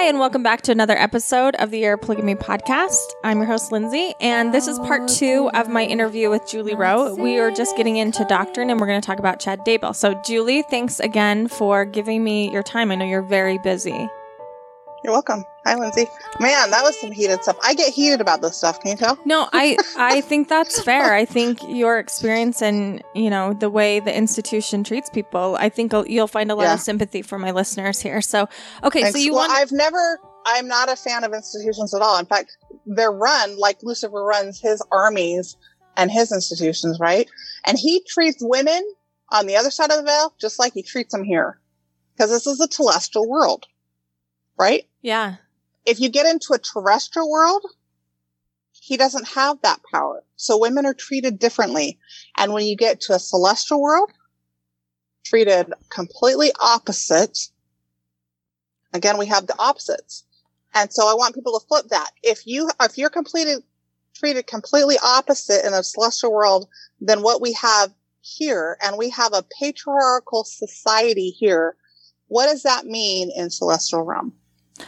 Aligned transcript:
Hi, 0.00 0.06
and 0.06 0.18
welcome 0.18 0.42
back 0.42 0.62
to 0.62 0.72
another 0.72 0.96
episode 0.96 1.54
of 1.56 1.70
the 1.70 1.84
of 1.84 2.00
Polygamy 2.00 2.34
podcast. 2.34 3.04
I'm 3.22 3.36
your 3.36 3.46
host, 3.46 3.70
Lindsay, 3.70 4.14
and 4.18 4.52
this 4.54 4.66
is 4.66 4.78
part 4.78 5.06
two 5.08 5.50
of 5.52 5.68
my 5.68 5.84
interview 5.84 6.30
with 6.30 6.48
Julie 6.48 6.74
Rowe. 6.74 7.14
We 7.14 7.38
are 7.38 7.50
just 7.50 7.76
getting 7.76 7.98
into 7.98 8.24
doctrine, 8.24 8.70
and 8.70 8.80
we're 8.80 8.86
going 8.86 8.98
to 8.98 9.06
talk 9.06 9.18
about 9.18 9.40
Chad 9.40 9.58
Daybell. 9.66 9.94
So, 9.94 10.14
Julie, 10.24 10.62
thanks 10.62 11.00
again 11.00 11.48
for 11.48 11.84
giving 11.84 12.24
me 12.24 12.50
your 12.50 12.62
time. 12.62 12.90
I 12.90 12.94
know 12.94 13.04
you're 13.04 13.20
very 13.20 13.58
busy. 13.58 14.08
You're 15.02 15.14
welcome. 15.14 15.44
Hi, 15.64 15.76
Lindsay. 15.76 16.06
Man, 16.40 16.70
that 16.70 16.82
was 16.82 16.98
some 17.00 17.10
heated 17.10 17.42
stuff. 17.42 17.56
I 17.62 17.74
get 17.74 17.92
heated 17.92 18.20
about 18.20 18.42
this 18.42 18.56
stuff. 18.58 18.80
Can 18.80 18.90
you 18.90 18.96
tell? 18.98 19.18
No, 19.24 19.48
I 19.52 19.78
I 19.96 20.20
think 20.20 20.48
that's 20.48 20.82
fair. 20.82 21.14
I 21.14 21.24
think 21.24 21.60
your 21.66 21.98
experience 21.98 22.60
and 22.60 23.02
you 23.14 23.30
know 23.30 23.54
the 23.54 23.70
way 23.70 24.00
the 24.00 24.14
institution 24.14 24.84
treats 24.84 25.08
people, 25.08 25.56
I 25.58 25.70
think 25.70 25.94
you'll 26.06 26.26
find 26.26 26.50
a 26.50 26.54
lot 26.54 26.64
yeah. 26.64 26.74
of 26.74 26.80
sympathy 26.80 27.22
for 27.22 27.38
my 27.38 27.50
listeners 27.50 28.00
here. 28.00 28.20
So, 28.20 28.46
okay, 28.84 29.02
Thanks. 29.02 29.16
so 29.16 29.24
you 29.24 29.32
well, 29.32 29.48
want? 29.48 29.52
I've 29.52 29.72
never. 29.72 30.20
I'm 30.44 30.68
not 30.68 30.90
a 30.90 30.96
fan 30.96 31.24
of 31.24 31.32
institutions 31.32 31.94
at 31.94 32.02
all. 32.02 32.18
In 32.18 32.26
fact, 32.26 32.56
they're 32.84 33.12
run 33.12 33.58
like 33.58 33.78
Lucifer 33.82 34.22
runs 34.22 34.60
his 34.60 34.82
armies 34.92 35.56
and 35.96 36.10
his 36.10 36.30
institutions, 36.30 36.98
right? 37.00 37.28
And 37.66 37.78
he 37.78 38.02
treats 38.06 38.38
women 38.40 38.82
on 39.30 39.46
the 39.46 39.56
other 39.56 39.70
side 39.70 39.90
of 39.90 39.96
the 39.96 40.02
veil 40.02 40.34
just 40.38 40.58
like 40.58 40.74
he 40.74 40.82
treats 40.82 41.12
them 41.12 41.24
here, 41.24 41.58
because 42.14 42.30
this 42.30 42.46
is 42.46 42.60
a 42.60 42.70
celestial 42.70 43.26
world 43.26 43.66
right? 44.60 44.86
Yeah. 45.00 45.36
If 45.86 46.00
you 46.00 46.10
get 46.10 46.26
into 46.26 46.52
a 46.52 46.58
terrestrial 46.58 47.30
world, 47.30 47.64
he 48.72 48.98
doesn't 48.98 49.26
have 49.28 49.60
that 49.62 49.80
power. 49.90 50.22
So 50.36 50.58
women 50.58 50.84
are 50.84 50.94
treated 50.94 51.38
differently. 51.38 51.98
And 52.36 52.52
when 52.52 52.66
you 52.66 52.76
get 52.76 53.00
to 53.02 53.14
a 53.14 53.18
celestial 53.18 53.80
world, 53.80 54.10
treated 55.24 55.72
completely 55.88 56.50
opposite. 56.60 57.38
Again, 58.92 59.16
we 59.16 59.26
have 59.26 59.46
the 59.46 59.58
opposites. 59.58 60.24
And 60.74 60.92
so 60.92 61.08
I 61.08 61.14
want 61.14 61.34
people 61.34 61.58
to 61.58 61.66
flip 61.66 61.86
that. 61.88 62.10
If 62.22 62.46
you, 62.46 62.70
if 62.80 62.98
you're 62.98 63.10
completed, 63.10 63.62
treated 64.14 64.46
completely 64.46 64.96
opposite 65.02 65.66
in 65.66 65.72
a 65.72 65.82
celestial 65.82 66.32
world 66.32 66.68
than 67.00 67.22
what 67.22 67.40
we 67.40 67.54
have 67.54 67.94
here, 68.20 68.76
and 68.82 68.98
we 68.98 69.08
have 69.08 69.32
a 69.32 69.44
patriarchal 69.58 70.44
society 70.44 71.30
here, 71.30 71.76
what 72.28 72.46
does 72.46 72.62
that 72.64 72.84
mean 72.84 73.30
in 73.34 73.50
celestial 73.50 74.02
realm? 74.02 74.34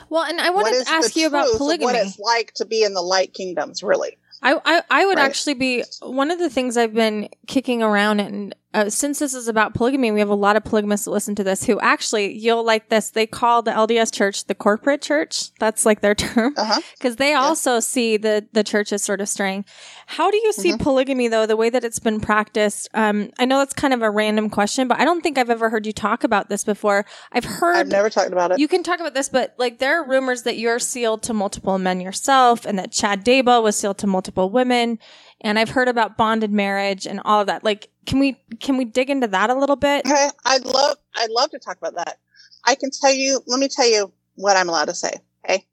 Well, 0.09 0.25
and 0.25 0.41
I 0.41 0.51
wanted 0.51 0.85
to 0.85 0.91
ask 0.91 1.17
you 1.17 1.27
about 1.27 1.57
polygamy. 1.57 1.87
What 1.87 1.97
it's 1.97 2.19
like 2.19 2.53
to 2.55 2.65
be 2.65 2.83
in 2.83 2.95
the 2.95 3.03
light 3.03 3.35
kingdoms, 3.35 3.83
really. 3.83 4.17
I, 4.43 4.61
I, 4.65 4.83
I 4.91 5.07
would 5.07 5.19
right? 5.19 5.25
actually 5.25 5.55
be 5.55 5.85
one 6.01 6.31
of 6.31 6.39
the 6.39 6.51
things 6.51 6.77
I've 6.77 6.95
been 6.95 7.29
kicking 7.47 7.83
around 7.83 8.21
and 8.21 8.55
uh, 8.75 8.89
since 8.89 9.19
this 9.19 9.35
is 9.35 9.49
about 9.49 9.75
polygamy, 9.75 10.11
we 10.11 10.21
have 10.21 10.31
a 10.31 10.35
lot 10.35 10.57
of 10.57 10.65
polygamists 10.65 11.05
that 11.05 11.11
listen 11.11 11.35
to 11.35 11.45
this 11.45 11.65
who 11.65 11.79
actually, 11.81 12.33
you'll 12.33 12.65
like 12.65 12.89
this. 12.89 13.11
They 13.11 13.27
call 13.27 13.63
the 13.63 13.71
LDS 13.71 14.13
church 14.13 14.47
the 14.47 14.55
corporate 14.55 15.03
church. 15.03 15.53
That's 15.59 15.85
like 15.85 16.01
their 16.01 16.15
term. 16.17 16.55
Because 16.55 16.83
uh-huh. 17.03 17.15
they 17.19 17.31
yeah. 17.31 17.41
also 17.41 17.81
see 17.81 18.17
the, 18.17 18.47
the 18.53 18.65
church 18.65 18.93
as 18.93 19.03
sort 19.03 19.21
of 19.21 19.29
straying. 19.29 19.67
How 20.07 20.31
do 20.31 20.39
you 20.39 20.53
see 20.53 20.71
mm-hmm. 20.71 20.83
polygamy 20.83 21.29
though, 21.29 21.45
the 21.45 21.57
way 21.57 21.69
that 21.69 21.85
it's 21.85 21.99
been 21.99 22.21
practiced? 22.21 22.89
Um, 22.95 23.31
I 23.39 23.45
know 23.45 23.59
that's 23.59 23.75
kind 23.75 23.93
of 23.93 24.01
a 24.01 24.11
random 24.11 24.49
question, 24.49 24.89
but 24.89 24.99
I 24.99 25.05
don't 25.05 25.21
think 25.21 25.37
I've 25.37 25.51
ever 25.51 25.69
heard 25.69 25.87
you 25.87 25.93
talk 25.93 26.25
about 26.25 26.49
this 26.49 26.65
before. 26.65 27.05
I've 27.31 27.45
heard. 27.45 27.77
I've 27.77 27.89
never 27.89 28.09
talked 28.09 28.33
about 28.33 28.53
it. 28.53 28.59
You 28.59 28.69
can 28.69 28.83
talk 28.83 29.01
about 29.01 29.15
this, 29.15 29.29
but 29.29 29.55
like 29.59 29.79
there 29.79 30.01
are 30.01 30.09
rumors 30.09 30.45
that 30.45 30.57
you're 30.57 30.79
sealed 30.79 31.23
to 31.25 31.35
multiple 31.35 31.79
men 31.79 32.01
yourself 32.01 32.65
and 32.65 32.79
that 32.79 32.91
Chad 32.91 33.25
Daybell 33.25 33.63
was 33.63 33.77
sealed 33.77 33.99
to 33.99 34.07
multiple 34.07 34.49
women 34.49 34.99
and 35.43 35.59
I've 35.59 35.71
heard 35.71 35.89
about 35.89 36.17
bonded 36.17 36.53
marriage 36.53 37.07
and 37.07 37.21
all 37.25 37.41
of 37.41 37.49
that. 37.49 37.65
Like, 37.65 37.91
can 38.07 38.19
we 38.19 38.41
can 38.61 38.77
we 38.77 38.85
dig 38.85 39.11
into 39.11 39.27
that 39.27 39.51
a 39.51 39.55
little 39.55 39.77
bit? 39.77 40.07
Okay, 40.07 40.29
I'd 40.45 40.65
love 40.65 40.97
I'd 41.17 41.31
love 41.31 41.51
to 41.51 41.59
talk 41.59 41.77
about 41.77 41.97
that. 41.97 42.19
I 42.65 42.77
can 42.77 42.91
tell 42.91 43.13
you. 43.13 43.43
Let 43.47 43.61
me 43.61 43.69
tell 43.69 43.89
you 43.89 44.13
what 44.37 44.57
I'm 44.57 44.69
allowed 44.69 44.87
to 44.87 44.95
say. 44.95 45.13
Okay, 45.45 45.67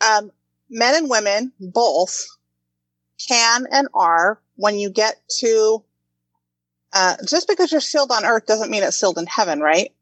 um, 0.00 0.32
men 0.68 0.96
and 0.96 1.10
women 1.10 1.52
both 1.60 2.26
can 3.28 3.66
and 3.70 3.88
are 3.94 4.40
when 4.56 4.78
you 4.78 4.90
get 4.90 5.20
to. 5.40 5.84
Uh, 6.94 7.16
just 7.26 7.48
because 7.48 7.72
you're 7.72 7.80
sealed 7.80 8.10
on 8.10 8.26
earth 8.26 8.44
doesn't 8.44 8.70
mean 8.70 8.82
it's 8.82 9.00
sealed 9.00 9.16
in 9.16 9.26
heaven, 9.26 9.60
right? 9.60 9.92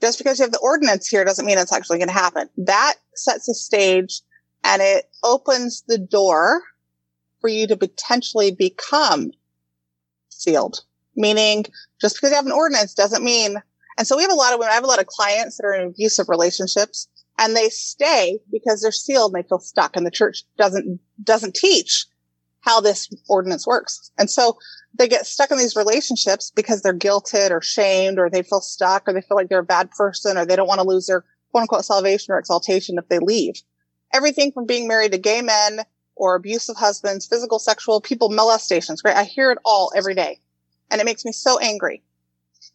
Just 0.00 0.18
because 0.18 0.38
you 0.38 0.44
have 0.44 0.52
the 0.52 0.58
ordinance 0.58 1.06
here 1.08 1.24
doesn't 1.24 1.44
mean 1.44 1.58
it's 1.58 1.72
actually 1.72 1.98
going 1.98 2.08
to 2.08 2.14
happen. 2.14 2.48
That 2.56 2.94
sets 3.14 3.46
the 3.46 3.54
stage 3.54 4.22
and 4.64 4.80
it 4.80 5.10
opens 5.22 5.84
the 5.88 5.98
door 5.98 6.62
for 7.46 7.50
you 7.50 7.68
to 7.68 7.76
potentially 7.76 8.50
become 8.50 9.30
sealed. 10.30 10.80
Meaning, 11.14 11.64
just 12.00 12.16
because 12.16 12.30
you 12.30 12.36
have 12.36 12.44
an 12.44 12.50
ordinance 12.50 12.92
doesn't 12.92 13.22
mean. 13.22 13.62
And 13.96 14.04
so 14.04 14.16
we 14.16 14.22
have 14.22 14.32
a 14.32 14.34
lot 14.34 14.52
of 14.52 14.58
women. 14.58 14.72
I 14.72 14.74
have 14.74 14.82
a 14.82 14.88
lot 14.88 14.98
of 14.98 15.06
clients 15.06 15.56
that 15.56 15.64
are 15.64 15.72
in 15.72 15.86
abusive 15.86 16.28
relationships, 16.28 17.06
and 17.38 17.54
they 17.54 17.68
stay 17.68 18.40
because 18.50 18.82
they're 18.82 18.90
sealed 18.90 19.32
and 19.32 19.44
they 19.44 19.48
feel 19.48 19.60
stuck, 19.60 19.96
and 19.96 20.04
the 20.04 20.10
church 20.10 20.42
doesn't 20.58 20.98
doesn't 21.22 21.54
teach 21.54 22.06
how 22.62 22.80
this 22.80 23.08
ordinance 23.28 23.64
works. 23.64 24.10
And 24.18 24.28
so 24.28 24.58
they 24.98 25.06
get 25.06 25.24
stuck 25.24 25.52
in 25.52 25.58
these 25.58 25.76
relationships 25.76 26.50
because 26.50 26.82
they're 26.82 26.98
guilted 26.98 27.52
or 27.52 27.62
shamed, 27.62 28.18
or 28.18 28.28
they 28.28 28.42
feel 28.42 28.60
stuck, 28.60 29.08
or 29.08 29.12
they 29.12 29.20
feel 29.22 29.36
like 29.36 29.48
they're 29.48 29.60
a 29.60 29.64
bad 29.64 29.92
person, 29.92 30.36
or 30.36 30.44
they 30.44 30.56
don't 30.56 30.66
want 30.66 30.80
to 30.80 30.88
lose 30.88 31.06
their 31.06 31.24
quote 31.52 31.62
unquote 31.62 31.84
salvation 31.84 32.34
or 32.34 32.40
exaltation 32.40 32.98
if 32.98 33.08
they 33.08 33.20
leave. 33.20 33.54
Everything 34.12 34.50
from 34.50 34.66
being 34.66 34.88
married 34.88 35.12
to 35.12 35.18
gay 35.18 35.42
men 35.42 35.82
or 36.16 36.34
abusive 36.34 36.76
husbands, 36.76 37.26
physical, 37.26 37.58
sexual, 37.58 38.00
people 38.00 38.30
molestations, 38.30 39.02
right? 39.04 39.16
I 39.16 39.24
hear 39.24 39.50
it 39.52 39.58
all 39.64 39.92
every 39.94 40.14
day. 40.14 40.40
And 40.90 41.00
it 41.00 41.04
makes 41.04 41.24
me 41.24 41.32
so 41.32 41.58
angry. 41.58 42.02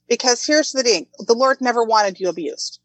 Because 0.07 0.45
here's 0.45 0.71
the 0.71 0.83
thing. 0.83 1.07
The 1.19 1.33
Lord 1.33 1.59
never 1.59 1.83
wanted 1.83 2.19
you 2.19 2.29
abused 2.29 2.79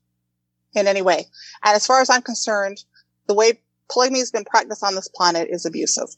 in 0.75 0.87
any 0.87 1.03
way. 1.03 1.27
And 1.65 1.77
as 1.77 1.87
far 1.87 2.00
as 2.00 2.11
I'm 2.11 2.22
concerned, 2.22 2.84
the 3.27 3.34
way 3.34 3.61
polygamy 3.91 4.21
has 4.21 4.31
been 4.31 4.44
practiced 4.44 4.83
on 4.83 4.94
this 4.94 5.09
planet 5.09 5.49
is 5.50 5.67
abusive. 5.67 6.09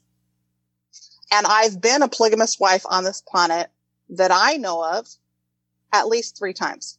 And 1.31 1.47
I've 1.47 1.81
been 1.81 2.03
a 2.03 2.09
polygamous 2.09 2.59
wife 2.59 2.85
on 2.89 3.05
this 3.05 3.23
planet 3.27 3.71
that 4.11 4.31
I 4.33 4.57
know 4.57 4.85
of 4.85 5.09
at 5.93 6.09
least 6.09 6.39
three 6.39 6.55
times. 6.55 6.98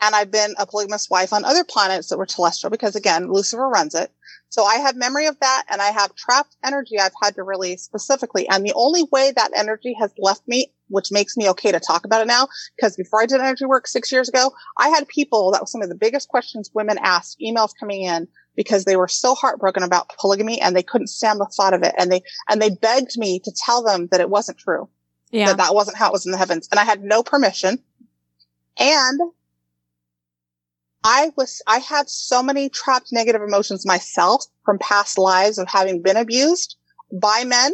And 0.00 0.14
I've 0.14 0.30
been 0.30 0.54
a 0.58 0.66
polygamous 0.66 1.10
wife 1.10 1.32
on 1.32 1.44
other 1.44 1.64
planets 1.64 2.08
that 2.08 2.18
were 2.18 2.26
celestial 2.26 2.70
because 2.70 2.94
again, 2.94 3.32
Lucifer 3.32 3.68
runs 3.68 3.94
it. 3.94 4.12
So 4.50 4.64
I 4.64 4.76
have 4.76 4.96
memory 4.96 5.26
of 5.26 5.38
that 5.40 5.64
and 5.68 5.82
I 5.82 5.88
have 5.90 6.14
trapped 6.14 6.56
energy 6.64 6.98
I've 6.98 7.12
had 7.22 7.34
to 7.34 7.42
release 7.42 7.82
specifically. 7.82 8.48
And 8.48 8.64
the 8.64 8.72
only 8.74 9.04
way 9.12 9.32
that 9.34 9.50
energy 9.54 9.94
has 10.00 10.12
left 10.16 10.46
me, 10.48 10.72
which 10.88 11.12
makes 11.12 11.36
me 11.36 11.48
okay 11.50 11.70
to 11.70 11.80
talk 11.80 12.04
about 12.04 12.22
it 12.22 12.26
now, 12.28 12.48
because 12.76 12.96
before 12.96 13.20
I 13.20 13.26
did 13.26 13.40
energy 13.40 13.66
work 13.66 13.86
six 13.86 14.10
years 14.10 14.28
ago, 14.28 14.52
I 14.78 14.88
had 14.88 15.06
people, 15.08 15.50
that 15.52 15.60
was 15.60 15.70
some 15.70 15.82
of 15.82 15.90
the 15.90 15.94
biggest 15.94 16.28
questions 16.28 16.70
women 16.72 16.98
asked, 17.02 17.40
emails 17.40 17.72
coming 17.78 18.02
in 18.02 18.26
because 18.56 18.84
they 18.84 18.96
were 18.96 19.08
so 19.08 19.34
heartbroken 19.34 19.82
about 19.82 20.10
polygamy 20.18 20.60
and 20.60 20.74
they 20.74 20.82
couldn't 20.82 21.08
stand 21.08 21.40
the 21.40 21.46
thought 21.46 21.74
of 21.74 21.82
it. 21.82 21.94
And 21.98 22.10
they, 22.10 22.22
and 22.48 22.62
they 22.62 22.70
begged 22.70 23.18
me 23.18 23.40
to 23.40 23.52
tell 23.66 23.82
them 23.82 24.08
that 24.10 24.20
it 24.20 24.30
wasn't 24.30 24.58
true. 24.58 24.88
Yeah. 25.30 25.46
That 25.46 25.58
that 25.58 25.74
wasn't 25.74 25.98
how 25.98 26.08
it 26.08 26.12
was 26.12 26.24
in 26.24 26.32
the 26.32 26.38
heavens. 26.38 26.68
And 26.70 26.80
I 26.80 26.84
had 26.84 27.02
no 27.02 27.22
permission. 27.22 27.78
And 28.78 29.20
I 31.04 31.32
was, 31.36 31.62
I 31.66 31.78
had 31.78 32.08
so 32.08 32.42
many 32.42 32.68
trapped 32.68 33.12
negative 33.12 33.42
emotions 33.42 33.86
myself 33.86 34.44
from 34.64 34.78
past 34.78 35.18
lives 35.18 35.58
of 35.58 35.68
having 35.68 36.02
been 36.02 36.16
abused 36.16 36.76
by 37.12 37.44
men, 37.44 37.72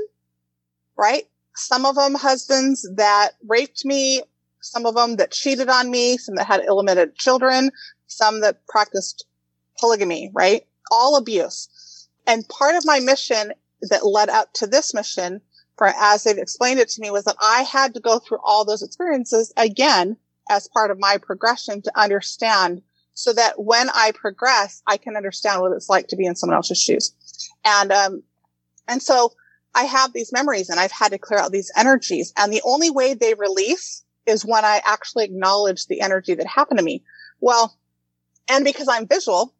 right? 0.96 1.24
Some 1.56 1.86
of 1.86 1.94
them 1.96 2.14
husbands 2.14 2.88
that 2.96 3.32
raped 3.48 3.84
me, 3.84 4.22
some 4.60 4.86
of 4.86 4.94
them 4.94 5.16
that 5.16 5.30
cheated 5.30 5.68
on 5.68 5.90
me, 5.90 6.18
some 6.18 6.34
that 6.36 6.46
had 6.46 6.64
ill-mated 6.64 7.16
children, 7.16 7.70
some 8.06 8.40
that 8.40 8.66
practiced 8.66 9.26
polygamy, 9.78 10.30
right? 10.34 10.66
All 10.90 11.16
abuse. 11.16 12.08
And 12.26 12.48
part 12.48 12.76
of 12.76 12.84
my 12.86 13.00
mission 13.00 13.52
that 13.82 14.06
led 14.06 14.28
up 14.28 14.52
to 14.54 14.66
this 14.66 14.94
mission 14.94 15.40
for 15.76 15.88
as 15.88 16.24
they've 16.24 16.38
explained 16.38 16.80
it 16.80 16.88
to 16.90 17.00
me 17.00 17.10
was 17.10 17.24
that 17.24 17.36
I 17.40 17.62
had 17.62 17.94
to 17.94 18.00
go 18.00 18.18
through 18.18 18.38
all 18.44 18.64
those 18.64 18.82
experiences 18.82 19.52
again 19.56 20.16
as 20.48 20.68
part 20.68 20.90
of 20.90 21.00
my 21.00 21.18
progression 21.18 21.82
to 21.82 21.98
understand 21.98 22.82
so 23.14 23.32
that 23.32 23.62
when 23.62 23.88
I 23.90 24.12
progress, 24.14 24.82
I 24.86 24.96
can 24.96 25.16
understand 25.16 25.60
what 25.60 25.72
it's 25.72 25.88
like 25.88 26.08
to 26.08 26.16
be 26.16 26.26
in 26.26 26.36
someone 26.36 26.56
else's 26.56 26.80
shoes. 26.80 27.14
And, 27.64 27.92
um, 27.92 28.22
and 28.88 29.02
so 29.02 29.32
I 29.74 29.84
have 29.84 30.12
these 30.12 30.32
memories 30.32 30.68
and 30.68 30.78
I've 30.78 30.92
had 30.92 31.12
to 31.12 31.18
clear 31.18 31.40
out 31.40 31.52
these 31.52 31.72
energies. 31.76 32.32
And 32.36 32.52
the 32.52 32.62
only 32.64 32.90
way 32.90 33.14
they 33.14 33.34
release 33.34 34.04
is 34.26 34.44
when 34.44 34.64
I 34.64 34.80
actually 34.84 35.24
acknowledge 35.24 35.86
the 35.86 36.00
energy 36.00 36.34
that 36.34 36.46
happened 36.46 36.78
to 36.78 36.84
me. 36.84 37.02
Well, 37.40 37.76
and 38.48 38.64
because 38.64 38.88
I'm 38.88 39.06
visual 39.06 39.54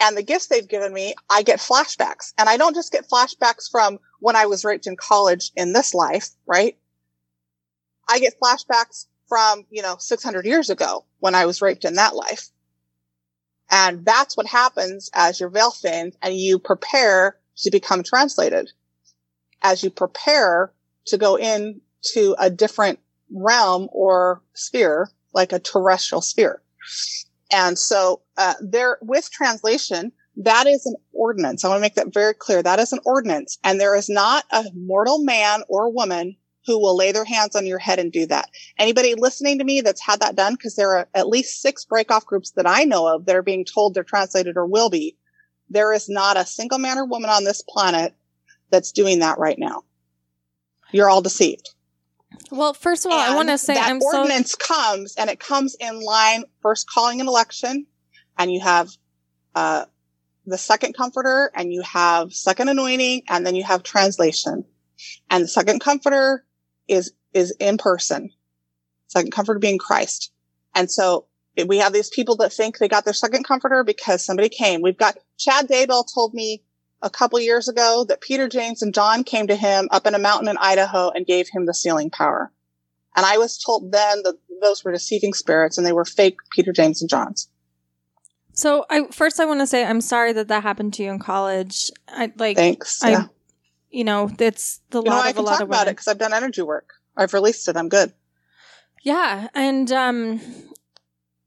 and 0.00 0.16
the 0.16 0.22
gifts 0.22 0.46
they've 0.46 0.68
given 0.68 0.92
me, 0.92 1.14
I 1.30 1.42
get 1.42 1.60
flashbacks 1.60 2.32
and 2.38 2.48
I 2.48 2.56
don't 2.56 2.74
just 2.74 2.92
get 2.92 3.08
flashbacks 3.08 3.70
from 3.70 3.98
when 4.20 4.36
I 4.36 4.46
was 4.46 4.64
raped 4.64 4.86
in 4.86 4.96
college 4.96 5.50
in 5.56 5.72
this 5.72 5.94
life, 5.94 6.30
right? 6.46 6.76
I 8.08 8.18
get 8.18 8.38
flashbacks 8.40 9.06
from, 9.28 9.64
you 9.70 9.82
know, 9.82 9.96
600 9.98 10.44
years 10.44 10.70
ago 10.70 11.04
when 11.20 11.34
I 11.34 11.46
was 11.46 11.62
raped 11.62 11.84
in 11.84 11.94
that 11.94 12.14
life. 12.14 12.48
And 13.72 14.04
that's 14.04 14.36
what 14.36 14.46
happens 14.46 15.10
as 15.14 15.40
your 15.40 15.48
veil 15.48 15.70
thins 15.70 16.14
and 16.20 16.36
you 16.36 16.58
prepare 16.58 17.38
to 17.56 17.70
become 17.70 18.02
translated. 18.02 18.70
As 19.62 19.82
you 19.82 19.90
prepare 19.90 20.72
to 21.06 21.16
go 21.16 21.36
into 21.36 22.36
a 22.38 22.50
different 22.50 22.98
realm 23.34 23.88
or 23.90 24.42
sphere, 24.52 25.08
like 25.32 25.52
a 25.52 25.58
terrestrial 25.58 26.20
sphere. 26.20 26.60
And 27.50 27.78
so, 27.78 28.20
uh, 28.36 28.54
there 28.60 28.98
with 29.00 29.30
translation, 29.30 30.12
that 30.36 30.66
is 30.66 30.84
an 30.84 30.96
ordinance. 31.12 31.64
I 31.64 31.68
want 31.68 31.78
to 31.78 31.82
make 31.82 31.94
that 31.94 32.12
very 32.12 32.34
clear. 32.34 32.62
That 32.62 32.78
is 32.78 32.92
an 32.92 33.00
ordinance. 33.04 33.58
And 33.64 33.80
there 33.80 33.96
is 33.96 34.08
not 34.08 34.44
a 34.50 34.64
mortal 34.74 35.22
man 35.22 35.62
or 35.68 35.90
woman 35.90 36.36
who 36.66 36.78
will 36.78 36.96
lay 36.96 37.12
their 37.12 37.24
hands 37.24 37.56
on 37.56 37.66
your 37.66 37.78
head 37.78 37.98
and 37.98 38.12
do 38.12 38.26
that. 38.26 38.48
Anybody 38.78 39.14
listening 39.14 39.58
to 39.58 39.64
me 39.64 39.80
that's 39.80 40.00
had 40.00 40.20
that 40.20 40.36
done, 40.36 40.54
because 40.54 40.76
there 40.76 40.96
are 40.96 41.08
at 41.14 41.28
least 41.28 41.60
six 41.60 41.84
breakoff 41.84 42.24
groups 42.24 42.52
that 42.52 42.66
I 42.66 42.84
know 42.84 43.06
of 43.06 43.26
that 43.26 43.36
are 43.36 43.42
being 43.42 43.64
told 43.64 43.94
they're 43.94 44.04
translated 44.04 44.56
or 44.56 44.66
will 44.66 44.90
be. 44.90 45.16
There 45.70 45.92
is 45.92 46.08
not 46.08 46.36
a 46.36 46.46
single 46.46 46.78
man 46.78 46.98
or 46.98 47.06
woman 47.06 47.30
on 47.30 47.44
this 47.44 47.62
planet 47.68 48.14
that's 48.70 48.92
doing 48.92 49.20
that 49.20 49.38
right 49.38 49.58
now. 49.58 49.82
You're 50.92 51.10
all 51.10 51.22
deceived. 51.22 51.70
Well, 52.50 52.74
first 52.74 53.04
of 53.04 53.12
all, 53.12 53.18
and 53.18 53.32
I 53.32 53.36
want 53.36 53.48
to 53.48 53.58
say 53.58 53.74
that 53.74 53.90
I'm 53.90 54.00
ordinance 54.02 54.52
so 54.52 54.58
comes 54.58 55.14
and 55.16 55.28
it 55.28 55.38
comes 55.38 55.76
in 55.78 56.00
line 56.00 56.44
first 56.60 56.88
calling 56.88 57.20
an 57.20 57.28
election, 57.28 57.86
and 58.38 58.52
you 58.52 58.60
have 58.60 58.90
uh, 59.54 59.84
the 60.46 60.58
second 60.58 60.94
comforter, 60.96 61.50
and 61.54 61.72
you 61.72 61.82
have 61.82 62.32
second 62.32 62.68
anointing, 62.68 63.22
and 63.28 63.46
then 63.46 63.54
you 63.54 63.64
have 63.64 63.82
translation. 63.82 64.64
And 65.30 65.44
the 65.44 65.48
second 65.48 65.80
comforter 65.80 66.44
is 66.88 67.12
is 67.32 67.54
in 67.58 67.78
person. 67.78 68.30
Second 69.08 69.32
comforter 69.32 69.58
being 69.58 69.78
Christ. 69.78 70.32
And 70.74 70.90
so 70.90 71.26
we 71.66 71.78
have 71.78 71.92
these 71.92 72.08
people 72.08 72.36
that 72.36 72.52
think 72.52 72.78
they 72.78 72.88
got 72.88 73.04
their 73.04 73.12
second 73.12 73.44
comforter 73.44 73.84
because 73.84 74.24
somebody 74.24 74.48
came. 74.48 74.80
We've 74.80 74.96
got 74.96 75.18
Chad 75.38 75.68
Daybell 75.68 76.04
told 76.12 76.34
me 76.34 76.62
a 77.02 77.10
couple 77.10 77.38
years 77.40 77.68
ago 77.68 78.04
that 78.08 78.20
Peter 78.20 78.48
James 78.48 78.80
and 78.80 78.94
John 78.94 79.24
came 79.24 79.48
to 79.48 79.56
him 79.56 79.88
up 79.90 80.06
in 80.06 80.14
a 80.14 80.18
mountain 80.18 80.48
in 80.48 80.56
Idaho 80.58 81.10
and 81.10 81.26
gave 81.26 81.48
him 81.48 81.66
the 81.66 81.74
sealing 81.74 82.10
power. 82.10 82.52
And 83.14 83.26
I 83.26 83.38
was 83.38 83.58
told 83.58 83.92
then 83.92 84.22
that 84.22 84.36
those 84.62 84.84
were 84.84 84.92
deceiving 84.92 85.34
spirits 85.34 85.76
and 85.76 85.86
they 85.86 85.92
were 85.92 86.04
fake 86.04 86.36
Peter 86.52 86.72
James 86.72 87.02
and 87.02 87.10
Johns. 87.10 87.48
So 88.54 88.86
I 88.90 89.06
first 89.10 89.40
I 89.40 89.44
want 89.44 89.60
to 89.60 89.66
say 89.66 89.84
I'm 89.84 90.00
sorry 90.00 90.32
that 90.34 90.48
that 90.48 90.62
happened 90.62 90.94
to 90.94 91.02
you 91.02 91.10
in 91.10 91.18
college. 91.18 91.90
I 92.08 92.32
like 92.36 92.56
Thanks. 92.56 93.02
I 93.02 93.10
yeah. 93.10 93.26
You 93.92 94.04
know, 94.04 94.30
it's 94.38 94.80
the 94.90 94.98
You 94.98 95.10
know, 95.10 95.16
lot 95.16 95.26
I 95.26 95.30
of 95.30 95.36
a 95.38 95.42
lot 95.42 95.50
talk 95.52 95.60
of 95.62 95.68
about 95.68 95.86
it 95.86 95.92
because 95.92 96.08
I've 96.08 96.18
done 96.18 96.32
energy 96.32 96.62
work. 96.62 96.94
I've 97.16 97.34
released 97.34 97.68
it. 97.68 97.76
I'm 97.76 97.88
good. 97.88 98.12
Yeah, 99.02 99.48
and 99.54 99.90
um 99.92 100.40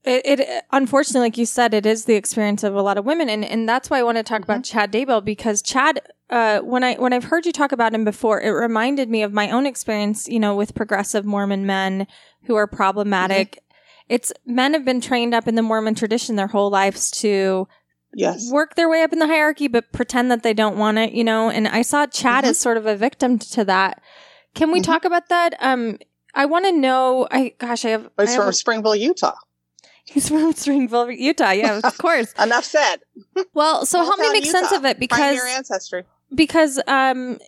it, 0.04 0.40
it 0.40 0.64
unfortunately 0.72 1.22
like 1.22 1.38
you 1.38 1.46
said 1.48 1.74
it 1.74 1.86
is 1.86 2.06
the 2.06 2.14
experience 2.14 2.64
of 2.64 2.76
a 2.76 2.82
lot 2.82 2.98
of 2.98 3.06
women 3.06 3.28
and 3.28 3.44
and 3.44 3.68
that's 3.68 3.90
why 3.90 4.00
I 4.00 4.04
want 4.04 4.18
to 4.18 4.24
talk 4.24 4.44
about 4.44 4.64
Chad 4.64 4.92
Daybell 4.92 5.26
because 5.26 5.62
Chad 5.64 6.00
uh 6.30 6.60
when 6.60 6.84
I 6.84 6.96
when 6.96 7.12
I've 7.12 7.24
heard 7.26 7.46
you 7.46 7.52
talk 7.52 7.72
about 7.72 7.94
him 7.94 8.06
before 8.06 8.40
it 8.40 8.52
reminded 8.52 9.10
me 9.10 9.24
of 9.24 9.34
my 9.34 9.50
own 9.50 9.66
experience, 9.66 10.28
you 10.28 10.40
know, 10.40 10.56
with 10.56 10.76
progressive 10.76 11.26
Mormon 11.26 11.66
men 11.66 12.06
who 12.44 12.56
are 12.56 12.68
problematic. 12.68 13.60
It's 14.08 14.32
men 14.46 14.74
have 14.74 14.86
been 14.86 15.02
trained 15.02 15.34
up 15.34 15.48
in 15.48 15.56
the 15.56 15.64
Mormon 15.64 15.96
tradition 15.96 16.36
their 16.36 16.46
whole 16.48 16.70
lives 16.70 17.10
to 17.22 17.68
Yes. 18.16 18.50
work 18.52 18.76
their 18.76 18.88
way 18.90 19.04
up 19.04 19.12
in 19.14 19.20
the 19.20 19.28
hierarchy 19.28 19.68
but 19.68 19.92
pretend 19.92 20.32
that 20.32 20.42
they 20.42 20.54
don't 20.54 20.78
want 20.78 20.98
it, 20.98 21.12
you 21.14 21.24
know, 21.24 21.50
and 21.50 21.68
I 21.68 21.82
saw 21.82 22.08
Chad 22.08 22.44
Mhm. 22.44 22.48
as 22.50 22.58
sort 22.60 22.78
of 22.78 22.86
a 22.86 22.96
victim 22.96 23.38
to 23.40 23.66
that. 23.66 24.02
Can 24.56 24.72
we 24.72 24.80
Mhm. 24.80 24.84
talk 24.86 25.06
about 25.06 25.28
that? 25.30 25.56
Um 25.60 26.00
I 26.34 26.46
want 26.46 26.66
to 26.66 26.72
know 26.72 27.28
I 27.32 27.54
gosh, 27.58 27.86
I 27.86 27.90
have, 27.90 28.10
I 28.18 28.24
It's 28.24 28.34
have 28.34 28.44
from 28.46 28.54
Springville, 28.54 28.96
Utah. 28.96 29.36
He's 30.06 30.30
from 30.30 30.54
Springville, 30.64 31.12
Utah. 31.12 31.52
Yeah, 31.52 31.80
of 31.84 31.98
course. 32.06 32.34
Enough 32.42 32.66
said. 32.66 32.98
Well, 33.54 33.86
so 33.86 34.04
help 34.04 34.20
me 34.20 34.32
make 34.32 34.44
town 34.44 34.52
sense 34.52 34.72
of 34.72 34.86
it 34.86 35.00
because 35.00 35.40
ancestry. 35.44 36.04
because 36.34 36.80
um, 36.88 37.40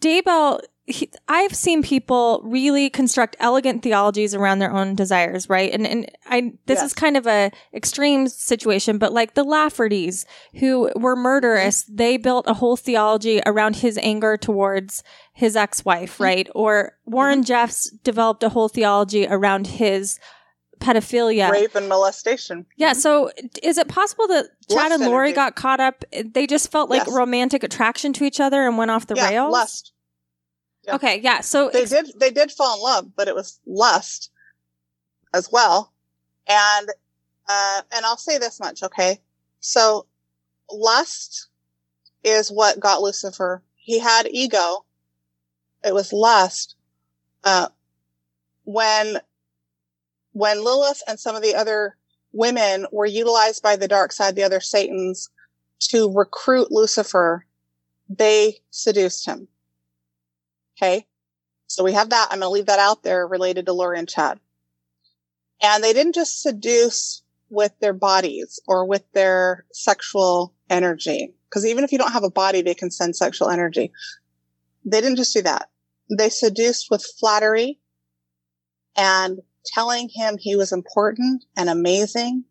Daybell, 0.00 0.60
he, 0.86 1.08
I've 1.28 1.54
seen 1.54 1.82
people 1.82 2.40
really 2.44 2.90
construct 2.90 3.36
elegant 3.38 3.82
theologies 3.82 4.34
around 4.34 4.58
their 4.58 4.72
own 4.72 4.94
desires, 4.96 5.48
right? 5.48 5.72
And 5.72 5.86
and 5.86 6.10
I 6.26 6.52
this 6.66 6.78
Yes. 6.78 6.86
is 6.86 6.94
kind 6.94 7.16
of 7.16 7.26
a 7.26 7.52
extreme 7.72 8.26
situation, 8.28 8.98
but 8.98 9.12
like 9.12 9.34
the 9.34 9.44
Laffertys 9.44 10.24
who 10.58 10.90
were 10.96 11.14
murderous, 11.16 11.84
they 11.84 12.16
built 12.16 12.46
a 12.48 12.54
whole 12.54 12.76
theology 12.76 13.40
around 13.46 13.76
his 13.76 13.98
anger 14.02 14.36
towards 14.36 15.04
his 15.32 15.54
ex-wife, 15.54 16.14
Mm-hmm. 16.14 16.24
right? 16.24 16.48
Or 16.54 16.92
Warren 17.04 17.44
Jeffs 17.44 17.88
developed 18.02 18.42
a 18.42 18.48
whole 18.48 18.68
theology 18.68 19.26
around 19.28 19.66
his 19.68 20.18
pedophilia. 20.80 21.50
Rape 21.50 21.74
and 21.74 21.88
molestation. 21.88 22.66
Yeah. 22.76 22.94
So, 22.94 23.30
is 23.62 23.78
it 23.78 23.86
possible 23.88 24.26
that 24.28 24.46
Chad 24.68 24.76
Lust 24.76 24.92
and 24.94 25.04
Lori 25.04 25.28
energy. 25.28 25.34
got 25.36 25.54
caught 25.54 25.78
up? 25.80 26.04
They 26.24 26.46
just 26.46 26.70
felt 26.72 26.88
like 26.90 27.06
Yes. 27.06 27.14
romantic 27.14 27.62
attraction 27.62 28.12
to 28.14 28.24
each 28.24 28.40
other 28.40 28.66
and 28.66 28.78
went 28.78 28.90
off 28.90 29.06
the 29.06 29.14
yeah, 29.14 29.28
rails. 29.28 29.52
lust. 29.52 29.92
Yeah. 30.84 30.94
Okay. 30.96 31.20
Yeah. 31.20 31.40
So, 31.40 31.70
They 31.70 31.82
ex- 31.82 31.90
did 31.90 32.12
they 32.18 32.30
did 32.30 32.50
fall 32.52 32.76
in 32.76 32.82
love, 32.82 33.16
but 33.16 33.28
it 33.28 33.34
was 33.34 33.60
lust 33.66 34.30
as 35.34 35.50
well. 35.52 35.92
And 36.48 36.88
uh 37.48 37.82
and 37.92 38.04
I'll 38.06 38.16
say 38.16 38.38
this 38.38 38.60
much, 38.60 38.82
okay? 38.82 39.20
So 39.60 40.06
lust 40.70 41.48
is 42.24 42.50
what 42.50 42.80
got 42.80 43.02
Lucifer. 43.02 43.62
He 43.76 43.98
had 43.98 44.26
ego. 44.30 44.84
It 45.84 45.94
was 45.94 46.12
lust. 46.12 46.76
Uh 47.44 47.68
when 48.64 49.18
when 50.32 50.64
Lilith 50.64 51.02
and 51.06 51.18
some 51.18 51.34
of 51.34 51.42
the 51.42 51.54
other 51.54 51.96
women 52.32 52.86
were 52.92 53.06
utilized 53.06 53.62
by 53.62 53.76
the 53.76 53.88
dark 53.88 54.12
side, 54.12 54.36
the 54.36 54.44
other 54.44 54.60
Satans, 54.60 55.28
to 55.80 56.12
recruit 56.12 56.70
Lucifer, 56.70 57.44
they 58.08 58.60
seduced 58.70 59.26
him. 59.26 59.48
Okay. 60.80 61.06
So 61.66 61.84
we 61.84 61.92
have 61.92 62.10
that. 62.10 62.28
I'm 62.30 62.40
going 62.40 62.48
to 62.48 62.52
leave 62.52 62.66
that 62.66 62.78
out 62.78 63.02
there 63.02 63.26
related 63.26 63.66
to 63.66 63.72
Lori 63.72 63.98
and 63.98 64.08
Chad. 64.08 64.40
And 65.62 65.84
they 65.84 65.92
didn't 65.92 66.14
just 66.14 66.40
seduce 66.40 67.22
with 67.50 67.72
their 67.80 67.92
bodies 67.92 68.58
or 68.66 68.86
with 68.86 69.02
their 69.12 69.66
sexual 69.72 70.54
energy. 70.70 71.34
Cause 71.50 71.66
even 71.66 71.84
if 71.84 71.92
you 71.92 71.98
don't 71.98 72.12
have 72.12 72.24
a 72.24 72.30
body, 72.30 72.62
they 72.62 72.74
can 72.74 72.90
send 72.90 73.16
sexual 73.16 73.50
energy. 73.50 73.92
They 74.84 75.00
didn't 75.00 75.16
just 75.16 75.34
do 75.34 75.42
that. 75.42 75.68
They 76.16 76.28
seduced 76.28 76.86
with 76.90 77.04
flattery 77.18 77.78
and 78.96 79.40
telling 79.66 80.08
him 80.14 80.38
he 80.38 80.56
was 80.56 80.72
important 80.72 81.44
and 81.56 81.68
amazing. 81.68 82.44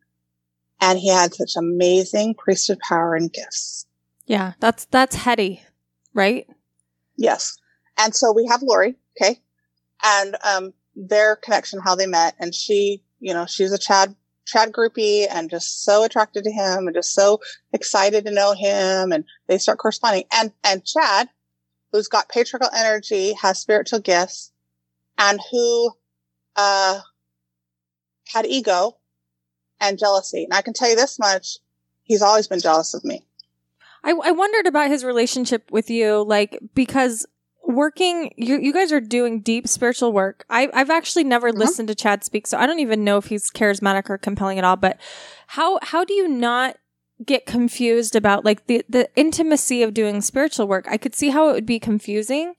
And 0.81 0.99
he 0.99 1.09
had 1.09 1.33
such 1.33 1.55
amazing 1.57 2.35
priesthood 2.35 2.79
power 2.87 3.15
and 3.15 3.31
gifts. 3.31 3.85
yeah, 4.27 4.53
that's 4.59 4.85
that's 4.85 5.15
heady, 5.15 5.61
right? 6.13 6.47
Yes. 7.17 7.57
And 7.99 8.15
so 8.15 8.31
we 8.31 8.47
have 8.47 8.63
Lori, 8.63 8.95
okay? 9.21 9.39
And 10.03 10.35
um 10.43 10.73
their 10.95 11.35
connection, 11.35 11.79
how 11.79 11.95
they 11.95 12.07
met, 12.07 12.35
and 12.39 12.53
she, 12.53 13.03
you 13.19 13.33
know, 13.33 13.45
she's 13.45 13.71
a 13.71 13.77
Chad 13.77 14.15
Chad 14.45 14.71
groupie 14.71 15.27
and 15.29 15.49
just 15.49 15.83
so 15.83 16.03
attracted 16.03 16.43
to 16.43 16.51
him 16.51 16.87
and 16.87 16.95
just 16.95 17.13
so 17.13 17.39
excited 17.71 18.25
to 18.25 18.31
know 18.31 18.53
him 18.53 19.11
and 19.11 19.23
they 19.47 19.59
start 19.59 19.77
corresponding. 19.77 20.23
And 20.33 20.51
and 20.63 20.83
Chad, 20.83 21.29
who's 21.91 22.07
got 22.07 22.29
patriarchal 22.29 22.69
energy, 22.75 23.33
has 23.33 23.59
spiritual 23.59 23.99
gifts, 23.99 24.51
and 25.17 25.39
who 25.51 25.91
uh 26.55 27.01
had 28.33 28.45
ego 28.45 28.97
and 29.79 29.97
jealousy. 29.97 30.43
And 30.43 30.53
I 30.53 30.61
can 30.61 30.73
tell 30.73 30.89
you 30.89 30.95
this 30.95 31.19
much, 31.19 31.57
he's 32.03 32.21
always 32.21 32.47
been 32.47 32.59
jealous 32.59 32.93
of 32.93 33.03
me. 33.05 33.25
I, 34.03 34.11
I 34.11 34.31
wondered 34.31 34.65
about 34.65 34.89
his 34.89 35.03
relationship 35.03 35.71
with 35.71 35.89
you, 35.89 36.23
like 36.23 36.57
because 36.73 37.25
working, 37.69 38.33
you 38.35 38.59
you 38.59 38.73
guys 38.73 38.91
are 38.91 38.99
doing 38.99 39.41
deep 39.41 39.67
spiritual 39.67 40.11
work. 40.11 40.45
I 40.49 40.69
I've 40.73 40.89
actually 40.89 41.23
never 41.23 41.51
Mhm. 41.51 41.57
listened 41.59 41.87
to 41.89 41.95
Chad 41.95 42.23
speak, 42.23 42.47
so 42.47 42.57
I 42.57 42.65
don't 42.65 42.79
even 42.79 43.03
know 43.03 43.17
if 43.17 43.25
he's 43.25 43.49
charismatic 43.49 44.09
or 44.09 44.17
compelling 44.17 44.57
at 44.57 44.65
all. 44.65 44.75
But 44.75 44.97
how 45.47 45.79
how 45.81 46.03
do 46.03 46.13
you 46.13 46.27
not 46.27 46.77
get 47.25 47.45
confused 47.45 48.15
about 48.15 48.43
like 48.43 48.67
the 48.67 48.83
the 48.89 49.09
intimacy 49.15 49.83
of 49.83 49.93
doing 49.93 50.21
spiritual 50.21 50.67
work? 50.67 50.85
I 50.89 50.97
could 50.97 51.15
see 51.15 51.29
how 51.29 51.49
it 51.49 51.53
would 51.53 51.65
be 51.65 51.79
confusing 51.79 52.55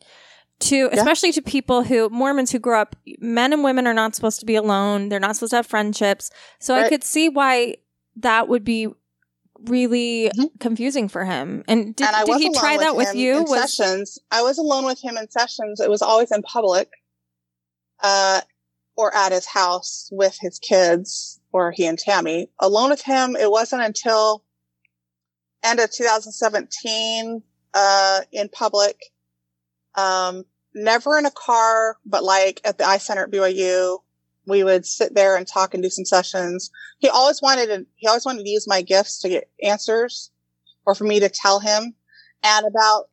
to 0.60 0.88
especially 0.92 1.32
to 1.32 1.42
people 1.42 1.84
who 1.84 2.08
Mormons 2.10 2.52
who 2.52 2.58
grew 2.58 2.76
up 2.76 2.94
men 3.18 3.52
and 3.52 3.64
women 3.64 3.86
are 3.86 3.94
not 3.94 4.14
supposed 4.14 4.40
to 4.40 4.46
be 4.46 4.54
alone. 4.56 5.08
They're 5.08 5.18
not 5.18 5.34
supposed 5.36 5.50
to 5.50 5.56
have 5.56 5.66
friendships. 5.66 6.30
So 6.58 6.74
I 6.74 6.88
could 6.88 7.02
see 7.02 7.28
why 7.28 7.76
that 8.16 8.46
would 8.48 8.62
be 8.64 8.88
really 9.64 10.30
Mhm. 10.36 10.58
confusing 10.60 11.08
for 11.08 11.24
him. 11.24 11.64
And 11.68 11.94
did, 11.94 12.06
and 12.06 12.26
did 12.26 12.40
he 12.40 12.52
try 12.52 12.76
that 12.78 12.96
with 12.96 13.14
you? 13.14 13.42
Was 13.44 13.76
sessions? 13.76 14.18
I 14.30 14.42
was 14.42 14.58
alone 14.58 14.84
with 14.84 15.00
him 15.00 15.16
in 15.16 15.30
sessions. 15.30 15.80
It 15.80 15.90
was 15.90 16.02
always 16.02 16.30
in 16.30 16.42
public, 16.42 16.90
uh, 18.00 18.40
or 18.96 19.14
at 19.14 19.32
his 19.32 19.46
house 19.46 20.08
with 20.12 20.36
his 20.40 20.58
kids, 20.58 21.40
or 21.52 21.72
he 21.72 21.86
and 21.86 21.98
Tammy. 21.98 22.50
Alone 22.58 22.90
with 22.90 23.02
him, 23.02 23.36
it 23.36 23.50
wasn't 23.50 23.82
until 23.82 24.44
end 25.62 25.80
of 25.80 25.90
2017, 25.90 27.42
uh, 27.74 28.20
in 28.32 28.48
public. 28.48 28.98
Um, 29.94 30.44
never 30.74 31.18
in 31.18 31.26
a 31.26 31.30
car, 31.30 31.98
but 32.04 32.22
like 32.22 32.60
at 32.64 32.78
the 32.78 32.84
eye 32.84 32.98
center 32.98 33.24
at 33.24 33.30
BYU, 33.30 33.98
we 34.46 34.64
would 34.64 34.86
sit 34.86 35.14
there 35.14 35.36
and 35.36 35.46
talk 35.46 35.74
and 35.74 35.82
do 35.82 35.90
some 35.90 36.04
sessions. 36.04 36.70
He 36.98 37.08
always 37.08 37.40
wanted 37.42 37.66
to, 37.66 37.86
he 37.96 38.06
always 38.06 38.24
wanted 38.24 38.44
to 38.44 38.50
use 38.50 38.66
my 38.66 38.82
gifts 38.82 39.18
to 39.20 39.28
get 39.28 39.50
answers 39.62 40.30
or 40.86 40.94
for 40.94 41.04
me 41.04 41.20
to 41.20 41.28
tell 41.28 41.60
him. 41.60 41.94
And 42.42 42.66
about 42.66 43.04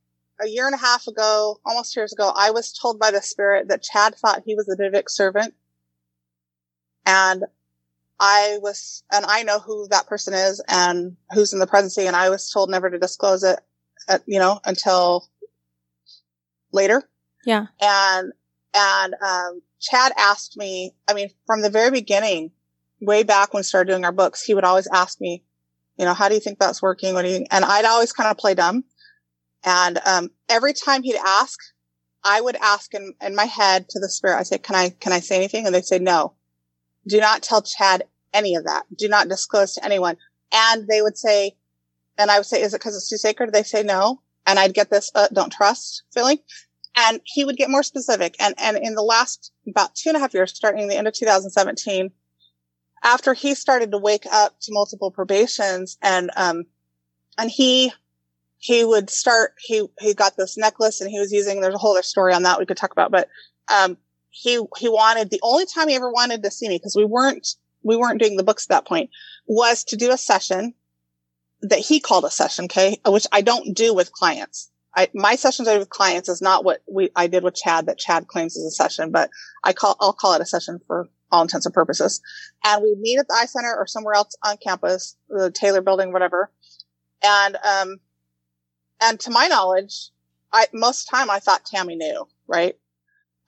a 0.42 0.48
year 0.48 0.66
and 0.66 0.76
a 0.76 0.80
half 0.80 1.08
ago, 1.08 1.60
almost 1.66 1.94
two 1.94 2.00
years 2.00 2.14
ago, 2.14 2.32
I 2.36 2.52
was 2.52 2.72
told 2.72 3.00
by 3.00 3.12
the 3.12 3.22
spirit 3.22 3.68
that 3.68 3.84
Chad 3.84 4.16
thought 4.16 4.44
he 4.46 4.56
was 4.56 4.70
a 4.70 4.76
Davidic 4.76 5.10
servant. 5.10 5.54
And 7.06 7.44
I 8.20 8.58
was, 8.62 9.04
and 9.12 9.26
I 9.28 9.44
know 9.44 9.60
who 9.60 9.88
that 9.90 10.08
person 10.08 10.34
is 10.34 10.62
and 10.68 11.16
who's 11.34 11.54
in 11.54 11.60
the 11.60 11.68
presidency, 11.68 12.08
and 12.08 12.16
I 12.16 12.30
was 12.30 12.50
told 12.50 12.70
never 12.70 12.90
to 12.90 12.98
disclose 12.98 13.44
it, 13.44 13.60
at, 14.08 14.24
you 14.26 14.40
know, 14.40 14.60
until 14.66 15.30
later. 16.72 17.04
Yeah. 17.46 17.68
And, 17.80 18.34
and, 18.74 19.14
um, 19.22 19.62
Chad 19.80 20.12
asked 20.18 20.58
me, 20.58 20.94
I 21.08 21.14
mean, 21.14 21.30
from 21.46 21.62
the 21.62 21.70
very 21.70 21.92
beginning, 21.92 22.52
way 23.00 23.24
back 23.24 23.54
when 23.54 23.60
we 23.60 23.64
started 23.64 23.92
doing 23.92 24.06
our 24.06 24.12
books, 24.12 24.44
he 24.44 24.54
would 24.54 24.64
always 24.64 24.88
ask 24.88 25.22
me, 25.22 25.44
you 25.98 26.06
know, 26.06 26.14
how 26.14 26.30
do 26.30 26.36
you 26.36 26.40
think 26.40 26.60
that's 26.60 26.82
working? 26.82 27.14
What 27.14 27.24
do 27.24 27.30
you, 27.30 27.46
and 27.52 27.66
I'd 27.66 27.86
always 27.86 28.14
kind 28.14 28.30
of 28.30 28.38
play 28.38 28.54
dumb. 28.54 28.84
And, 29.64 30.00
um, 30.06 30.32
every 30.50 30.74
time 30.74 31.04
he'd 31.04 31.20
ask, 31.24 31.60
I 32.24 32.42
would 32.42 32.56
ask 32.56 32.94
in, 32.94 33.14
in 33.22 33.36
my 33.36 33.46
head 33.46 33.88
to 33.90 34.00
the 34.00 34.10
spirit, 34.10 34.40
I 34.40 34.44
say, 34.44 34.58
can 34.58 34.76
I, 34.76 34.90
can 34.90 35.12
I 35.12 35.20
say 35.20 35.36
anything? 35.36 35.66
And 35.66 35.74
they'd 35.74 35.86
say, 35.86 36.00
no, 36.00 36.34
do 37.08 37.20
not 37.20 37.44
tell 37.44 37.62
Chad 37.62 38.04
any 38.34 38.56
of 38.56 38.66
that. 38.66 38.84
Do 38.96 39.08
not 39.08 39.30
disclose 39.30 39.76
to 39.76 39.86
anyone. 39.86 40.18
And 40.52 40.88
they 40.88 41.02
would 41.02 41.18
say, 41.18 41.56
and 42.18 42.32
I 42.32 42.40
would 42.40 42.46
say, 42.46 42.62
is 42.62 42.74
it 42.74 42.80
because 42.80 42.96
it's 42.96 43.10
too 43.10 43.18
sacred? 43.18 43.54
They 43.54 43.64
say 43.64 43.84
no. 43.84 44.22
And 44.46 44.58
I'd 44.58 44.74
get 44.74 44.90
this, 44.90 45.12
uh, 45.14 45.28
don't 45.32 45.52
trust 45.52 46.04
feeling. 46.14 46.40
And 47.00 47.22
he 47.24 47.46
would 47.46 47.58
get 47.58 47.70
more 47.70 47.84
specific. 47.84 48.36
And, 48.40 48.56
and 48.58 48.76
in 48.76 48.96
the 48.96 49.04
last 49.04 49.52
about 49.70 49.94
two 49.94 50.10
and 50.10 50.18
a 50.18 50.20
half 50.20 50.34
years, 50.34 50.54
starting 50.54 50.88
the 50.88 50.98
end 50.98 51.08
of 51.08 51.14
2017, 51.14 52.10
after 53.04 53.36
he 53.36 53.54
started 53.54 53.92
to 53.92 54.00
wake 54.00 54.26
up 54.32 54.60
to 54.62 54.74
multiple 54.74 55.12
probations 55.12 56.00
and, 56.02 56.32
um, 56.36 56.64
and 57.38 57.52
he, 57.52 57.94
he 58.58 58.84
would 58.84 59.12
start, 59.12 59.54
he, 59.60 59.86
he 60.00 60.16
got 60.16 60.36
this 60.36 60.58
necklace 60.58 61.00
and 61.00 61.12
he 61.12 61.20
was 61.20 61.32
using, 61.32 61.62
there's 61.62 61.76
a 61.76 61.78
whole 61.78 61.92
other 61.92 62.02
story 62.02 62.34
on 62.34 62.42
that 62.44 62.58
we 62.58 62.66
could 62.66 62.78
talk 62.78 62.92
about, 62.92 63.12
but, 63.12 63.30
um, 63.72 63.96
he, 64.30 64.60
he 64.78 64.90
wanted, 64.90 65.30
the 65.30 65.40
only 65.44 65.66
time 65.68 65.90
he 65.90 65.96
ever 65.96 66.12
wanted 66.12 66.42
to 66.44 66.52
see 66.52 66.68
me, 66.68 66.78
because 66.78 66.96
we 66.96 67.06
weren't, 67.06 67.48
we 67.84 67.96
weren't 67.96 68.20
doing 68.20 68.38
the 68.38 68.44
books 68.44 68.66
at 68.66 68.70
that 68.70 68.88
point, 68.88 69.12
was 69.46 69.84
to 69.86 69.96
do 69.96 70.12
a 70.12 70.18
session 70.18 70.74
that 71.62 71.80
he 71.80 72.00
called 72.00 72.26
a 72.26 72.32
session, 72.32 72.66
okay, 72.66 73.00
which 73.06 73.28
I 73.32 73.42
don't 73.42 73.76
do 73.76 73.94
with 73.94 74.12
clients. 74.12 74.72
I, 74.98 75.10
my 75.14 75.36
sessions 75.36 75.68
with 75.68 75.90
clients 75.90 76.28
is 76.28 76.42
not 76.42 76.66
what 76.66 76.82
we, 76.92 77.12
I 77.16 77.28
did 77.28 77.44
with 77.44 77.54
Chad 77.54 77.86
that 77.86 78.00
Chad 78.00 78.28
claims 78.28 78.56
is 78.56 78.66
a 78.66 78.72
session, 78.72 79.12
but 79.12 79.30
I 79.64 79.72
call, 79.72 79.96
I'll 80.00 80.12
call 80.12 80.34
it 80.34 80.42
a 80.42 80.46
session 80.46 80.82
for 80.88 81.08
all 81.32 81.44
intents 81.44 81.68
and 81.68 81.76
purposes. 81.76 82.20
And 82.66 82.82
we 82.82 82.96
meet 83.00 83.20
at 83.20 83.28
the 83.28 83.36
eye 83.36 83.46
center 83.46 83.76
or 83.78 83.86
somewhere 83.86 84.16
else 84.16 84.36
on 84.44 84.58
campus, 84.58 85.16
the 85.30 85.52
Taylor 85.52 85.82
building, 85.82 86.12
whatever. 86.12 86.52
And, 87.24 87.58
um, 87.58 87.98
and 89.00 89.20
to 89.20 89.30
my 89.30 89.48
knowledge, 89.48 90.10
I, 90.52 90.66
most 90.74 91.06
time 91.06 91.30
I 91.30 91.38
thought 91.38 91.64
Tammy 91.64 91.96
knew, 91.96 92.28
right? 92.48 92.76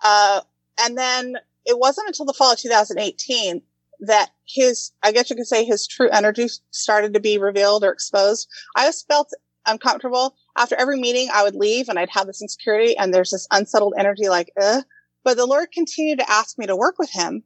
Uh, 0.03 0.41
and 0.79 0.95
then 0.95 1.35
it 1.65 1.79
wasn't 1.79 2.09
until 2.09 2.25
the 2.25 2.33
fall 2.33 2.53
of 2.53 2.59
2018 2.59 3.63
that 4.01 4.29
his, 4.45 4.91
I 5.01 5.11
guess 5.11 5.31
you 5.31 5.35
could 5.35 5.47
say 5.47 5.65
his 5.65 5.87
true 5.87 6.09
energy 6.09 6.47
started 6.69 7.15
to 7.15 7.19
be 7.19 7.39
revealed 7.39 7.83
or 7.83 7.91
exposed. 7.91 8.47
I 8.75 8.85
just 8.85 9.07
felt 9.07 9.31
uncomfortable. 9.65 10.35
After 10.59 10.75
every 10.75 10.99
meeting, 10.99 11.29
I 11.33 11.43
would 11.43 11.55
leave 11.55 11.87
and 11.87 11.97
I'd 11.97 12.09
have 12.09 12.27
this 12.27 12.41
insecurity 12.41 12.97
and 12.97 13.13
there's 13.13 13.31
this 13.31 13.47
unsettled 13.49 13.93
energy 13.97 14.27
like, 14.27 14.51
but 14.55 15.37
the 15.37 15.45
Lord 15.45 15.71
continued 15.71 16.19
to 16.19 16.29
ask 16.29 16.57
me 16.57 16.67
to 16.67 16.75
work 16.75 16.99
with 16.99 17.09
him. 17.09 17.43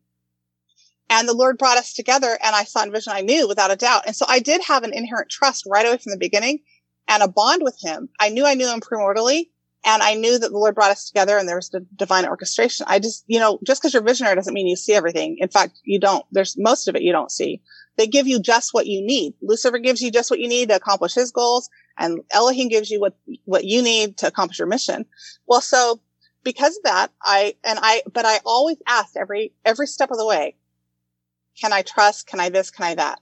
And 1.12 1.30
the 1.30 1.36
Lord 1.36 1.60
brought 1.60 1.78
us 1.78 1.94
together 1.94 2.40
and 2.44 2.56
I 2.56 2.64
saw 2.64 2.82
in 2.82 2.92
vision 2.92 3.14
I 3.14 3.22
knew 3.22 3.48
without 3.48 3.70
a 3.70 3.76
doubt. 3.76 4.06
And 4.08 4.16
so 4.16 4.26
I 4.28 4.40
did 4.40 4.62
have 4.68 4.84
an 4.84 4.96
inherent 4.96 5.30
trust 5.30 5.68
right 5.68 5.86
away 5.86 5.98
from 5.98 6.12
the 6.12 6.18
beginning 6.18 6.62
and 7.08 7.22
a 7.22 7.28
bond 7.28 7.62
with 7.64 7.78
him. 7.84 8.10
I 8.20 8.30
knew 8.30 8.48
I 8.48 8.56
knew 8.56 8.68
him 8.68 8.82
primordially 8.82 9.50
and 9.86 10.02
I 10.02 10.16
knew 10.16 10.40
that 10.40 10.50
the 10.50 10.58
Lord 10.58 10.74
brought 10.74 10.90
us 10.90 11.06
together 11.06 11.38
and 11.38 11.48
there 11.48 11.58
was 11.58 11.70
the 11.70 11.86
divine 11.96 12.26
orchestration. 12.26 12.88
I 12.90 12.98
just, 12.98 13.26
you 13.28 13.40
know, 13.40 13.60
just 13.64 13.80
because 13.80 13.94
you're 13.94 14.02
visionary 14.02 14.36
doesn't 14.36 14.56
mean 14.56 14.66
you 14.66 14.76
see 14.76 14.94
everything. 14.94 15.38
In 15.40 15.50
fact, 15.50 15.80
you 15.84 16.00
don't. 16.00 16.26
There's 16.32 16.56
most 16.58 16.88
of 16.88 16.96
it 16.96 17.04
you 17.04 17.12
don't 17.12 17.32
see. 17.32 17.62
They 17.96 18.08
give 18.08 18.26
you 18.26 18.40
just 18.40 18.74
what 18.74 18.88
you 18.88 19.06
need. 19.06 19.36
Lucifer 19.40 19.78
gives 19.78 20.02
you 20.02 20.10
just 20.10 20.32
what 20.32 20.40
you 20.40 20.48
need 20.48 20.70
to 20.70 20.76
accomplish 20.76 21.14
his 21.14 21.32
goals 21.32 21.70
and 21.98 22.22
Elohim 22.32 22.70
gives 22.70 22.90
you 22.90 23.00
what, 23.00 23.16
what 23.46 23.66
you 23.66 23.82
need 23.82 24.18
to 24.18 24.28
accomplish 24.28 24.60
your 24.60 24.68
mission. 24.68 25.06
Well, 25.48 25.62
so 25.62 26.02
because 26.44 26.78
of 26.78 26.84
that, 26.84 27.12
I, 27.22 27.56
and 27.64 27.80
I, 27.82 28.04
but 28.12 28.26
I 28.26 28.40
always 28.46 28.78
asked 28.88 29.16
every, 29.16 29.54
every 29.66 29.88
step 29.88 30.12
of 30.12 30.18
the 30.18 30.26
way, 30.26 30.56
can 31.60 31.72
I 31.72 31.84
trust? 31.84 32.28
Can 32.28 32.40
I 32.40 32.50
this? 32.50 32.72
Can 32.72 32.86
I 32.86 32.96
that? 32.96 33.20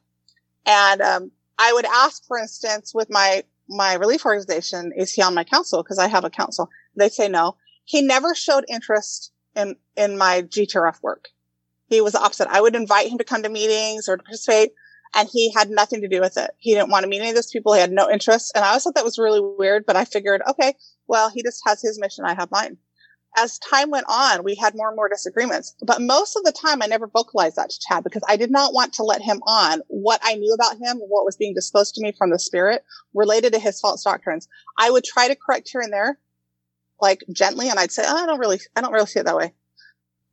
And, 0.66 1.01
um, 1.01 1.32
I 1.62 1.74
would 1.74 1.86
ask, 1.86 2.25
for 2.25 2.40
instance, 2.40 2.92
with 2.94 3.12
my 3.12 3.44
my 3.70 3.94
relief 3.94 4.25
organization, 4.25 4.92
is 4.96 5.13
he 5.13 5.22
on 5.22 5.36
my 5.36 5.44
council? 5.44 5.84
Because 5.84 6.00
I 6.00 6.08
have 6.08 6.25
a 6.25 6.30
council. 6.30 6.70
They 6.96 7.08
say 7.08 7.30
no. 7.30 7.56
He 7.86 8.01
never 8.01 8.36
showed 8.36 8.66
interest 8.68 9.32
in, 9.56 9.75
in 9.96 10.18
my 10.18 10.42
GTRF 10.42 11.01
work. 11.01 11.30
He 11.88 12.01
was 12.01 12.13
the 12.13 12.22
opposite. 12.22 12.50
I 12.50 12.62
would 12.62 12.75
invite 12.75 13.10
him 13.10 13.18
to 13.20 13.24
come 13.24 13.44
to 13.44 13.50
meetings 13.50 14.10
or 14.10 14.18
to 14.18 14.24
participate 14.24 14.72
and 15.13 15.30
he 15.32 15.51
had 15.51 15.70
nothing 15.70 16.01
to 16.01 16.08
do 16.08 16.22
with 16.22 16.38
it. 16.38 16.51
He 16.58 16.74
didn't 16.74 16.89
want 16.89 17.03
to 17.03 17.10
meet 17.10 17.20
any 17.20 17.30
of 17.30 17.36
those 17.36 17.51
people. 17.51 17.74
He 17.74 17.82
had 17.82 17.91
no 17.91 18.10
interest. 18.10 18.51
And 18.56 18.63
I 18.63 18.70
always 18.70 18.84
thought 18.84 18.96
that 18.96 19.06
was 19.06 19.20
really 19.20 19.41
weird, 19.41 19.86
but 19.86 19.96
I 19.96 20.06
figured, 20.06 20.41
okay, 20.50 20.74
well, 21.08 21.30
he 21.30 21.44
just 21.44 21.62
has 21.65 21.82
his 21.82 22.00
mission. 22.00 22.25
I 22.25 22.34
have 22.34 22.51
mine 22.51 22.77
as 23.38 23.60
time 23.60 23.89
went 23.89 24.06
on, 24.10 24.44
we 24.44 24.56
had 24.56 24.75
more 24.75 24.89
and 24.89 24.96
more 24.96 25.10
disagreements. 25.10 25.75
But 25.82 26.01
most 26.01 26.36
of 26.36 26.44
the 26.44 26.51
time, 26.51 26.82
I 26.82 26.88
never 26.88 27.08
vocalized 27.08 27.56
that 27.56 27.70
to 27.70 27.80
Chad 27.80 28.03
because 28.03 28.24
I 28.27 28.36
did 28.36 28.51
not 28.51 28.74
want 28.74 28.94
to 28.94 29.03
let 29.03 29.22
him 29.22 29.41
on 29.44 29.82
what 29.88 30.20
I 30.24 30.36
knew 30.36 30.53
about 30.53 30.77
him, 30.77 30.98
what 30.98 31.25
was 31.25 31.38
being 31.38 31.53
disclosed 31.53 31.96
to 31.96 32.01
me 32.01 32.12
from 32.12 32.30
the 32.30 32.39
spirit 32.39 32.84
related 33.13 33.53
to 33.53 33.60
his 33.60 33.80
false 33.80 34.03
doctrines. 34.03 34.48
I 34.77 34.91
would 34.91 35.03
try 35.03 35.27
to 35.27 35.36
correct 35.36 35.70
here 35.72 35.82
and 35.82 35.94
there, 35.94 36.20
like 37.00 37.24
gently, 37.32 37.70
and 37.70 37.80
I'd 37.80 37.91
say, 37.91 38.03
oh, 38.06 38.24
I 38.24 38.25
don't 38.25 38.39
really, 38.39 38.60
I 38.75 38.82
don't 38.82 38.94
really 38.94 39.06
see 39.06 39.20
it 39.20 39.25
that 39.25 39.38
way. 39.38 39.53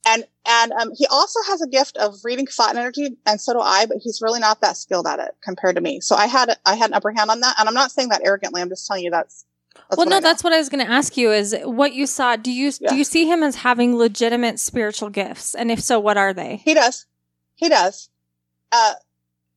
And, 0.06 0.24
and, 0.46 0.72
um, 0.72 0.92
he 0.96 1.06
also 1.06 1.40
has 1.48 1.60
a 1.60 1.66
gift 1.66 1.96
of 1.98 2.14
reading 2.24 2.46
thought 2.46 2.76
energy, 2.76 3.16
and 3.26 3.40
so 3.40 3.52
do 3.52 3.60
I, 3.60 3.86
but 3.86 3.98
he's 3.98 4.20
really 4.22 4.40
not 4.40 4.60
that 4.60 4.76
skilled 4.76 5.06
at 5.06 5.18
it 5.18 5.34
compared 5.42 5.74
to 5.76 5.82
me. 5.82 6.00
So 6.00 6.16
I 6.16 6.26
had, 6.26 6.56
I 6.64 6.76
had 6.76 6.90
an 6.90 6.94
upper 6.94 7.12
hand 7.12 7.30
on 7.30 7.40
that. 7.40 7.56
And 7.58 7.68
I'm 7.68 7.74
not 7.74 7.90
saying 7.90 8.08
that 8.10 8.22
arrogantly. 8.24 8.62
I'm 8.62 8.68
just 8.68 8.86
telling 8.86 9.04
you 9.04 9.10
that's 9.10 9.44
that's 9.88 9.96
well, 9.96 10.06
no, 10.06 10.20
that's 10.20 10.44
what 10.44 10.52
I 10.52 10.58
was 10.58 10.68
going 10.68 10.84
to 10.84 10.90
ask 10.90 11.16
you. 11.16 11.32
Is 11.32 11.56
what 11.62 11.94
you 11.94 12.06
saw? 12.06 12.36
Do 12.36 12.52
you 12.52 12.72
yeah. 12.80 12.90
do 12.90 12.96
you 12.96 13.04
see 13.04 13.26
him 13.26 13.42
as 13.42 13.56
having 13.56 13.96
legitimate 13.96 14.58
spiritual 14.60 15.08
gifts? 15.08 15.54
And 15.54 15.70
if 15.70 15.80
so, 15.80 15.98
what 15.98 16.18
are 16.18 16.34
they? 16.34 16.56
He 16.64 16.74
does. 16.74 17.06
He 17.54 17.68
does. 17.68 18.10
Uh, 18.70 18.94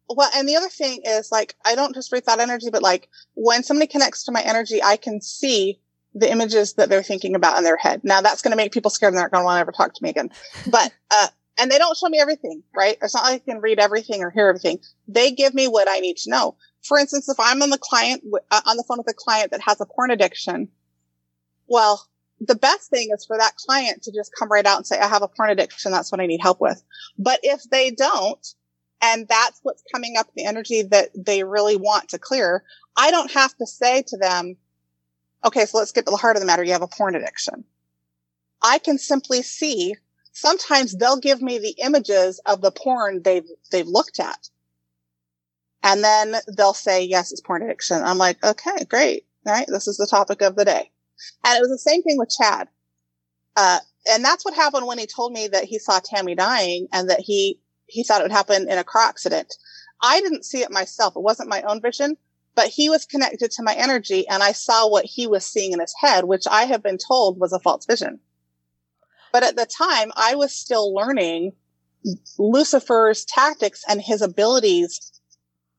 well, 0.10 0.30
and 0.34 0.48
the 0.48 0.56
other 0.56 0.70
thing 0.70 1.02
is 1.06 1.32
like 1.32 1.56
I 1.66 1.76
don't 1.76 1.94
just 1.94 2.12
read 2.12 2.24
thought 2.24 2.40
energy, 2.40 2.70
but 2.72 2.82
like 2.82 3.10
when 3.34 3.64
somebody 3.64 3.88
connects 3.88 4.24
to 4.26 4.32
my 4.32 4.42
energy, 4.42 4.82
I 4.82 4.96
can 4.96 5.22
see 5.22 5.80
the 6.14 6.32
images 6.32 6.74
that 6.74 6.90
they're 6.90 7.04
thinking 7.04 7.36
about 7.36 7.58
in 7.58 7.64
their 7.64 7.78
head. 7.78 8.02
Now 8.04 8.22
that's 8.22 8.42
going 8.42 8.52
to 8.52 8.58
make 8.58 8.72
people 8.72 8.92
scared 8.92 9.14
and 9.14 9.18
they're 9.18 9.26
not 9.26 9.32
going 9.32 9.42
to 9.42 9.46
want 9.46 9.58
to 9.58 9.62
ever 9.62 9.72
talk 9.72 9.94
to 9.94 10.04
me 10.04 10.10
again. 10.10 10.30
But 10.70 10.92
uh, 11.12 11.28
and 11.58 11.70
they 11.70 11.78
don't 11.78 11.98
show 11.98 12.10
me 12.10 12.20
everything, 12.20 12.64
right? 12.76 12.98
It's 13.02 13.14
not 13.14 13.24
like 13.24 13.44
I 13.48 13.52
can 13.52 13.62
read 13.62 13.80
everything 13.80 14.24
or 14.24 14.30
hear 14.30 14.48
everything. 14.48 14.80
They 15.08 15.32
give 15.32 15.54
me 15.54 15.68
what 15.68 15.88
I 15.90 16.00
need 16.00 16.18
to 16.18 16.30
know 16.30 16.56
for 16.84 16.98
instance, 16.98 17.30
if 17.30 17.40
I'm 17.40 17.62
on 17.62 17.70
the 17.70 17.78
client, 17.78 18.24
uh, 18.50 18.62
on 18.66 18.78
the 18.78 18.84
phone 18.84 18.98
with 18.98 19.10
a 19.10 19.14
client 19.14 19.52
that 19.52 19.62
has 19.62 19.80
a 19.82 19.86
porn 19.86 20.12
addiction, 20.12 20.70
well, 21.68 22.08
the 22.40 22.56
best 22.56 22.90
thing 22.90 23.10
is 23.14 23.26
for 23.26 23.38
that 23.38 23.56
client 23.56 24.04
to 24.04 24.12
just 24.12 24.32
come 24.38 24.52
right 24.52 24.66
out 24.66 24.78
and 24.78 24.88
say, 24.88 25.00
I 25.00 25.08
have 25.08 25.22
a 25.22 25.28
porn 25.28 25.52
addiction. 25.52 25.92
That's 25.92 26.12
what 26.12 26.22
I 26.22 26.26
need 26.26 26.42
help 26.42 26.60
with. 26.60 26.82
But 27.20 27.40
if 27.44 27.62
they 27.70 27.92
don't, 27.92 28.46
and 29.02 29.28
that's 29.28 29.60
what's 29.64 29.84
coming 29.94 30.16
up 30.18 30.28
the 30.36 30.46
energy 30.46 30.82
that 30.84 31.10
they 31.16 31.44
really 31.44 31.76
want 31.76 32.10
to 32.10 32.20
clear, 32.20 32.64
I 32.98 33.12
don't 33.12 33.32
have 33.32 33.56
to 33.58 33.68
say 33.68 34.04
to 34.08 34.18
them, 34.18 34.58
okay, 35.46 35.66
so 35.66 35.78
let's 35.78 35.92
get 35.92 36.06
to 36.06 36.12
the 36.12 36.18
heart 36.18 36.36
of 36.36 36.42
the 36.42 36.46
matter. 36.46 36.64
You 36.64 36.74
have 36.74 36.82
a 36.82 36.88
porn 36.88 37.16
addiction. 37.16 37.64
I 38.62 38.78
can 38.80 38.98
simply 38.98 39.42
see 39.42 39.96
sometimes 40.32 40.96
they'll 40.96 41.20
give 41.20 41.42
me 41.42 41.58
the 41.58 41.76
images 41.84 42.40
of 42.46 42.62
the 42.62 42.72
porn 42.72 43.22
they've, 43.24 43.48
they've 43.72 43.88
looked 43.88 44.20
at. 44.20 44.50
And 45.84 46.04
then 46.04 46.36
they'll 46.56 46.74
say, 46.74 47.04
yes, 47.04 47.32
it's 47.32 47.42
porn 47.42 47.64
addiction. 47.64 48.04
I'm 48.04 48.20
like, 48.20 48.44
okay, 48.44 48.86
great. 48.88 49.26
All 49.48 49.54
right. 49.54 49.66
This 49.68 49.88
is 49.88 49.98
the 49.98 50.08
topic 50.08 50.42
of 50.42 50.56
the 50.56 50.66
day. 50.66 50.92
And 51.44 51.58
it 51.58 51.62
was 51.62 51.70
the 51.70 51.78
same 51.78 52.04
thing 52.04 52.18
with 52.18 52.30
Chad. 52.30 52.68
Uh, 53.56 53.80
and 54.12 54.24
that's 54.24 54.46
what 54.46 54.54
happened 54.54 54.86
when 54.86 55.00
he 55.00 55.08
told 55.08 55.34
me 55.34 55.48
that 55.48 55.66
he 55.66 55.80
saw 55.80 56.00
Tammy 56.00 56.36
dying 56.36 56.88
and 56.94 57.10
that 57.10 57.20
he, 57.20 57.60
he 57.88 58.04
thought 58.04 58.22
it 58.22 58.26
would 58.26 58.32
happen 58.32 58.70
in 58.70 58.78
a 58.78 58.84
car 58.84 59.08
accident. 59.08 59.54
I 60.02 60.22
didn't 60.22 60.46
see 60.46 60.62
it 60.62 60.72
myself. 60.72 61.16
It 61.16 61.22
wasn't 61.22 61.50
my 61.50 61.62
own 61.64 61.82
vision, 61.82 62.18
but 62.56 62.68
he 62.68 62.90
was 62.90 63.06
connected 63.06 63.52
to 63.52 63.64
my 63.64 63.74
energy 63.74 64.28
and 64.28 64.44
I 64.44 64.52
saw 64.52 64.88
what 64.88 65.06
he 65.06 65.28
was 65.28 65.46
seeing 65.46 65.72
in 65.72 65.80
his 65.80 65.94
head, 66.00 66.26
which 66.26 66.44
I 66.50 66.66
have 66.66 66.84
been 66.84 66.98
told 66.98 67.40
was 67.40 67.54
a 67.54 67.60
false 67.60 67.86
vision. 67.86 68.20
But 69.32 69.44
at 69.44 69.56
the 69.56 69.66
time, 69.66 70.12
I 70.16 70.36
was 70.36 70.54
still 70.54 70.94
learning 70.94 71.54
Lucifer's 72.38 73.26
tactics 73.26 73.84
and 73.88 74.02
his 74.02 74.22
abilities 74.22 75.22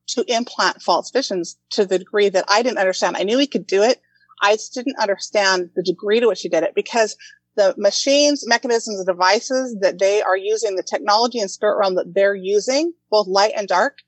to 0.08 0.24
implant 0.28 0.82
false 0.82 1.10
visions 1.10 1.58
to 1.70 1.84
the 1.84 1.98
degree 1.98 2.28
that 2.28 2.44
I 2.48 2.62
didn't 2.62 2.78
understand. 2.78 3.16
I 3.16 3.22
knew 3.24 3.38
he 3.38 3.46
could 3.46 3.66
do 3.66 3.82
it. 3.82 4.00
I 4.40 4.54
just 4.54 4.74
didn't 4.74 4.98
understand 4.98 5.70
the 5.76 5.82
degree 5.82 6.20
to 6.20 6.28
which 6.28 6.42
he 6.42 6.48
did 6.48 6.64
it 6.64 6.74
because 6.74 7.16
the 7.54 7.74
machines, 7.76 8.46
mechanisms, 8.46 8.98
and 8.98 9.06
devices 9.06 9.76
that 9.80 9.98
they 9.98 10.22
are 10.22 10.36
using, 10.36 10.74
the 10.74 10.82
technology 10.82 11.38
and 11.38 11.50
spirit 11.50 11.78
realm 11.78 11.94
that 11.96 12.14
they're 12.14 12.34
using, 12.34 12.92
both 13.10 13.26
light 13.26 13.52
and 13.56 13.68
dark, 13.68 13.98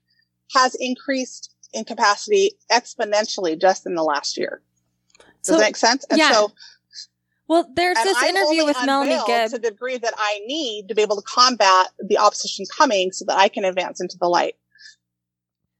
has 0.53 0.75
increased 0.79 1.54
in 1.75 1.83
capacity 1.83 2.53
exponentially 2.71 3.59
just 3.59 3.85
in 3.85 3.93
the 3.93 4.03
last 4.03 4.37
year. 4.37 4.61
Does 5.19 5.27
so, 5.41 5.57
that 5.57 5.61
make 5.61 5.75
sense? 5.75 6.05
And 6.09 6.17
yeah. 6.17 6.31
so 6.31 6.51
Well, 7.47 7.69
there's 7.75 7.97
this 7.97 8.17
I'm 8.17 8.35
interview 8.35 8.65
with 8.65 8.77
Melanie 8.85 9.19
Gibb. 9.27 9.51
to 9.51 9.59
the 9.59 9.69
degree 9.69 9.97
that 9.97 10.13
I 10.17 10.39
need 10.47 10.87
to 10.87 10.95
be 10.95 11.01
able 11.01 11.17
to 11.17 11.21
combat 11.21 11.87
the 11.99 12.17
opposition 12.17 12.65
coming 12.75 13.11
so 13.11 13.25
that 13.25 13.37
I 13.37 13.49
can 13.49 13.65
advance 13.65 14.01
into 14.01 14.17
the 14.17 14.27
light. 14.27 14.55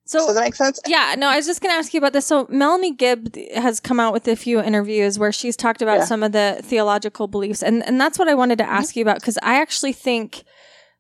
So 0.08 0.28
Does 0.28 0.36
that 0.36 0.44
make 0.44 0.54
sense? 0.54 0.80
Yeah, 0.86 1.16
no, 1.18 1.30
I 1.30 1.38
was 1.38 1.48
just 1.48 1.62
going 1.62 1.72
to 1.72 1.78
ask 1.78 1.92
you 1.92 1.98
about 1.98 2.14
this. 2.14 2.28
So, 2.28 2.46
Melanie 2.48 2.94
Gibb 2.94 3.36
has 3.56 3.80
come 3.80 4.00
out 4.00 4.14
with 4.14 4.28
a 4.28 4.36
few 4.36 4.62
interviews 4.62 5.18
where 5.18 5.32
she's 5.32 5.58
talked 5.58 5.82
about 5.82 6.00
Yeah. 6.00 6.06
some 6.06 6.22
of 6.22 6.32
the 6.32 6.60
theological 6.62 7.28
beliefs. 7.28 7.64
And, 7.64 7.84
and 7.88 8.00
that's 8.00 8.20
what 8.20 8.28
I 8.28 8.36
wanted 8.36 8.60
to 8.60 8.66
mm-hmm. 8.66 8.74
ask 8.74 8.96
you 8.96 9.02
about 9.02 9.20
because 9.20 9.40
I 9.42 9.60
actually 9.60 9.94
think, 9.94 10.44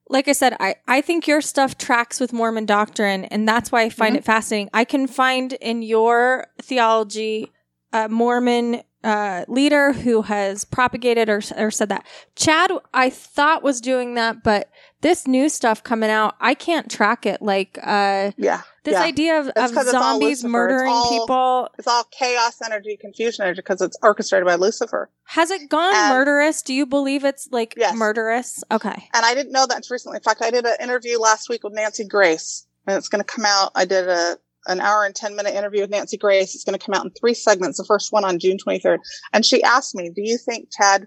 like 0.09 0.27
I 0.27 0.33
said, 0.33 0.55
I, 0.59 0.75
I 0.87 1.01
think 1.01 1.27
your 1.27 1.41
stuff 1.41 1.77
tracks 1.77 2.19
with 2.19 2.31
Mormon 2.31 2.65
doctrine. 2.65 3.25
And 3.25 3.47
that's 3.47 3.71
why 3.71 3.81
I 3.81 3.89
find 3.89 4.15
Mhm. 4.15 4.19
it 4.19 4.23
fascinating. 4.25 4.69
I 4.73 4.83
can 4.85 5.07
find 5.07 5.53
in 5.53 5.81
your 5.81 6.47
theology 6.61 7.51
a 7.91 8.07
Mormon 8.09 8.81
uh, 9.03 9.45
leader 9.47 9.93
who 9.93 10.23
has 10.23 10.65
propagated 10.65 11.29
or, 11.29 11.39
or 11.57 11.69
said 11.69 11.89
that. 11.89 12.03
Chad, 12.35 12.71
I 12.93 13.09
thought 13.11 13.61
was 13.61 13.79
doing 13.79 14.15
that, 14.15 14.43
but 14.43 14.69
this 15.05 15.27
new 15.27 15.47
stuff 15.49 15.83
coming 15.83 16.09
out, 16.09 16.35
I 16.41 16.55
can't 16.55 16.89
track 16.89 17.27
it. 17.27 17.39
Like, 17.41 17.77
uh, 17.83 18.31
Yeah. 18.37 18.61
this 18.83 18.93
yeah. 18.93 19.03
idea 19.03 19.39
of, 19.39 19.47
of 19.49 19.53
'cause 19.71 19.85
it's 19.85 19.93
all 19.93 20.13
zombies 20.19 20.43
Lucifer. 20.43 20.47
It's 20.47 20.51
murdering 20.51 20.91
all- 20.91 21.09
people 21.19 21.69
It's 21.77 21.87
all 21.87 22.03
chaos 22.05 22.55
energy, 22.65 22.97
confusion 22.99 23.43
energy 23.45 23.57
because 23.59 23.81
it's 23.81 23.97
orchestrated 24.01 24.47
by 24.47 24.55
Lucifer. 24.55 25.11
has 25.25 25.51
it 25.51 25.69
gone 25.69 25.93
And- 25.95 26.09
murderous? 26.13 26.63
Do 26.63 26.73
you 26.73 26.85
believe 26.87 27.23
it's 27.23 27.47
like 27.51 27.75
Yes. 27.77 27.95
murderous? 27.95 28.63
Okay. 28.71 29.09
And 29.13 29.25
I 29.25 29.35
didn't 29.35 29.51
know 29.51 29.67
that 29.67 29.77
until 29.77 29.93
recently. 29.93 30.17
In 30.17 30.23
fact, 30.23 30.41
I 30.41 30.49
did 30.49 30.65
an 30.65 30.75
interview 30.81 31.19
last 31.19 31.49
week 31.49 31.63
with 31.63 31.73
Nancy 31.73 32.03
Grace, 32.05 32.65
and 32.87 32.97
it's 32.97 33.07
going 33.07 33.23
to 33.23 33.31
come 33.35 33.45
out. 33.45 33.71
I 33.75 33.85
did 33.85 34.09
a 34.09 34.37
an 34.67 34.81
hour 34.81 35.05
and 35.05 35.15
ten 35.15 35.35
minute 35.35 35.53
interview 35.53 35.81
with 35.81 35.91
Nancy 35.91 36.17
Grace. 36.17 36.55
It's 36.55 36.63
going 36.63 36.75
to 36.75 36.83
come 36.83 36.95
out 36.95 37.05
in 37.05 37.11
three 37.11 37.35
segments. 37.35 37.77
The 37.77 37.85
first 37.85 38.11
one 38.11 38.25
on 38.25 38.39
June 38.39 38.57
twenty 38.57 38.79
third, 38.79 38.99
and 39.31 39.45
she 39.45 39.61
asked 39.61 39.93
me, 39.93 40.09
"Do 40.09 40.23
you 40.23 40.39
think 40.39 40.69
Chad 40.75 41.05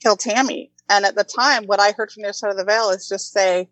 killed 0.00 0.20
Tammy?" 0.20 0.70
And 0.90 1.06
at 1.06 1.14
the 1.14 1.24
time, 1.24 1.64
what 1.64 1.80
I 1.80 1.92
heard 1.92 2.10
from 2.10 2.22
the 2.22 2.28
other 2.28 2.34
side 2.34 2.50
of 2.50 2.58
the 2.58 2.64
veil 2.64 2.90
is 2.90 3.08
just 3.08 3.32
say, 3.32 3.70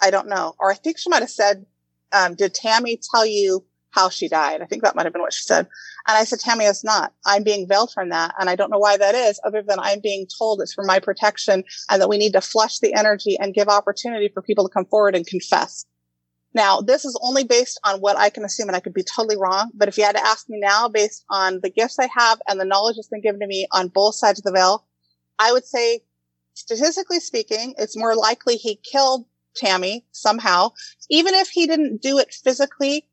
"I 0.00 0.10
don't 0.10 0.28
know," 0.28 0.56
or 0.58 0.72
I 0.72 0.74
think 0.74 0.98
she 0.98 1.10
might 1.10 1.22
have 1.22 1.30
said, 1.30 1.66
um, 2.12 2.34
"Did 2.34 2.54
Tammy 2.54 2.98
tell 3.12 3.24
you 3.24 3.64
how 3.90 4.08
she 4.08 4.28
died?" 4.28 4.62
I 4.62 4.66
think 4.66 4.82
that 4.82 4.96
might 4.96 5.06
have 5.06 5.12
been 5.12 5.22
what 5.22 5.34
she 5.34 5.44
said. 5.44 5.68
And 6.06 6.18
I 6.18 6.24
said, 6.24 6.40
Tammy 6.40 6.64
is 6.64 6.82
not. 6.82 7.12
I'm 7.24 7.44
being 7.44 7.68
veiled 7.68 7.92
from 7.92 8.08
that. 8.08 8.34
And 8.38 8.50
I 8.50 8.56
don't 8.56 8.70
know 8.70 8.78
why 8.78 8.96
that 8.96 9.14
is, 9.14 9.38
other 9.44 9.62
than 9.62 9.78
I'm 9.78 10.00
being 10.00 10.26
told 10.38 10.60
it's 10.60 10.74
for 10.74 10.84
my 10.84 10.98
protection 10.98 11.62
and 11.88 12.02
that 12.02 12.08
we 12.08 12.18
need 12.18 12.32
to 12.32 12.40
flush 12.40 12.80
the 12.80 12.94
energy 12.94 13.38
and 13.38 13.54
give 13.54 13.68
opportunity 13.68 14.28
for 14.28 14.42
people 14.42 14.66
to 14.66 14.72
come 14.72 14.86
forward 14.86 15.14
and 15.14 15.26
confess. 15.26 15.84
Now, 16.54 16.80
this 16.80 17.04
is 17.04 17.18
only 17.22 17.44
based 17.44 17.78
on 17.84 18.00
what 18.00 18.16
I 18.16 18.30
can 18.30 18.44
assume, 18.44 18.68
and 18.68 18.76
I 18.76 18.80
could 18.80 18.92
be 18.92 19.04
totally 19.04 19.36
wrong. 19.36 19.70
But 19.74 19.88
if 19.88 19.96
you 19.96 20.04
had 20.04 20.16
to 20.16 20.26
ask 20.26 20.48
me 20.48 20.58
now, 20.60 20.88
based 20.88 21.24
on 21.30 21.60
the 21.62 21.70
gifts 21.70 21.98
I 21.98 22.08
have 22.14 22.42
and 22.48 22.60
the 22.60 22.64
knowledge 22.64 22.96
that's 22.96 23.08
been 23.08 23.22
given 23.22 23.40
to 23.40 23.46
me 23.46 23.68
on 23.70 23.88
both 23.88 24.16
sides 24.16 24.40
of 24.40 24.44
the 24.44 24.52
veil, 24.52 24.84
I 25.38 25.52
would 25.52 25.64
say, 25.64 26.02
statistically 26.54 27.20
speaking, 27.20 27.74
it's 27.78 27.96
more 27.96 28.14
likely 28.14 28.56
he 28.56 28.76
killed 28.76 29.26
Tammy 29.54 30.04
somehow, 30.12 30.70
even 31.10 31.34
if 31.34 31.48
he 31.48 31.66
didn't 31.66 32.02
do 32.02 32.18
it 32.18 32.32
physically. 32.32 33.06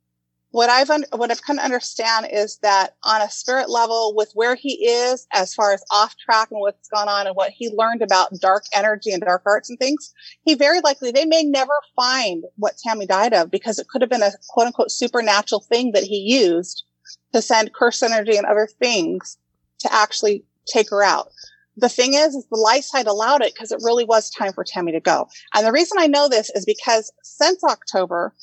What 0.52 0.70
I've 0.70 0.90
un- 0.90 1.06
what 1.12 1.30
I've 1.30 1.44
come 1.44 1.58
to 1.58 1.64
understand 1.64 2.28
is 2.32 2.58
that 2.64 2.96
on 3.04 3.22
a 3.22 3.30
spirit 3.30 3.70
level, 3.70 4.16
with 4.16 4.32
where 4.34 4.56
he 4.56 4.88
is 4.88 5.28
as 5.32 5.54
far 5.54 5.74
as 5.74 5.84
off 5.92 6.16
track 6.18 6.50
and 6.50 6.60
what's 6.60 6.90
gone 6.90 7.08
on 7.08 7.28
and 7.28 7.36
what 7.36 7.52
he 7.52 7.70
learned 7.70 8.02
about 8.02 8.34
dark 8.40 8.64
energy 8.74 9.12
and 9.12 9.22
dark 9.22 9.44
arts 9.46 9.70
and 9.70 9.78
things, 9.78 10.12
he 10.44 10.56
very 10.56 10.80
likely 10.80 11.12
they 11.12 11.26
may 11.26 11.44
never 11.44 11.74
find 11.96 12.46
what 12.56 12.78
Tammy 12.78 13.06
died 13.06 13.34
of 13.34 13.52
because 13.52 13.78
it 13.78 13.88
could 13.90 14.02
have 14.02 14.10
been 14.10 14.24
a 14.24 14.32
quote 14.48 14.66
unquote 14.66 14.90
supernatural 14.90 15.62
thing 15.62 15.92
that 15.92 16.04
he 16.04 16.18
used 16.18 16.84
to 17.32 17.44
send 17.44 17.74
curse 17.74 18.02
energy 18.02 18.36
and 18.36 18.48
other 18.48 18.68
things 18.80 19.38
to 19.80 19.94
actually 19.94 20.44
take 20.66 20.90
her 20.90 21.04
out. 21.04 21.30
The 21.78 21.90
thing 21.90 22.14
is, 22.14 22.36
is 22.36 22.46
the 22.48 22.58
light 22.58 22.84
side 22.84 23.08
allowed 23.08 23.42
it 23.42 23.54
because 23.54 23.72
it 23.72 23.82
really 23.84 24.04
was 24.04 24.30
time 24.30 24.54
for 24.54 24.64
Tammy 24.64 24.92
to 24.92 25.00
go. 25.00 25.30
And 25.54 25.66
the 25.66 25.72
reason 25.72 25.98
I 26.00 26.08
know 26.08 26.28
this 26.28 26.50
is 26.50 26.66
because 26.66 27.12
since 27.24 27.64
October 27.64 28.34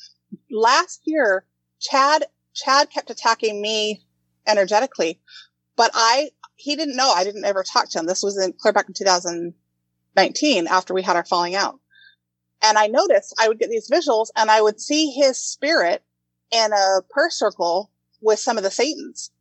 last 0.49 1.01
year, 1.05 1.45
Chad, 1.79 2.25
Chad 2.53 2.89
kept 2.89 3.09
attacking 3.09 3.61
me 3.61 4.03
energetically, 4.47 5.19
but 5.75 5.91
I, 5.93 6.31
he 6.55 6.75
didn't 6.75 6.95
know. 6.95 7.11
I 7.11 7.23
didn't 7.23 7.45
ever 7.45 7.63
talk 7.63 7.89
to 7.89 7.99
him. 7.99 8.07
This 8.07 8.23
was 8.23 8.37
in 8.37 8.53
clear 8.53 8.73
back 8.73 8.87
in 8.87 8.93
2019 8.93 10.67
after 10.67 10.93
we 10.93 11.03
had 11.03 11.15
our 11.15 11.25
falling 11.25 11.55
out. 11.55 11.79
And 12.63 12.77
I 12.77 12.87
noticed 12.87 13.35
I 13.39 13.47
would 13.47 13.59
get 13.59 13.69
these 13.69 13.89
visuals 13.89 14.29
and 14.35 14.49
I 14.49 14.61
would 14.61 14.81
see 14.81 15.11
his 15.11 15.37
spirit 15.37 16.03
in 16.51 16.71
a 16.73 17.01
prayer 17.09 17.29
circle 17.29 17.91
with 18.21 18.39
some 18.39 18.57
of 18.57 18.63
the 18.63 18.71
Satans. 18.71 19.31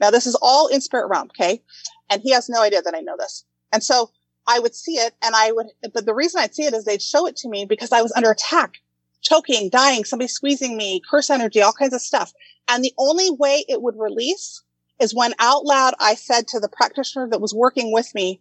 Now 0.00 0.10
this 0.10 0.26
is 0.26 0.36
all 0.40 0.66
in 0.68 0.80
spirit 0.80 1.08
realm. 1.08 1.30
Okay. 1.30 1.62
And 2.10 2.22
he 2.22 2.32
has 2.32 2.48
no 2.48 2.62
idea 2.62 2.82
that 2.82 2.94
I 2.94 3.00
know 3.00 3.16
this. 3.18 3.44
And 3.72 3.82
so 3.82 4.10
I 4.46 4.58
would 4.58 4.74
see 4.74 4.92
it 4.92 5.14
and 5.22 5.34
I 5.34 5.52
would, 5.52 5.68
but 5.92 6.06
the 6.06 6.14
reason 6.14 6.40
I'd 6.40 6.54
see 6.54 6.64
it 6.64 6.74
is 6.74 6.84
they'd 6.84 7.02
show 7.02 7.26
it 7.26 7.36
to 7.36 7.48
me 7.48 7.64
because 7.64 7.92
I 7.92 8.02
was 8.02 8.12
under 8.12 8.30
attack, 8.30 8.74
choking, 9.22 9.70
dying, 9.70 10.04
somebody 10.04 10.28
squeezing 10.28 10.76
me, 10.76 11.00
curse 11.10 11.30
energy, 11.30 11.62
all 11.62 11.72
kinds 11.72 11.94
of 11.94 12.02
stuff. 12.02 12.32
And 12.68 12.84
the 12.84 12.92
only 12.98 13.30
way 13.30 13.64
it 13.68 13.82
would 13.82 13.96
release 13.98 14.62
is 15.00 15.14
when 15.14 15.34
out 15.38 15.64
loud 15.64 15.94
I 15.98 16.14
said 16.14 16.46
to 16.48 16.60
the 16.60 16.68
practitioner 16.68 17.28
that 17.30 17.40
was 17.40 17.54
working 17.54 17.92
with 17.92 18.14
me, 18.14 18.40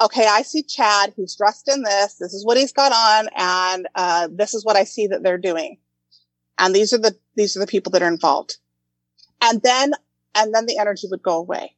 okay, 0.00 0.26
I 0.26 0.42
see 0.42 0.62
Chad 0.62 1.12
He's 1.14 1.36
dressed 1.36 1.68
in 1.68 1.82
this. 1.82 2.14
This 2.14 2.32
is 2.32 2.44
what 2.44 2.56
he's 2.56 2.72
got 2.72 2.92
on. 2.92 3.28
And, 3.36 3.88
uh, 3.94 4.28
this 4.32 4.54
is 4.54 4.64
what 4.64 4.76
I 4.76 4.84
see 4.84 5.06
that 5.08 5.22
they're 5.22 5.38
doing. 5.38 5.78
And 6.58 6.74
these 6.74 6.92
are 6.92 6.98
the, 6.98 7.16
these 7.36 7.56
are 7.56 7.60
the 7.60 7.66
people 7.66 7.92
that 7.92 8.02
are 8.02 8.08
involved. 8.08 8.56
And 9.40 9.62
then, 9.62 9.92
and 10.34 10.54
then 10.54 10.66
the 10.66 10.78
energy 10.78 11.06
would 11.10 11.22
go 11.22 11.38
away. 11.38 11.74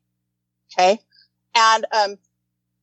Okay. 0.72 1.00
And, 1.54 1.86
um, 1.92 2.16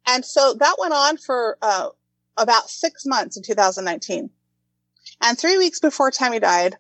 and 0.08 0.26
so 0.26 0.54
that 0.60 0.76
went 0.80 0.94
on 0.94 1.18
for, 1.18 1.58
uh, 1.62 1.90
about 2.38 2.70
six 2.70 3.06
months 3.06 3.38
in 3.38 3.44
2019. 3.44 4.30
And 5.22 5.38
three 5.38 5.58
weeks 5.58 5.80
before 5.80 6.12
Tammy 6.12 6.40
died, 6.40 6.78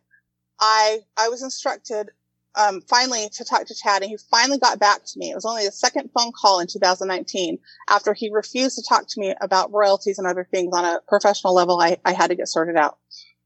I, 0.59 0.99
I 1.17 1.29
was 1.29 1.43
instructed, 1.43 2.09
um, 2.55 2.81
finally 2.81 3.29
to 3.33 3.45
talk 3.45 3.65
to 3.65 3.75
Chad 3.75 4.01
and 4.01 4.11
he 4.11 4.17
finally 4.29 4.57
got 4.57 4.79
back 4.79 5.03
to 5.05 5.19
me. 5.19 5.31
It 5.31 5.35
was 5.35 5.45
only 5.45 5.65
the 5.65 5.71
second 5.71 6.09
phone 6.13 6.31
call 6.33 6.59
in 6.59 6.67
2019 6.67 7.57
after 7.89 8.13
he 8.13 8.29
refused 8.31 8.75
to 8.75 8.83
talk 8.87 9.07
to 9.07 9.19
me 9.19 9.33
about 9.41 9.71
royalties 9.71 10.17
and 10.17 10.27
other 10.27 10.47
things 10.49 10.73
on 10.73 10.85
a 10.85 10.99
professional 11.07 11.53
level. 11.53 11.79
I, 11.79 11.97
I 12.03 12.13
had 12.13 12.27
to 12.27 12.35
get 12.35 12.47
sorted 12.47 12.75
out. 12.75 12.97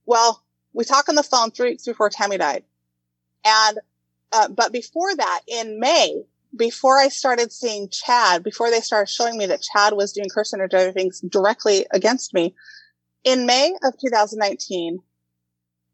Well, 0.05 0.43
we 0.73 0.83
talked 0.83 1.09
on 1.09 1.15
the 1.15 1.23
phone 1.23 1.51
three 1.51 1.71
weeks 1.71 1.85
before 1.85 2.09
Tammy 2.09 2.37
died. 2.37 2.63
And, 3.45 3.79
uh, 4.31 4.49
but 4.49 4.71
before 4.71 5.15
that, 5.15 5.41
in 5.47 5.79
May, 5.79 6.23
before 6.55 6.99
I 6.99 7.09
started 7.09 7.51
seeing 7.51 7.89
Chad, 7.89 8.43
before 8.43 8.69
they 8.69 8.79
started 8.79 9.09
showing 9.09 9.37
me 9.37 9.45
that 9.47 9.61
Chad 9.61 9.93
was 9.93 10.13
doing 10.13 10.29
curse 10.29 10.53
energy 10.53 10.91
things 10.91 11.21
directly 11.21 11.85
against 11.91 12.33
me, 12.33 12.55
in 13.23 13.45
May 13.45 13.73
of 13.83 13.93
2019, 13.99 14.99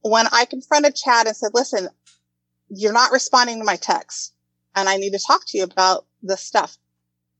when 0.01 0.27
I 0.31 0.45
confronted 0.45 0.95
Chad 0.95 1.27
and 1.27 1.35
said, 1.35 1.51
listen, 1.53 1.89
you're 2.69 2.93
not 2.93 3.11
responding 3.11 3.59
to 3.59 3.63
my 3.63 3.75
texts 3.75 4.33
and 4.75 4.87
I 4.87 4.97
need 4.97 5.11
to 5.11 5.19
talk 5.25 5.41
to 5.47 5.57
you 5.57 5.63
about 5.63 6.05
this 6.21 6.41
stuff. 6.41 6.77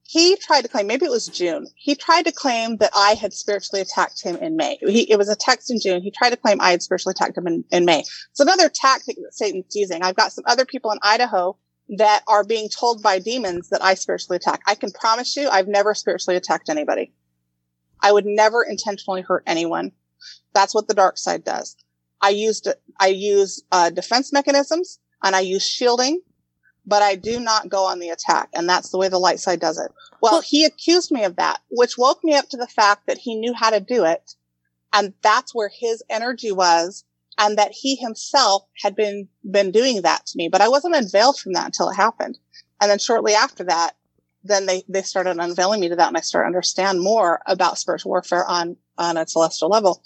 He 0.04 0.36
tried 0.36 0.62
to 0.62 0.68
claim, 0.68 0.86
maybe 0.86 1.06
it 1.06 1.10
was 1.10 1.28
June. 1.28 1.66
He 1.74 1.94
tried 1.94 2.24
to 2.26 2.32
claim 2.32 2.76
that 2.78 2.90
I 2.94 3.14
had 3.14 3.32
spiritually 3.32 3.80
attacked 3.80 4.22
him 4.22 4.36
in 4.36 4.56
May. 4.56 4.78
He, 4.80 5.10
it 5.10 5.16
was 5.16 5.28
a 5.28 5.36
text 5.36 5.70
in 5.70 5.80
June. 5.80 6.02
He 6.02 6.10
tried 6.10 6.30
to 6.30 6.36
claim 6.36 6.60
I 6.60 6.70
had 6.70 6.82
spiritually 6.82 7.14
attacked 7.16 7.38
him 7.38 7.46
in, 7.46 7.64
in 7.70 7.84
May. 7.84 8.00
It's 8.00 8.40
another 8.40 8.68
tactic 8.68 9.16
that 9.16 9.34
Satan's 9.34 9.74
using. 9.74 10.02
I've 10.02 10.16
got 10.16 10.32
some 10.32 10.44
other 10.46 10.66
people 10.66 10.90
in 10.90 10.98
Idaho 11.02 11.56
that 11.96 12.22
are 12.26 12.44
being 12.44 12.68
told 12.68 13.02
by 13.02 13.18
demons 13.18 13.70
that 13.70 13.82
I 13.82 13.94
spiritually 13.94 14.36
attack. 14.36 14.60
I 14.66 14.74
can 14.74 14.90
promise 14.90 15.36
you 15.36 15.48
I've 15.48 15.68
never 15.68 15.94
spiritually 15.94 16.36
attacked 16.36 16.68
anybody. 16.68 17.12
I 18.00 18.12
would 18.12 18.26
never 18.26 18.62
intentionally 18.62 19.22
hurt 19.22 19.44
anyone. 19.46 19.92
That's 20.52 20.74
what 20.74 20.88
the 20.88 20.94
dark 20.94 21.16
side 21.16 21.44
does. 21.44 21.76
I 22.20 22.30
used, 22.30 22.68
I 22.98 23.08
use, 23.08 23.62
uh, 23.72 23.90
defense 23.90 24.32
mechanisms 24.32 24.98
and 25.22 25.34
I 25.34 25.40
use 25.40 25.66
shielding, 25.66 26.20
but 26.86 27.02
I 27.02 27.14
do 27.14 27.38
not 27.40 27.68
go 27.68 27.84
on 27.86 27.98
the 28.00 28.08
attack. 28.10 28.48
And 28.54 28.68
that's 28.68 28.90
the 28.90 28.98
way 28.98 29.08
the 29.08 29.18
light 29.18 29.40
side 29.40 29.60
does 29.60 29.78
it. 29.78 29.90
Well, 30.20 30.40
he 30.40 30.64
accused 30.64 31.10
me 31.10 31.24
of 31.24 31.36
that, 31.36 31.60
which 31.70 31.98
woke 31.98 32.22
me 32.24 32.34
up 32.34 32.48
to 32.50 32.56
the 32.56 32.66
fact 32.66 33.06
that 33.06 33.18
he 33.18 33.34
knew 33.34 33.54
how 33.54 33.70
to 33.70 33.80
do 33.80 34.04
it. 34.04 34.34
And 34.92 35.14
that's 35.22 35.54
where 35.54 35.70
his 35.72 36.02
energy 36.10 36.52
was 36.52 37.04
and 37.38 37.56
that 37.58 37.72
he 37.72 37.96
himself 37.96 38.64
had 38.82 38.94
been, 38.94 39.28
been 39.50 39.70
doing 39.70 40.02
that 40.02 40.26
to 40.26 40.36
me, 40.36 40.48
but 40.48 40.60
I 40.60 40.68
wasn't 40.68 40.94
unveiled 40.96 41.38
from 41.38 41.54
that 41.54 41.66
until 41.66 41.88
it 41.88 41.94
happened. 41.94 42.38
And 42.80 42.90
then 42.90 42.98
shortly 42.98 43.32
after 43.34 43.64
that, 43.64 43.92
then 44.44 44.66
they, 44.66 44.82
they 44.88 45.02
started 45.02 45.38
unveiling 45.38 45.80
me 45.80 45.88
to 45.88 45.96
that 45.96 46.08
and 46.08 46.16
I 46.16 46.20
started 46.20 46.44
to 46.44 46.48
understand 46.48 47.00
more 47.00 47.40
about 47.46 47.78
spiritual 47.78 48.10
warfare 48.10 48.44
on, 48.44 48.76
on 48.98 49.16
a 49.16 49.26
celestial 49.26 49.68
level. 49.68 50.02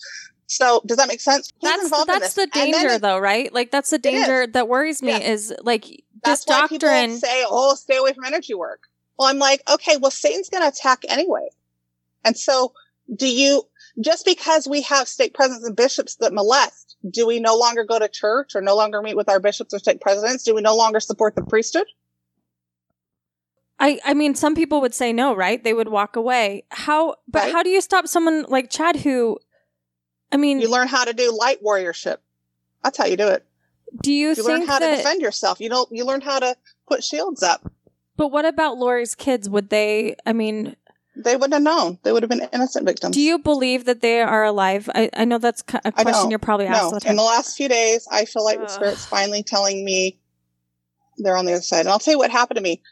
So 0.47 0.83
does 0.87 0.99
that 0.99 1.09
make 1.09 1.21
sense? 1.21 1.51
He's 1.59 1.71
That's 1.91 1.91
that's 2.07 2.35
the 2.35 2.47
danger, 2.47 2.89
it- 2.91 3.03
though, 3.03 3.19
right? 3.19 3.53
Like 3.53 3.71
that's 3.71 3.91
the 3.91 3.99
danger 3.99 4.47
that 4.47 4.69
worries 4.69 5.03
me 5.03 5.13
Yeah. 5.13 5.31
is 5.33 5.53
like 5.63 6.05
That's 6.25 6.47
why 6.47 6.61
doctrine. 6.61 7.11
people 7.11 7.19
say, 7.19 7.45
"Oh, 7.49 7.75
stay 7.75 7.97
away 7.97 8.13
from 8.13 8.25
energy 8.25 8.55
work." 8.55 8.85
Well, 9.19 9.29
I'm 9.29 9.39
like, 9.39 9.63
okay, 9.71 9.97
well, 9.97 10.11
Satan's 10.11 10.49
going 10.49 10.63
to 10.63 10.69
attack 10.69 11.05
anyway, 11.09 11.49
and 12.25 12.37
so 12.37 12.73
do 13.15 13.29
you? 13.29 13.63
Just 14.01 14.27
because 14.27 14.69
we 14.69 14.83
have 14.83 15.09
state 15.09 15.33
presidents 15.33 15.67
and 15.67 15.75
bishops 15.75 16.17
that 16.17 16.35
molest, 16.35 16.97
do 17.11 17.27
we 17.27 17.41
no 17.41 17.57
longer 17.57 17.83
go 17.85 17.99
to 17.99 18.09
church 18.09 18.55
or 18.55 18.61
no 18.61 18.77
longer 18.77 19.01
meet 19.01 19.17
with 19.17 19.29
our 19.31 19.41
bishops 19.41 19.73
or 19.73 19.79
state 19.79 20.01
presidents? 20.03 20.45
Do 20.45 20.55
we 20.55 20.61
no 20.61 20.77
longer 20.77 21.01
support 21.01 21.35
the 21.35 21.43
priesthood? 21.43 21.87
I, 23.79 24.01
I 24.05 24.15
mean, 24.15 24.35
some 24.35 24.55
people 24.55 24.81
would 24.81 24.95
say 24.95 25.13
no, 25.13 25.35
right? 25.35 25.63
They 25.63 25.75
would 25.75 25.89
walk 25.89 26.17
away. 26.17 26.65
How, 26.71 27.17
but 27.29 27.45
Right. 27.45 27.53
how 27.53 27.63
do 27.63 27.69
you 27.71 27.81
stop 27.81 28.07
someone 28.09 28.45
like 28.49 28.71
Chad 28.71 28.97
who, 28.97 29.39
I 30.33 30.39
mean, 30.39 30.61
You 30.61 30.71
learn 30.71 30.89
how 30.89 31.05
to 31.05 31.13
do 31.13 31.31
light 31.39 31.63
warriorship. 31.63 32.17
That's 32.83 32.97
how 32.97 33.05
you 33.07 33.17
do 33.17 33.29
it. 33.29 33.45
Do 34.01 34.13
you, 34.13 34.29
You 34.29 34.35
think 34.37 34.49
learn 34.49 34.67
how 34.67 34.79
that, 34.79 34.91
to 34.91 34.97
defend 34.97 35.21
yourself. 35.23 35.61
You 35.61 35.69
don't. 35.69 35.89
You 35.93 36.05
learn 36.05 36.21
how 36.21 36.39
to 36.39 36.57
put 36.89 37.03
shields 37.05 37.43
up. 37.43 37.71
but 38.17 38.29
what 38.29 38.45
about 38.45 38.79
Lori's 38.79 39.15
kids? 39.15 39.49
Would 39.49 39.71
they, 39.71 40.17
I 40.25 40.33
mean, 40.33 40.77
They 41.17 41.35
wouldn't 41.37 41.55
have 41.55 41.63
known. 41.63 41.99
They 42.03 42.13
would 42.13 42.23
have 42.23 42.31
been 42.31 42.49
innocent 42.53 42.85
victims. 42.87 43.15
do 43.15 43.21
you 43.23 43.39
believe 43.39 43.85
that 43.87 44.01
they 44.03 44.21
are 44.21 44.45
alive? 44.45 44.89
I, 44.95 45.09
I 45.17 45.25
know 45.25 45.39
that's 45.39 45.63
ki- 45.63 45.79
a 45.85 45.93
I 45.97 46.03
question 46.03 46.31
you're 46.31 46.39
probably 46.39 46.67
asked 46.67 46.83
all 46.83 46.91
No. 46.93 46.99
the. 46.99 47.09
In 47.11 47.17
the 47.17 47.23
last 47.23 47.57
few 47.57 47.69
days, 47.69 48.07
I 48.11 48.25
feel 48.25 48.45
like 48.45 48.59
the 48.61 48.69
spirit's 48.69 49.05
finally 49.07 49.43
telling 49.43 49.85
me 49.85 50.19
they're 51.19 51.37
on 51.37 51.47
the 51.47 51.53
other 51.53 51.63
side. 51.63 51.81
And 51.81 51.89
I'll 51.89 51.99
tell 51.99 52.13
you 52.13 52.19
what 52.19 52.31
happened 52.31 52.57
to 52.57 52.63
me 52.63 52.83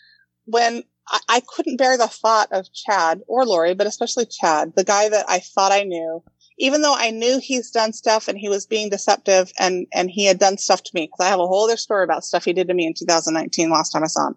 when 0.46 0.82
I, 1.08 1.20
I 1.28 1.42
couldn't 1.46 1.76
bear 1.76 1.98
the 1.98 2.08
thought 2.08 2.50
of 2.52 2.72
Chad 2.72 3.20
or 3.26 3.44
Lori, 3.44 3.74
but 3.74 3.86
especially 3.86 4.24
Chad, 4.26 4.72
the 4.76 4.84
guy 4.84 5.08
that 5.10 5.26
I 5.28 5.40
thought 5.40 5.72
I 5.72 5.82
knew. 5.84 6.22
Even 6.58 6.82
though 6.82 6.94
I 6.94 7.10
knew 7.10 7.40
he's 7.40 7.70
done 7.70 7.92
stuff 7.92 8.28
and 8.28 8.38
he 8.38 8.48
was 8.48 8.66
being 8.66 8.88
deceptive 8.88 9.52
and, 9.58 9.86
and 9.92 10.10
he 10.10 10.24
had 10.26 10.38
done 10.38 10.56
stuff 10.56 10.82
to 10.84 10.90
me, 10.94 11.06
because 11.06 11.26
I 11.26 11.30
have 11.30 11.40
a 11.40 11.46
whole 11.46 11.64
other 11.64 11.76
story 11.76 12.04
about 12.04 12.24
stuff 12.24 12.44
he 12.44 12.52
did 12.52 12.68
to 12.68 12.74
me 12.74 12.86
in 12.86 12.94
2019 12.94 13.70
last 13.70 13.90
time 13.90 14.04
I 14.04 14.06
saw 14.06 14.28
him. 14.28 14.36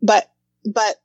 But, 0.00 0.30
but 0.64 0.96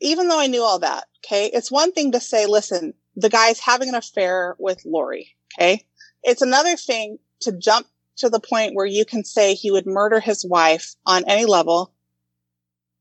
even 0.00 0.28
though 0.28 0.38
I 0.38 0.46
knew 0.46 0.62
all 0.62 0.78
that, 0.78 1.04
okay, 1.24 1.46
it's 1.46 1.70
one 1.70 1.92
thing 1.92 2.12
to 2.12 2.20
say, 2.20 2.46
listen, 2.46 2.94
the 3.16 3.28
guy's 3.28 3.58
having 3.58 3.88
an 3.88 3.94
affair 3.94 4.54
with 4.58 4.84
Lori, 4.84 5.34
okay? 5.54 5.84
It's 6.22 6.42
another 6.42 6.76
thing 6.76 7.18
to 7.40 7.52
jump 7.52 7.86
to 8.16 8.28
the 8.30 8.40
point 8.40 8.74
where 8.74 8.86
you 8.86 9.04
can 9.04 9.24
say 9.24 9.54
he 9.54 9.70
would 9.70 9.86
murder 9.86 10.20
his 10.20 10.44
wife 10.44 10.94
on 11.06 11.24
any 11.26 11.44
level 11.44 11.92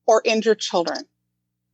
or 0.05 0.21
injure 0.25 0.55
children, 0.55 1.05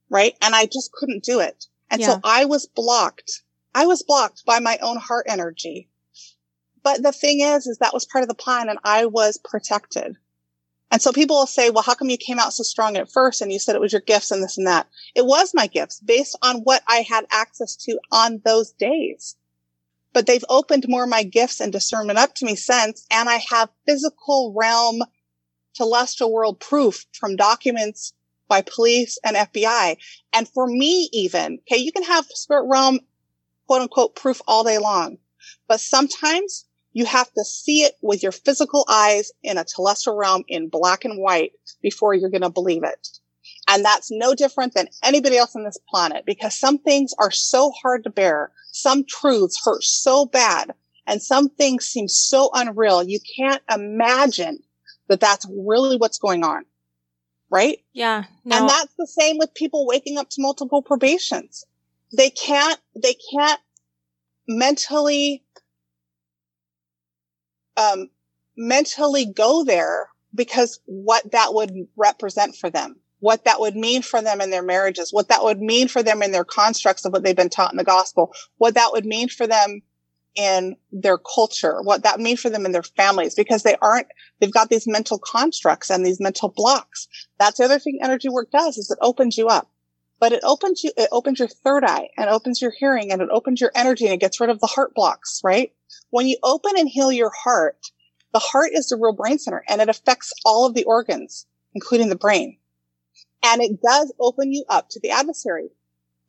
right? 0.10 0.36
And 0.41 0.56
I 0.56 0.65
just 0.65 0.91
couldn't 0.91 1.23
do 1.23 1.39
it. 1.39 1.65
And 1.89 2.01
Yeah. 2.01 2.08
so 2.08 2.19
I 2.23 2.45
was 2.45 2.67
blocked. 2.67 3.43
I 3.74 3.86
was 3.86 4.04
blocked 4.04 4.46
by 4.46 4.60
my 4.60 4.78
own 4.82 4.98
heart 4.98 5.26
energy. 5.30 5.90
But 6.84 7.04
the 7.04 7.12
thing 7.12 7.42
is, 7.42 7.68
is 7.68 7.78
that 7.78 7.94
was 7.94 8.06
part 8.06 8.24
of 8.24 8.28
the 8.28 8.36
plan 8.36 8.70
and 8.70 8.80
I 8.84 9.06
was 9.06 9.38
protected. 9.38 10.18
And 10.90 11.02
so 11.02 11.14
people 11.14 11.38
will 11.38 11.48
say, 11.48 11.70
well, 11.70 11.84
how 11.84 11.94
come 11.94 12.10
you 12.10 12.18
came 12.18 12.38
out 12.38 12.54
so 12.54 12.64
strong 12.64 12.98
at 12.98 13.12
first 13.12 13.42
and 13.42 13.52
you 13.52 13.60
said 13.60 13.76
it 13.76 13.82
was 13.82 13.94
your 13.94 14.02
gifts 14.02 14.30
and 14.30 14.44
this 14.44 14.58
and 14.58 14.68
that? 14.68 14.88
It 15.16 15.26
was 15.26 15.54
my 15.54 15.68
gifts 15.68 16.02
based 16.02 16.38
on 16.42 16.62
what 16.62 16.84
I 16.88 16.98
had 16.98 17.26
access 17.32 17.78
to 17.86 17.98
on 18.12 18.42
those 18.44 18.74
days. 18.74 19.38
But 20.12 20.28
they've 20.28 20.44
opened 20.50 20.90
more 20.90 21.04
of 21.04 21.10
my 21.10 21.24
gifts 21.24 21.62
and 21.62 21.72
discernment 21.72 22.20
up 22.20 22.36
to 22.36 22.46
me 22.46 22.56
since, 22.56 23.06
and 23.10 23.30
I 23.30 23.38
have 23.50 23.70
physical 23.86 24.54
realm 24.54 25.04
celestial 25.74 26.34
world 26.34 26.60
proof 26.60 27.06
from 27.14 27.38
documents 27.38 28.12
by 28.50 28.62
police 28.62 29.18
and 29.24 29.38
FBI. 29.38 29.96
And 30.34 30.48
for 30.50 30.68
me, 30.68 31.10
even, 31.14 31.60
okay, 31.60 31.78
you 31.78 31.94
can 31.94 32.04
have 32.04 32.26
spirit 32.26 32.66
realm 32.66 33.00
quote 33.72 33.84
unquote 33.84 34.18
proof 34.18 34.42
all 34.50 34.66
day 34.66 34.78
long, 34.78 35.18
but 35.70 35.80
sometimes 35.80 36.66
you 36.92 37.06
have 37.06 37.32
to 37.32 37.46
see 37.46 37.84
it 37.84 37.94
with 38.02 38.22
your 38.22 38.34
physical 38.34 38.84
eyes 38.90 39.32
in 39.44 39.58
a 39.58 39.66
celestial 39.66 40.18
realm 40.18 40.44
in 40.50 40.68
black 40.68 41.06
and 41.06 41.18
white 41.18 41.54
before 41.82 42.14
you're 42.14 42.30
going 42.30 42.42
to 42.42 42.50
believe 42.50 42.84
it. 42.84 43.08
And 43.70 43.86
that's 43.86 44.12
no 44.12 44.36
different 44.36 44.74
than 44.74 44.90
anybody 45.02 45.38
else 45.38 45.56
on 45.56 45.64
this 45.64 45.78
planet 45.88 46.26
because 46.26 46.54
some 46.54 46.80
things 46.80 47.14
are 47.18 47.32
so 47.32 47.72
hard 47.82 48.04
to 48.04 48.10
bear. 48.10 48.52
Some 48.74 49.06
truths 49.06 49.62
hurt 49.64 49.84
so 49.84 50.26
bad 50.26 50.74
and 51.08 51.24
some 51.24 51.48
things 51.48 51.86
seem 51.86 52.10
so 52.10 52.50
unreal. 52.54 53.02
You 53.02 53.20
can't 53.38 53.64
imagine 53.74 54.60
that 55.08 55.22
that's 55.22 55.48
really 55.50 55.96
what's 55.96 56.20
going 56.20 56.44
on. 56.44 56.66
Right. 57.50 57.80
yeah. 57.94 58.26
No, 58.44 58.58
And 58.58 58.70
that's 58.70 58.94
the 58.98 59.08
same 59.08 59.38
with 59.38 59.54
people 59.54 59.88
waking 59.88 60.18
up 60.18 60.30
to 60.32 60.42
multiple 60.42 60.82
probations. 60.82 61.64
They 62.15 62.30
can't, 62.30 62.80
they 62.95 63.15
can't 63.34 63.60
mentally, 64.47 65.43
um, 67.78 68.10
mentally 68.58 69.26
go 69.26 69.63
there 69.63 70.10
because 70.34 70.80
what 70.86 71.32
that 71.32 71.54
would 71.54 71.71
represent 71.95 72.56
for 72.56 72.69
them, 72.69 72.97
what 73.19 73.45
that 73.45 73.60
would 73.60 73.76
mean 73.76 74.02
for 74.02 74.21
them 74.21 74.41
in 74.41 74.50
their 74.50 74.63
marriages, 74.63 75.12
what 75.12 75.30
that 75.30 75.43
would 75.43 75.60
mean 75.60 75.88
for 75.88 76.04
them 76.04 76.21
in 76.21 76.32
their 76.32 76.45
constructs 76.45 77.06
of 77.06 77.13
what 77.13 77.24
they've 77.24 77.36
been 77.36 77.50
taught 77.50 77.71
in 77.71 77.78
the 77.78 77.84
gospel, 77.84 78.34
what 78.58 78.76
that 78.76 78.91
would 78.91 79.06
mean 79.06 79.30
for 79.30 79.47
them 79.47 79.82
in 80.36 80.76
their 80.91 81.17
culture, 81.17 81.82
what 81.84 82.04
that 82.04 82.19
mean 82.19 82.38
for 82.38 82.50
them 82.50 82.65
in 82.65 82.71
their 82.71 82.84
families, 82.84 83.36
because 83.36 83.63
they 83.63 83.76
aren't, 83.82 84.08
they've 84.39 84.54
got 84.54 84.69
these 84.69 84.88
mental 84.88 85.19
constructs 85.19 85.89
and 85.89 86.06
these 86.06 86.21
mental 86.21 86.50
blocks. 86.50 87.08
That's 87.38 87.58
the 87.58 87.65
other 87.65 87.80
thing 87.80 88.00
energy 88.02 88.30
work 88.30 88.50
does 88.52 88.78
is 88.78 88.89
it 88.89 88.97
opens 89.02 89.38
you 89.38 89.47
up. 89.47 89.69
But 90.22 90.34
it 90.34 90.44
opens 90.44 90.84
you, 90.84 90.92
it 90.96 91.10
opens 91.12 91.40
your 91.40 91.48
third 91.48 91.84
eye 91.84 92.10
and 92.16 92.30
opens 92.30 92.62
your 92.62 92.70
hearing 92.72 93.12
and 93.12 93.24
it 93.24 93.30
opens 93.32 93.60
your 93.60 93.72
energy 93.74 94.06
and 94.06 94.14
it 94.14 94.20
gets 94.20 94.40
rid 94.40 94.52
of 94.52 94.60
the 94.60 94.68
heart 94.68 94.94
blocks, 94.94 95.42
right? 95.44 95.74
When 96.12 96.28
you 96.28 96.38
open 96.44 96.74
and 96.78 96.88
heal 96.88 97.12
your 97.12 97.32
heart, 97.32 97.88
the 98.32 98.40
heart 98.40 98.70
is 98.72 98.88
the 98.88 98.98
real 98.98 99.14
brain 99.14 99.40
center 99.40 99.64
and 99.68 99.82
it 99.82 99.90
affects 99.90 100.32
all 100.46 100.68
of 100.68 100.76
the 100.76 100.84
organs, 100.84 101.48
including 101.74 102.10
the 102.10 102.16
brain. 102.16 102.58
And 103.44 103.64
it 103.64 103.82
does 103.82 104.14
open 104.20 104.54
you 104.54 104.64
up 104.70 104.90
to 104.90 105.00
the 105.00 105.10
adversary. 105.10 105.72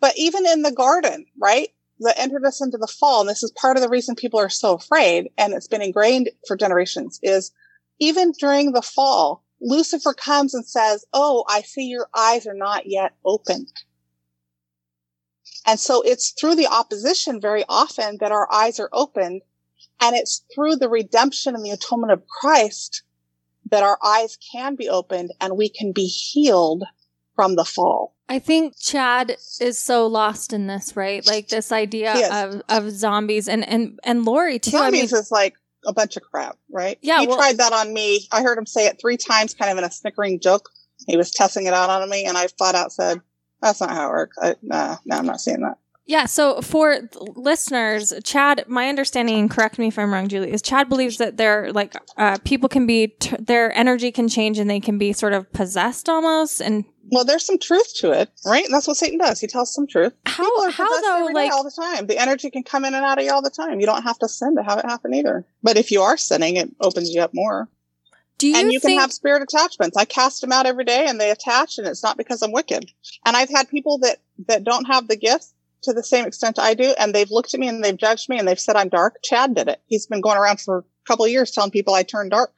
But 0.01 0.15
even 0.17 0.47
in 0.47 0.63
the 0.63 0.73
garden, 0.73 1.27
right? 1.39 1.69
That 2.01 2.19
entered 2.19 2.45
us 2.47 2.61
into 2.61 2.79
the 2.79 2.89
fall, 2.89 3.21
and 3.21 3.29
this 3.29 3.45
is 3.45 3.53
part 3.53 3.77
of 3.77 3.83
the 3.83 3.89
reason 3.89 4.17
people 4.17 4.41
are 4.41 4.49
so 4.49 4.75
afraid, 4.75 5.31
and 5.39 5.53
it's 5.53 5.69
been 5.69 5.83
ingrained 5.83 6.31
for 6.49 6.57
generations, 6.57 7.21
is 7.23 7.53
even 8.01 8.33
during 8.33 8.73
the 8.73 8.83
fall, 8.83 9.42
Lucifer 9.62 10.12
comes 10.12 10.55
and 10.55 10.66
says, 10.66 11.05
Oh, 11.12 11.44
I 11.48 11.62
see 11.62 11.85
your 11.85 12.09
eyes 12.14 12.46
are 12.46 12.55
not 12.55 12.87
yet 12.87 13.14
opened. 13.25 13.72
And 15.66 15.79
so 15.79 16.03
it's 16.03 16.31
through 16.31 16.57
the 16.57 16.66
opposition 16.66 17.40
very 17.40 17.64
often 17.68 18.18
that 18.20 18.33
our 18.33 18.53
eyes 18.53 18.81
are 18.81 18.90
opened. 18.92 19.42
And 20.01 20.16
it's 20.16 20.44
through 20.53 20.77
the 20.77 20.88
redemption 20.88 21.55
and 21.55 21.64
the 21.64 21.70
atonement 21.70 22.12
of 22.12 22.27
Christ 22.27 23.05
that 23.70 23.85
our 23.85 23.98
eyes 24.05 24.37
can 24.53 24.75
be 24.75 24.88
opened 24.88 25.31
and 25.40 25.57
we 25.57 25.68
can 25.68 25.92
be 25.92 26.07
healed 26.07 26.85
from 27.37 27.55
the 27.55 27.64
fall. 27.64 28.14
I 28.29 28.38
think 28.38 28.75
Chad 28.79 29.37
is 29.61 29.79
so 29.79 30.07
lost 30.07 30.53
in 30.53 30.66
this, 30.66 30.96
right? 30.96 31.25
Like 31.27 31.48
this 31.48 31.70
idea 31.70 32.14
of, 32.33 32.62
of 32.68 32.90
zombies 32.90 33.48
and, 33.48 33.66
and, 33.68 34.01
and 34.05 34.25
Lori 34.25 34.59
too. 34.59 34.77
I 34.77 34.90
mean, 34.90 35.07
Zombies 35.07 35.12
is 35.12 35.31
like 35.31 35.55
a 35.87 35.92
bunch 35.92 36.16
of 36.16 36.23
crap, 36.23 36.57
right? 36.71 36.99
Yeah, 37.03 37.21
He 37.21 37.27
well- 37.27 37.37
tried 37.37 37.59
that 37.59 37.73
on 37.73 37.92
me. 37.92 38.29
I 38.33 38.42
heard 38.42 38.59
him 38.59 38.66
say 38.66 38.87
it 38.87 39.01
three 39.01 39.16
times, 39.16 39.55
kind 39.55 39.71
of 39.71 39.79
in 39.79 39.85
a 39.85 39.90
snickering 39.90 40.40
joke. 40.40 40.71
He 41.07 41.16
was 41.16 41.31
testing 41.31 41.66
it 41.66 41.75
out 41.75 41.90
on 41.90 42.09
me, 42.09 42.25
and 42.25 42.38
I 42.38 42.47
flat 42.47 42.75
out 42.75 42.92
said, 42.92 43.21
"That's 43.61 43.81
not 43.81 43.90
how 43.90 44.07
it 44.07 44.11
works." 44.11 44.37
I, 44.40 44.55
nah, 44.62 44.99
no, 45.05 45.16
I'm 45.16 45.27
not 45.27 45.40
seeing 45.40 45.62
that. 45.62 45.79
Yeah, 46.05 46.27
so 46.27 46.61
for 46.62 47.09
listeners, 47.37 48.12
Chad, 48.25 48.65
my 48.67 48.88
understanding, 48.88 49.38
and 49.38 49.51
correct 49.51 49.79
me 49.79 49.87
if 49.87 49.99
I'm 49.99 50.12
wrong, 50.12 50.27
Julie, 50.27 50.53
is 50.53 50.61
Chad 50.61 50.88
believes 50.88 51.19
that 51.19 51.37
they're 51.37 51.73
like 51.73 51.95
uh, 52.17 52.38
people 52.45 52.69
can 52.69 52.87
be 52.87 53.09
t- 53.09 53.37
their 53.38 53.73
energy 53.77 54.11
can 54.11 54.29
change 54.29 54.59
and 54.59 54.69
they 54.69 54.81
can 54.81 54.99
be 54.99 55.12
sort 55.12 55.33
of 55.33 55.51
possessed 55.53 56.09
almost. 56.09 56.61
And 56.61 56.85
Well, 57.12 57.25
there's 57.25 57.47
some 57.47 57.59
truth 57.59 57.95
to 57.99 58.11
it, 58.11 58.31
right? 58.45 58.65
And 58.65 58.75
that's 58.75 58.88
what 58.88 58.97
Satan 58.97 59.19
does. 59.19 59.38
He 59.38 59.47
tells 59.47 59.73
some 59.73 59.87
truth. 59.87 60.12
how 60.27 60.71
how 60.73 61.01
though? 61.03 61.31
Like 61.33 61.53
all 61.53 61.62
the 61.62 61.71
time. 61.71 62.07
The 62.09 62.19
energy 62.19 62.51
can 62.51 62.65
come 62.65 62.85
in 62.85 62.95
and 62.95 63.05
out 63.05 63.19
of 63.19 63.25
you 63.25 63.33
all 63.33 63.43
the 63.43 63.51
time. 63.51 63.79
You 63.79 63.87
don't 63.87 64.03
have 64.03 64.19
to 64.19 64.29
sin 64.29 64.57
to 64.57 64.62
have 64.65 64.81
it 64.81 64.85
happen 64.85 65.15
either. 65.15 65.47
But 65.62 65.77
if 65.77 65.93
you 65.93 66.03
are 66.03 66.17
sinning, 66.17 66.57
it 66.57 66.69
opens 66.81 67.11
you 67.15 67.23
up 67.23 67.33
more. 67.33 67.69
do 68.38 68.49
you, 68.49 68.57
and 68.57 68.73
you 68.73 68.81
think? 68.81 68.95
can 68.95 69.01
have 69.03 69.12
spirit 69.12 69.43
attachments. 69.43 69.97
I 69.97 70.05
cast 70.05 70.41
them 70.41 70.51
out 70.51 70.67
every 70.67 70.85
day 70.85 71.07
and 71.07 71.21
they 71.21 71.31
attach 71.31 71.79
and 71.79 71.87
it's 71.87 72.03
not 72.03 72.17
because 72.17 72.43
I'm 72.43 72.51
wicked. 72.51 72.91
And 73.25 73.37
I've 73.37 73.51
had 73.51 73.71
people 73.71 73.99
that, 73.99 74.19
that 74.49 74.65
don't 74.65 74.87
have 74.87 75.07
the 75.07 75.17
gifts 75.17 75.55
to 75.83 75.92
the 75.92 76.03
same 76.03 76.27
extent 76.27 76.59
I 76.59 76.75
do. 76.75 76.95
And 76.99 77.14
they've 77.14 77.31
looked 77.31 77.55
at 77.55 77.61
me 77.61 77.68
and 77.68 77.83
they've 77.83 77.97
judged 77.97 78.29
me 78.29 78.38
and 78.38 78.47
they've 78.47 78.59
said 78.59 78.77
I'm 78.77 78.88
dark. 78.88 79.16
Chad 79.23 79.55
did 79.55 79.68
it. 79.68 79.81
He's 79.87 80.07
been 80.07 80.21
going 80.21 80.38
around 80.38 80.61
for 80.61 80.79
a 80.79 80.85
couple 81.07 81.25
of 81.25 81.31
years 81.31 81.51
telling 81.51 81.71
people 81.71 81.95
I 81.95 82.03
turned 82.03 82.31
dark. 82.31 82.53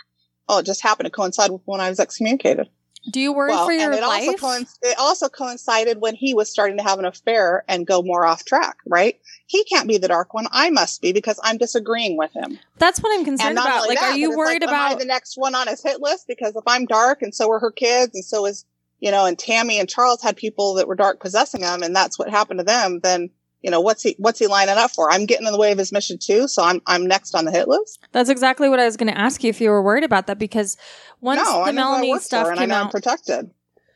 Oh, 0.49 0.59
it 0.59 0.67
just 0.67 0.83
happened 0.83 1.07
to 1.07 1.11
coincide 1.11 1.51
with 1.51 1.63
when 1.65 1.81
I 1.81 1.89
was 1.89 2.01
excommunicated. 2.01 2.69
do 3.11 3.21
you 3.21 3.33
worry 3.33 3.53
for 3.53 3.73
your 3.73 3.93
and 3.93 4.01
it 4.01 4.07
life? 4.07 4.29
also, 4.29 4.47
coinc- 4.47 4.79
it 4.83 4.99
also 4.99 5.29
coincided 5.29 6.01
when 6.01 6.15
he 6.15 6.35
was 6.35 6.51
starting 6.51 6.77
to 6.79 6.83
have 6.83 6.99
an 6.99 7.05
affair 7.05 7.65
and 7.69 7.87
go 7.87 8.03
more 8.03 8.25
off 8.27 8.45
track, 8.45 8.77
right? 8.87 9.19
He 9.47 9.65
can't 9.65 9.89
be 9.89 9.99
the 9.99 10.09
dark 10.09 10.35
one. 10.35 10.47
I 10.53 10.71
must 10.71 11.01
be 11.03 11.13
because 11.13 11.39
I'm 11.43 11.59
disagreeing 11.59 12.17
with 12.17 12.33
him. 12.33 12.59
That's 12.79 13.01
what 13.01 13.19
I'm 13.19 13.25
concerned 13.25 13.59
about. 13.59 13.89
Like, 13.89 14.01
that, 14.01 14.15
are 14.15 14.17
you 14.19 14.37
worried 14.37 14.63
like, 14.63 14.71
about? 14.71 14.99
the 14.99 15.05
next 15.05 15.37
one 15.37 15.55
on 15.55 15.67
his 15.67 15.83
hit 15.83 16.01
list? 16.01 16.27
Because 16.27 16.57
if 16.57 16.65
I'm 16.67 16.87
dark 16.87 17.23
and 17.23 17.35
so 17.35 17.51
are 17.51 17.59
her 17.59 17.71
kids 17.71 18.13
and 18.15 18.25
so 18.25 18.47
is, 18.47 18.65
you 19.01 19.11
know, 19.11 19.27
and 19.27 19.39
Tammy 19.39 19.79
and 19.79 19.89
Charles 19.89 20.23
had 20.23 20.37
people 20.37 20.75
that 20.75 20.89
were 20.89 20.95
dark 20.95 21.21
possessing 21.21 21.61
them 21.61 21.83
and 21.83 21.95
that's 21.95 22.19
what 22.19 22.31
happened 22.31 22.61
to 22.61 22.65
them, 22.65 23.01
then, 23.01 23.31
you 23.63 23.71
know, 23.71 23.81
what's 23.81 24.03
he, 24.03 24.15
what's 24.19 24.39
he 24.39 24.47
lining 24.47 24.77
up 24.77 24.91
for? 24.91 25.11
I'm 25.11 25.27
getting 25.27 25.47
in 25.47 25.53
the 25.53 25.59
way 25.59 25.73
of 25.73 25.79
his 25.79 25.93
mission 25.93 26.19
too. 26.19 26.49
So 26.49 26.63
I'm, 26.63 26.81
I'm 26.87 27.07
next 27.07 27.35
on 27.35 27.45
the 27.45 27.51
hit 27.51 27.69
list. 27.69 28.01
That's 28.13 28.31
exactly 28.31 28.69
what 28.69 28.81
I 28.81 28.85
was 28.85 28.97
going 28.97 29.13
to 29.13 29.19
ask 29.19 29.43
you 29.43 29.51
if 29.51 29.61
you 29.61 29.71
were 29.71 29.83
worried 29.83 30.05
about 30.05 30.27
that 30.29 30.39
because 30.39 30.77
once 31.21 31.43
no, 31.45 31.65
the 31.65 31.73
Melanie 31.73 32.19
stuff 32.19 32.49
and 32.49 32.59
I 32.59 32.63
came 32.63 32.69
know 32.71 32.77
I'm 32.77 32.87
out, 32.87 32.93
protected. 32.93 33.51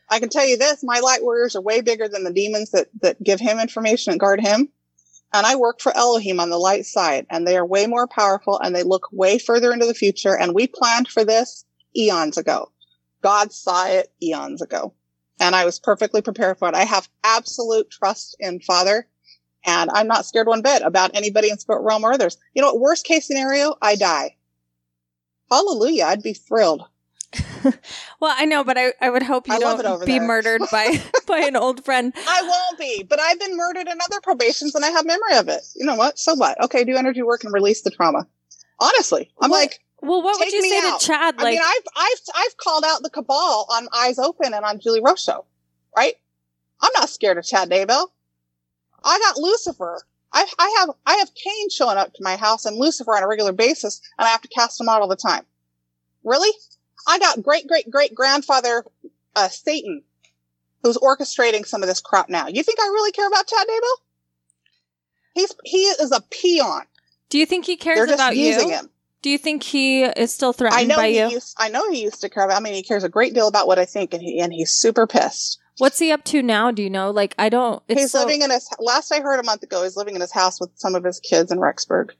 I 0.09 0.19
can 0.19 0.29
tell 0.29 0.45
you 0.45 0.57
this, 0.57 0.83
my 0.83 0.99
light 0.99 1.23
warriors 1.23 1.55
are 1.55 1.61
way 1.61 1.81
bigger 1.81 2.07
than 2.07 2.23
the 2.23 2.33
demons 2.33 2.71
that, 2.71 2.87
that 3.01 3.21
give 3.23 3.39
him 3.39 3.59
information 3.59 4.11
and 4.11 4.19
guard 4.19 4.41
him. 4.41 4.69
And 5.31 5.45
I 5.45 5.55
work 5.55 5.79
for 5.79 5.95
Elohim 5.95 6.39
on 6.39 6.49
the 6.49 6.57
light 6.57 6.85
side 6.85 7.27
and 7.29 7.45
they 7.45 7.55
are 7.55 7.65
way 7.65 7.85
more 7.85 8.07
powerful 8.07 8.59
and 8.59 8.75
they 8.75 8.83
look 8.83 9.07
way 9.11 9.37
further 9.37 9.71
into 9.71 9.85
the 9.85 9.93
future. 9.93 10.35
And 10.35 10.55
we 10.55 10.65
planned 10.65 11.07
for 11.07 11.23
this 11.23 11.65
eons 11.95 12.37
ago. 12.37 12.71
God 13.21 13.51
saw 13.51 13.87
it 13.87 14.11
eons 14.21 14.61
ago. 14.61 14.93
And 15.39 15.55
I 15.55 15.63
was 15.65 15.79
perfectly 15.79 16.21
prepared 16.21 16.57
for 16.59 16.67
it. 16.67 16.75
I 16.75 16.83
have 16.83 17.07
absolute 17.23 17.89
trust 17.89 18.35
in 18.39 18.59
Father, 18.59 19.07
and 19.65 19.89
I'm 19.93 20.07
not 20.07 20.25
scared 20.25 20.47
one 20.47 20.61
bit 20.61 20.81
about 20.81 21.11
anybody 21.15 21.49
in 21.49 21.57
spirit 21.57 21.81
realm 21.83 22.03
or 22.03 22.11
others. 22.11 22.37
You 22.53 22.61
know, 22.61 22.75
worst 22.75 23.05
case 23.05 23.25
scenario, 23.27 23.75
I 23.81 23.95
die. 23.95 24.35
Hallelujah. 25.49 26.05
I'd 26.05 26.23
be 26.23 26.33
thrilled. 26.33 26.83
well, 28.19 28.35
I 28.37 28.45
know, 28.45 28.63
but 28.63 28.77
I, 28.77 28.93
I 28.99 29.09
would 29.09 29.23
hope 29.23 29.47
you 29.47 29.53
I 29.53 29.59
don't 29.59 30.05
be 30.05 30.17
there. 30.17 30.27
murdered 30.27 30.61
by 30.71 30.99
by 31.27 31.39
an 31.39 31.55
old 31.55 31.85
friend. 31.85 32.11
I 32.15 32.41
won't 32.41 32.79
be, 32.79 33.03
but 33.07 33.19
I've 33.19 33.39
been 33.39 33.55
murdered 33.55 33.87
in 33.87 33.97
other 34.03 34.19
probations 34.21 34.73
and 34.75 34.83
I 34.83 34.89
have 34.89 35.05
memory 35.05 35.35
of 35.37 35.47
it. 35.47 35.61
You 35.75 35.85
know 35.85 35.95
what? 35.95 36.17
So 36.17 36.33
what? 36.35 36.61
Okay, 36.65 36.83
do 36.83 36.95
energy 36.95 37.21
work 37.21 37.43
and 37.43 37.53
release 37.53 37.81
the 37.81 37.91
trauma. 37.91 38.27
Honestly, 38.79 39.31
I'm 39.41 39.51
What- 39.51 39.59
like, 39.59 39.79
Well, 40.01 40.21
what 40.21 40.39
would 40.39 40.51
you 40.51 40.61
say 40.61 40.79
out. 40.87 40.99
to 40.99 41.07
Chad? 41.07 41.35
I 41.37 41.51
mean, 41.51 41.59
I've, 41.61 41.83
I've, 41.95 42.19
I've 42.35 42.57
called 42.57 42.83
out 42.85 43.03
the 43.03 43.09
cabal 43.09 43.67
on 43.69 43.87
Eyes 43.93 44.19
Open 44.19 44.53
and 44.53 44.63
on 44.63 44.79
Julie 44.79 45.01
Rowe 45.03 45.15
show, 45.15 45.45
right? 45.95 46.15
I'm 46.81 46.91
not 46.95 47.09
scared 47.09 47.37
of 47.37 47.45
Chad 47.45 47.69
Daybell. 47.69 48.07
I 49.03 49.19
got 49.19 49.37
Lucifer. 49.37 50.01
I, 50.31 50.45
I 50.57 50.75
have, 50.79 50.89
I 51.05 51.15
have 51.15 51.33
Cain 51.33 51.69
showing 51.69 51.97
up 51.97 52.13
to 52.13 52.23
my 52.23 52.35
house 52.35 52.65
and 52.65 52.77
Lucifer 52.77 53.15
on 53.15 53.23
a 53.23 53.27
regular 53.27 53.51
basis 53.51 54.01
and 54.17 54.27
I 54.27 54.31
have 54.31 54.41
to 54.41 54.47
cast 54.47 54.79
him 54.79 54.87
out 54.87 55.01
all 55.01 55.07
the 55.07 55.15
time. 55.15 55.43
Really? 56.23 56.51
I 57.07 57.17
got 57.19 57.41
great, 57.41 57.67
great, 57.67 57.89
great 57.89 58.13
grandfather, 58.13 58.85
uh, 59.35 59.49
Satan 59.49 60.03
who's 60.83 60.97
orchestrating 60.97 61.65
some 61.65 61.83
of 61.83 61.89
this 61.89 62.01
crap 62.01 62.29
now. 62.29 62.47
You 62.47 62.63
think 62.63 62.79
I 62.79 62.87
really 62.87 63.11
care 63.11 63.27
about 63.27 63.47
Chad 63.47 63.67
Daybell? 63.67 64.03
He's, 65.35 65.55
he 65.63 65.77
is 65.83 66.11
a 66.11 66.21
peon. 66.21 66.83
do 67.29 67.37
you 67.37 67.45
think 67.45 67.65
he 67.65 67.77
cares 67.77 67.97
They're 67.97 68.07
just 68.07 68.17
about 68.17 68.35
using 68.35 68.69
you? 68.69 68.75
him. 68.75 68.89
Do 69.21 69.29
you 69.29 69.37
think 69.37 69.63
he 69.63 70.03
is 70.03 70.33
still 70.33 70.49
I 70.49 70.53
threatened 70.53 70.87
know 70.87 70.95
by 70.95 71.09
he 71.09 71.19
you? 71.19 71.29
used. 71.29 71.55
I 71.57 71.69
know 71.69 71.89
he 71.91 72.03
used 72.03 72.21
to 72.21 72.29
care 72.29 72.45
about. 72.45 72.57
I 72.57 72.59
mean, 72.61 72.73
he 72.73 72.83
cares 72.83 73.03
a 73.03 73.09
great 73.09 73.33
deal 73.33 73.47
about 73.47 73.67
what 73.67 73.77
I 73.79 73.85
think, 73.85 74.13
and 74.13 74.23
he 74.23 74.39
and 74.39 74.53
he's 74.53 74.71
super 74.71 75.07
pissed. 75.07 75.59
What's 75.77 75.99
he 75.99 76.11
up 76.11 76.25
to 76.25 76.41
now? 76.41 76.71
Do 76.71 76.83
you 76.83 76.89
know? 76.89 77.09
Like, 77.11 77.35
I 77.39 77.47
don't. 77.47 77.81
It's 77.87 78.01
he's 78.01 78.11
so, 78.11 78.19
living 78.19 78.41
in 78.41 78.51
his. 78.51 78.69
Last 78.79 79.11
I 79.11 79.21
heard 79.21 79.39
a 79.39 79.43
month 79.43 79.63
ago, 79.63 79.83
he's 79.83 79.95
living 79.97 80.15
in 80.15 80.21
his 80.21 80.31
house 80.31 80.59
with 80.59 80.69
some 80.75 80.95
of 80.95 81.03
his 81.03 81.19
kids 81.19 81.51
in 81.51 81.57
Rexburg, 81.57 82.11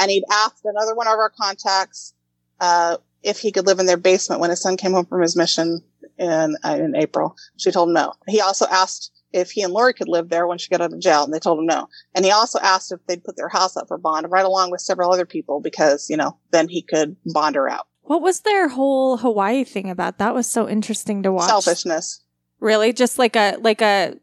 and 0.00 0.10
he'd 0.10 0.24
asked 0.30 0.64
another 0.64 0.94
one 0.94 1.06
of 1.06 1.14
our 1.14 1.30
contacts 1.30 2.12
uh, 2.60 2.96
if 3.22 3.38
he 3.38 3.52
could 3.52 3.66
live 3.66 3.78
in 3.78 3.86
their 3.86 3.96
basement 3.96 4.40
when 4.40 4.50
his 4.50 4.60
son 4.60 4.76
came 4.76 4.92
home 4.92 5.06
from 5.06 5.22
his 5.22 5.36
mission 5.36 5.82
in 6.18 6.56
uh, 6.64 6.76
in 6.78 6.94
April. 6.96 7.36
She 7.56 7.70
told 7.70 7.88
him 7.88 7.94
no. 7.94 8.14
He 8.28 8.40
also 8.40 8.66
asked 8.66 9.10
if 9.34 9.50
he 9.50 9.62
and 9.62 9.72
Lori 9.72 9.92
could 9.92 10.08
live 10.08 10.28
there 10.28 10.46
when 10.46 10.58
she 10.58 10.70
got 10.70 10.80
out 10.80 10.92
of 10.92 11.00
jail, 11.00 11.24
and 11.24 11.34
they 11.34 11.38
told 11.40 11.58
him 11.58 11.66
no. 11.66 11.88
And 12.14 12.24
he 12.24 12.30
also 12.30 12.58
asked 12.60 12.92
if 12.92 13.04
they'd 13.06 13.24
put 13.24 13.36
their 13.36 13.48
house 13.48 13.76
up 13.76 13.88
for 13.88 13.98
bond, 13.98 14.30
right 14.30 14.44
along 14.44 14.70
with 14.70 14.80
several 14.80 15.12
other 15.12 15.26
people, 15.26 15.60
because 15.60 16.08
you 16.08 16.16
know 16.16 16.38
then 16.52 16.68
he 16.68 16.80
could 16.80 17.16
bond 17.26 17.56
her 17.56 17.68
out. 17.68 17.86
What 18.02 18.22
was 18.22 18.40
their 18.40 18.68
whole 18.68 19.16
Hawaii 19.16 19.64
thing 19.64 19.90
about? 19.90 20.18
That 20.18 20.34
was 20.34 20.46
so 20.46 20.68
interesting 20.68 21.22
to 21.24 21.32
watch. 21.32 21.48
Selfishness. 21.48 22.20
Really, 22.60 22.92
just 22.92 23.18
like 23.18 23.34
a 23.36 23.56
like 23.60 23.82
a 23.82 24.14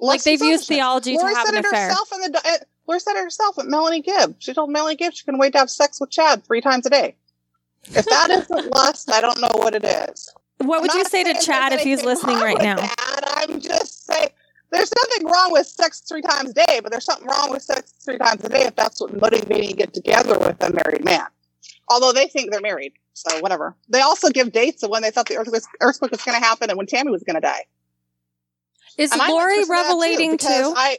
like 0.00 0.14
Less 0.16 0.24
they've 0.24 0.40
used 0.40 0.66
theology 0.66 1.16
Lori 1.16 1.32
to 1.32 1.36
have 1.38 1.46
said 1.46 1.54
an 1.54 1.58
it 1.60 1.66
affair. 1.66 1.88
herself 1.88 2.08
in 2.14 2.32
the. 2.32 2.38
uh, 2.38 2.56
Lori 2.86 3.00
said 3.00 3.12
it 3.16 3.22
herself 3.22 3.56
with 3.56 3.66
Melanie 3.66 4.00
Gibb. 4.00 4.36
She 4.38 4.54
told 4.54 4.70
Melanie 4.70 4.96
Gibb 4.96 5.12
she 5.14 5.24
can 5.24 5.38
wait 5.38 5.52
to 5.52 5.58
have 5.58 5.70
sex 5.70 6.00
with 6.00 6.10
Chad 6.10 6.44
three 6.44 6.60
times 6.60 6.86
a 6.86 6.90
day. 6.90 7.14
If 7.84 8.04
that 8.06 8.30
isn't 8.30 8.70
lust, 8.74 9.10
I 9.12 9.20
don't 9.20 9.40
know 9.40 9.50
what 9.52 9.74
it 9.74 9.84
is. 9.84 10.32
What 10.58 10.82
would 10.82 10.92
you 10.94 11.04
say 11.04 11.24
to 11.24 11.34
Chad 11.40 11.72
if 11.72 11.80
he's 11.80 12.02
listening 12.04 12.36
right 12.38 12.58
now? 12.58 12.76
I'm 13.40 13.60
just 13.60 14.06
saying 14.06 14.28
there's 14.70 14.92
nothing 14.96 15.26
wrong 15.26 15.52
with 15.52 15.66
sex 15.66 16.00
three 16.08 16.22
times 16.22 16.50
a 16.50 16.54
day, 16.54 16.80
but 16.82 16.92
there's 16.92 17.04
something 17.04 17.26
wrong 17.26 17.50
with 17.50 17.62
sex 17.62 17.92
three 18.04 18.18
times 18.18 18.44
a 18.44 18.48
day 18.48 18.62
if 18.62 18.76
that's 18.76 19.00
what 19.00 19.18
motivating 19.20 19.62
you 19.64 19.70
to 19.70 19.76
get 19.76 19.94
together 19.94 20.38
with 20.38 20.62
a 20.62 20.72
married 20.72 21.04
man. 21.04 21.26
Although 21.88 22.12
they 22.12 22.28
think 22.28 22.52
they're 22.52 22.60
married, 22.60 22.92
so 23.14 23.40
whatever. 23.40 23.74
They 23.88 24.00
also 24.00 24.30
give 24.30 24.52
dates 24.52 24.82
of 24.84 24.90
when 24.90 25.02
they 25.02 25.10
thought 25.10 25.26
the 25.26 25.36
earthquake, 25.36 25.62
earthquake 25.80 26.12
was 26.12 26.22
going 26.22 26.38
to 26.38 26.44
happen 26.44 26.70
and 26.70 26.76
when 26.76 26.86
Tammy 26.86 27.10
was 27.10 27.24
going 27.24 27.34
to 27.34 27.40
die. 27.40 27.64
Is 28.96 29.10
And 29.12 29.20
Lori 29.28 29.64
revelating 29.64 30.32
too? 30.32 30.46
because 30.46 30.74
I, 30.76 30.98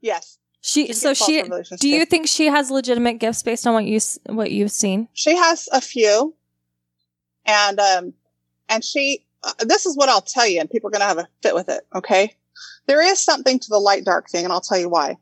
yes, 0.00 0.38
she 0.60 0.86
she's 0.88 1.00
so 1.00 1.14
she. 1.14 1.42
Do 1.42 1.62
too. 1.80 1.88
you 1.88 2.04
think 2.04 2.28
she 2.28 2.46
has 2.46 2.70
legitimate 2.70 3.14
gifts 3.14 3.42
based 3.42 3.66
on 3.66 3.74
what 3.74 3.84
you 3.84 3.98
what 4.26 4.50
you've 4.52 4.70
seen? 4.70 5.08
she 5.12 5.34
has 5.36 5.68
a 5.72 5.80
few 5.80 6.34
and 7.44 7.80
um 7.80 8.14
and 8.68 8.84
she 8.84 9.24
uh, 9.44 9.52
this 9.60 9.86
is 9.86 9.96
what 9.96 10.08
i'll 10.08 10.20
tell 10.20 10.46
you 10.46 10.60
and 10.60 10.70
people 10.70 10.88
are 10.88 10.90
going 10.90 11.00
to 11.00 11.06
have 11.06 11.18
a 11.18 11.28
fit 11.42 11.54
with 11.54 11.68
it 11.68 11.86
okay 11.94 12.34
there 12.86 13.02
is 13.02 13.22
something 13.22 13.58
to 13.58 13.68
the 13.68 13.78
light 13.78 14.04
dark 14.04 14.28
thing 14.28 14.44
and 14.44 14.52
i'll 14.52 14.60
tell 14.60 14.78
you 14.78 14.88
why 14.88 15.16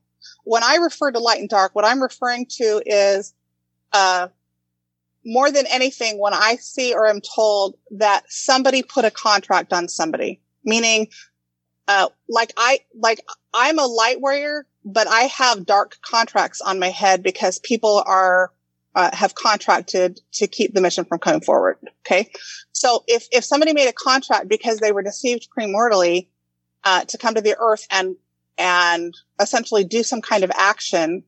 when 0.45 0.63
i 0.63 0.77
refer 0.77 1.11
to 1.11 1.19
light 1.19 1.41
and 1.41 1.49
dark 1.49 1.75
what 1.75 1.85
i'm 1.85 2.03
referring 2.03 2.47
to 2.47 2.83
is 2.87 3.35
uh 3.93 4.29
more 5.25 5.51
than 5.51 5.67
anything 5.67 6.19
when 6.19 6.35
i 6.35 6.57
see 6.57 6.95
or 6.95 7.07
am 7.07 7.21
told 7.21 7.77
that 7.91 8.25
somebody 8.29 8.83
put 8.83 9.05
a 9.05 9.11
contract 9.11 9.73
on 9.73 9.89
somebody 9.89 10.41
meaning 10.65 11.07
uh 11.89 12.09
like 12.29 12.53
i 12.57 12.79
like 12.95 13.21
i'm 13.53 13.79
a 13.79 13.87
light 13.87 14.21
warrior 14.21 14.67
but 14.85 15.07
i 15.09 15.23
have 15.23 15.67
dark 15.67 15.97
contracts 16.03 16.61
on 16.61 16.79
my 16.79 16.89
head 16.89 17.23
because 17.23 17.59
people 17.59 18.03
are 18.07 18.51
uh, 18.95 19.11
have 19.15 19.35
contracted 19.35 20.21
to 20.33 20.47
keep 20.47 20.75
the 20.75 20.81
mission 20.81 21.05
from 21.05 21.19
coming 21.19 21.41
forward. 21.41 21.79
Okay. 22.05 22.31
So 22.81 23.05
if, 23.07 23.29
if 23.31 23.45
somebody 23.45 23.75
made 23.75 23.89
a 23.89 23.93
contract 23.93 24.49
because 24.49 24.79
they 24.79 24.91
were 24.91 25.03
deceived 25.03 25.49
premortally, 25.55 26.29
uh, 26.83 27.05
to 27.05 27.19
come 27.19 27.35
to 27.35 27.43
the 27.43 27.55
earth 27.59 27.87
and, 27.91 28.17
and 28.57 29.15
essentially 29.39 29.85
do 29.85 30.03
some 30.03 30.23
kind 30.23 30.45
of 30.45 30.51
action 30.55 31.23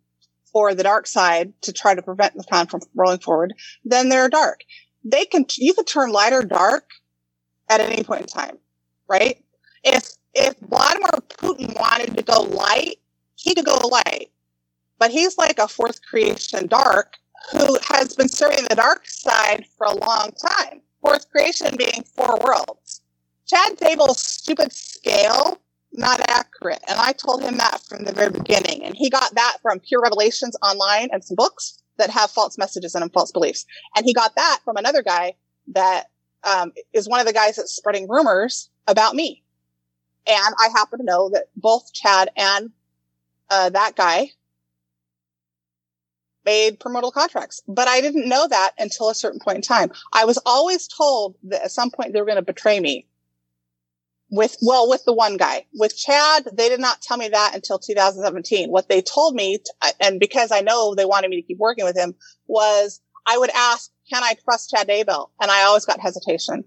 for 0.50 0.74
the 0.74 0.82
dark 0.82 1.06
side 1.06 1.52
to 1.60 1.70
try 1.70 1.94
to 1.94 2.00
prevent 2.00 2.34
the 2.34 2.42
plan 2.42 2.68
from 2.68 2.80
rolling 2.94 3.18
forward, 3.18 3.52
then 3.84 4.08
they're 4.08 4.30
dark. 4.30 4.60
They 5.04 5.26
can, 5.26 5.44
you 5.58 5.74
can 5.74 5.84
turn 5.84 6.10
light 6.10 6.32
or 6.32 6.42
dark 6.42 6.88
at 7.68 7.80
any 7.80 8.02
point 8.02 8.22
in 8.22 8.28
time, 8.28 8.56
right? 9.06 9.44
If, 9.84 10.08
if 10.32 10.54
Vladimir 10.60 11.10
Putin 11.36 11.78
wanted 11.78 12.16
to 12.16 12.22
go 12.22 12.44
light, 12.44 12.96
he 13.34 13.54
could 13.54 13.66
go 13.66 13.76
light, 13.88 14.30
but 14.98 15.10
he's 15.10 15.36
like 15.36 15.58
a 15.58 15.68
fourth 15.68 16.00
creation 16.02 16.66
dark 16.66 17.18
who 17.50 17.78
has 17.88 18.14
been 18.14 18.30
serving 18.30 18.64
the 18.70 18.76
dark 18.76 19.06
side 19.06 19.66
for 19.76 19.86
a 19.86 19.94
long 19.94 20.30
time. 20.30 20.80
Fourth 21.02 21.28
creation 21.30 21.76
being 21.76 22.04
four 22.14 22.38
worlds. 22.44 23.02
Chad 23.46 23.76
Daybell's 23.76 24.24
stupid 24.24 24.72
scale, 24.72 25.60
not 25.92 26.20
accurate. 26.28 26.82
And 26.88 26.98
I 26.98 27.12
told 27.12 27.42
him 27.42 27.58
that 27.58 27.82
from 27.82 28.04
the 28.04 28.12
very 28.12 28.30
beginning. 28.30 28.84
And 28.84 28.94
he 28.96 29.10
got 29.10 29.34
that 29.34 29.58
from 29.60 29.80
Pure 29.80 30.02
Revelations 30.02 30.56
online 30.62 31.10
and 31.12 31.22
some 31.22 31.34
books 31.34 31.82
that 31.98 32.08
have 32.10 32.30
false 32.30 32.56
messages 32.56 32.94
and 32.94 33.12
false 33.12 33.32
beliefs. 33.32 33.66
And 33.96 34.06
he 34.06 34.14
got 34.14 34.36
that 34.36 34.60
from 34.64 34.76
another 34.76 35.02
guy 35.02 35.34
that 35.74 36.06
um, 36.44 36.72
is 36.92 37.08
one 37.08 37.20
of 37.20 37.26
the 37.26 37.32
guys 37.32 37.56
that's 37.56 37.74
spreading 37.74 38.08
rumors 38.08 38.70
about 38.86 39.14
me. 39.14 39.42
And 40.26 40.54
I 40.58 40.68
happen 40.68 41.00
to 41.00 41.04
know 41.04 41.30
that 41.30 41.48
both 41.56 41.92
Chad 41.92 42.30
and 42.36 42.70
uh, 43.50 43.70
that 43.70 43.96
guy 43.96 44.30
made 46.44 46.78
premortal 46.78 47.12
contracts. 47.12 47.62
But 47.68 47.88
I 47.88 48.00
didn't 48.00 48.28
know 48.28 48.46
that 48.48 48.72
until 48.78 49.08
a 49.08 49.14
certain 49.14 49.40
point 49.40 49.56
in 49.56 49.62
time. 49.62 49.90
I 50.12 50.24
was 50.24 50.38
always 50.44 50.88
told 50.88 51.36
that 51.44 51.64
at 51.64 51.72
some 51.72 51.90
point 51.90 52.12
they 52.12 52.20
were 52.20 52.26
going 52.26 52.36
to 52.36 52.42
betray 52.42 52.80
me. 52.80 53.06
With, 54.30 54.56
well, 54.62 54.88
with 54.88 55.04
the 55.04 55.12
one 55.12 55.36
guy. 55.36 55.66
With 55.74 55.96
Chad, 55.96 56.48
they 56.54 56.70
did 56.70 56.80
not 56.80 57.02
tell 57.02 57.18
me 57.18 57.28
that 57.28 57.54
until 57.54 57.78
2017. 57.78 58.70
What 58.70 58.88
they 58.88 59.02
told 59.02 59.34
me, 59.34 59.58
and 60.00 60.18
because 60.18 60.50
I 60.50 60.62
know 60.62 60.94
they 60.94 61.04
wanted 61.04 61.28
me 61.28 61.42
to 61.42 61.46
keep 61.46 61.58
working 61.58 61.84
with 61.84 61.96
him, 61.96 62.14
was 62.46 63.02
I 63.26 63.36
would 63.36 63.50
ask, 63.50 63.90
can 64.10 64.22
I 64.24 64.34
trust 64.42 64.70
Chad 64.70 64.88
Daybell? 64.88 65.28
And 65.40 65.50
I 65.50 65.64
always 65.64 65.84
got 65.84 66.00
hesitation. 66.00 66.64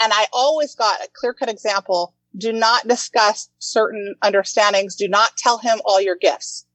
And 0.00 0.12
I 0.12 0.26
always 0.32 0.74
got 0.74 1.00
a 1.00 1.08
clear 1.14 1.32
cut 1.32 1.48
example. 1.48 2.14
Do 2.36 2.52
not 2.52 2.88
discuss 2.88 3.50
certain 3.58 4.16
understandings. 4.22 4.96
Do 4.96 5.08
not 5.08 5.36
tell 5.36 5.58
him 5.58 5.80
all 5.84 6.00
your 6.00 6.16
gifts 6.16 6.65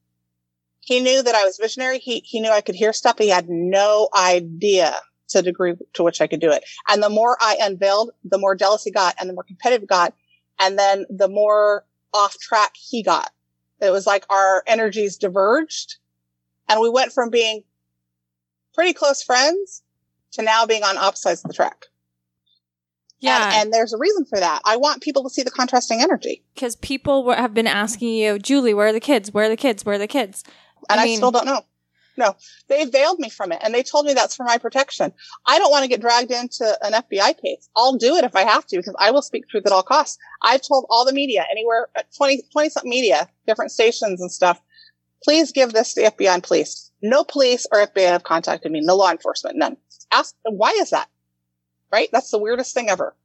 he 0.82 1.00
knew 1.00 1.24
that 1.24 1.36
I 1.36 1.46
was 1.46 1.58
visionary. 1.58 2.00
He, 2.00 2.20
he 2.26 2.40
knew 2.40 2.52
I 2.52 2.62
could 2.62 2.76
hear 2.76 2.92
stuff. 2.92 3.18
He 3.18 3.30
had 3.30 3.48
no 3.50 4.10
idea 4.18 4.96
to 5.30 5.38
the 5.38 5.44
degree 5.44 5.76
to 5.94 6.04
which 6.04 6.20
I 6.22 6.28
could 6.28 6.42
do 6.42 6.52
it. 6.52 6.64
And 6.90 7.02
the 7.02 7.10
more 7.10 7.38
I 7.40 7.58
unveiled, 7.62 8.12
the 8.24 8.38
more 8.38 8.56
jealous 8.56 8.84
he 8.84 8.92
got 8.92 9.16
and 9.20 9.30
the 9.30 9.34
more 9.34 9.44
competitive 9.44 9.82
he 9.82 9.88
got. 9.88 10.14
And 10.60 10.78
then 10.78 11.06
the 11.10 11.30
more 11.30 11.86
off 12.14 12.38
track 12.40 12.72
he 12.76 13.04
got. 13.04 13.32
It 13.80 13.92
was 13.92 14.06
like 14.06 14.26
our 14.30 14.64
energies 14.68 15.18
diverged 15.18 15.96
and 16.68 16.80
we 16.82 16.90
went 16.90 17.14
from 17.14 17.30
being 17.30 17.64
pretty 18.74 18.94
close 18.94 19.22
friends 19.24 19.84
to 20.32 20.42
now 20.42 20.66
being 20.66 20.84
on 20.84 20.98
opposite 20.98 21.22
sides 21.22 21.44
of 21.44 21.50
the 21.50 21.54
track. 21.54 21.86
Yeah, 23.20 23.46
And, 23.46 23.56
and 23.56 23.74
there's 23.74 23.94
a 23.94 23.98
reason 23.98 24.26
for 24.26 24.40
that. 24.40 24.62
I 24.66 24.78
want 24.78 25.04
people 25.04 25.24
to 25.24 25.30
see 25.30 25.44
the 25.44 25.52
contrasting 25.52 26.02
energy. 26.02 26.44
because 26.56 26.76
people 26.78 27.24
were, 27.24 27.36
have 27.36 27.54
been 27.54 27.68
asking 27.68 28.16
you, 28.16 28.40
Julie, 28.40 28.74
where 28.74 28.88
are 28.88 28.94
the 28.94 29.00
kids? 29.00 29.32
Where 29.32 29.46
are 29.46 29.50
the 29.50 29.58
kids? 29.58 29.86
Where 29.86 29.96
are 29.96 30.00
the 30.00 30.08
kids? 30.08 30.44
And 30.90 31.00
I, 31.00 31.06
mean, 31.06 31.18
still 31.18 31.32
don't 31.32 31.46
know. 31.46 31.64
No, 32.18 32.36
they 32.68 32.86
veiled 32.86 33.20
me 33.20 33.30
from 33.30 33.52
it 33.52 33.60
and 33.64 33.74
they 33.74 33.84
told 33.84 34.06
me 34.06 34.14
that's 34.14 34.36
for 34.36 34.44
my 34.44 34.58
protection. 34.58 35.14
I 35.46 35.58
don't 35.58 35.72
want 35.72 35.84
to 35.84 35.88
get 35.88 36.02
dragged 36.02 36.32
into 36.32 36.78
an 36.84 36.94
FBI 36.94 37.42
case. 37.42 37.70
I'll 37.76 37.98
do 37.98 38.16
it 38.16 38.26
if 38.26 38.36
I 38.36 38.42
have 38.42 38.66
to 38.68 38.78
because 38.78 38.96
I 39.00 39.12
will 39.12 39.22
speak 39.22 39.48
truth 39.48 39.66
at 39.66 39.72
all 39.72 39.84
costs. 39.84 40.18
I've 40.42 40.62
told 40.62 40.86
all 40.90 41.06
the 41.06 41.14
media, 41.14 41.46
anywhere, 41.50 41.88
uh, 41.96 42.04
20, 42.18 42.44
20 42.52 42.70
something 42.70 42.90
media, 42.90 43.30
different 43.48 43.72
stations 43.72 44.22
and 44.22 44.32
stuff, 44.32 44.62
please 45.24 45.52
give 45.52 45.72
this 45.72 45.94
to 45.94 46.02
FBI 46.02 46.34
and 46.34 46.44
police. 46.44 46.92
No 47.02 47.24
police 47.24 47.66
or 47.72 47.86
FBI 47.88 48.08
have 48.08 48.24
contacted 48.24 48.72
me. 48.72 48.82
No 48.82 48.98
law 48.98 49.12
enforcement, 49.12 49.58
none. 49.58 49.78
Ask, 50.12 50.36
why 50.44 50.72
is 50.82 50.90
that? 50.90 51.08
Right? 51.92 52.10
That's 52.12 52.32
the 52.32 52.40
weirdest 52.40 52.74
thing 52.74 52.90
ever. 52.90 53.16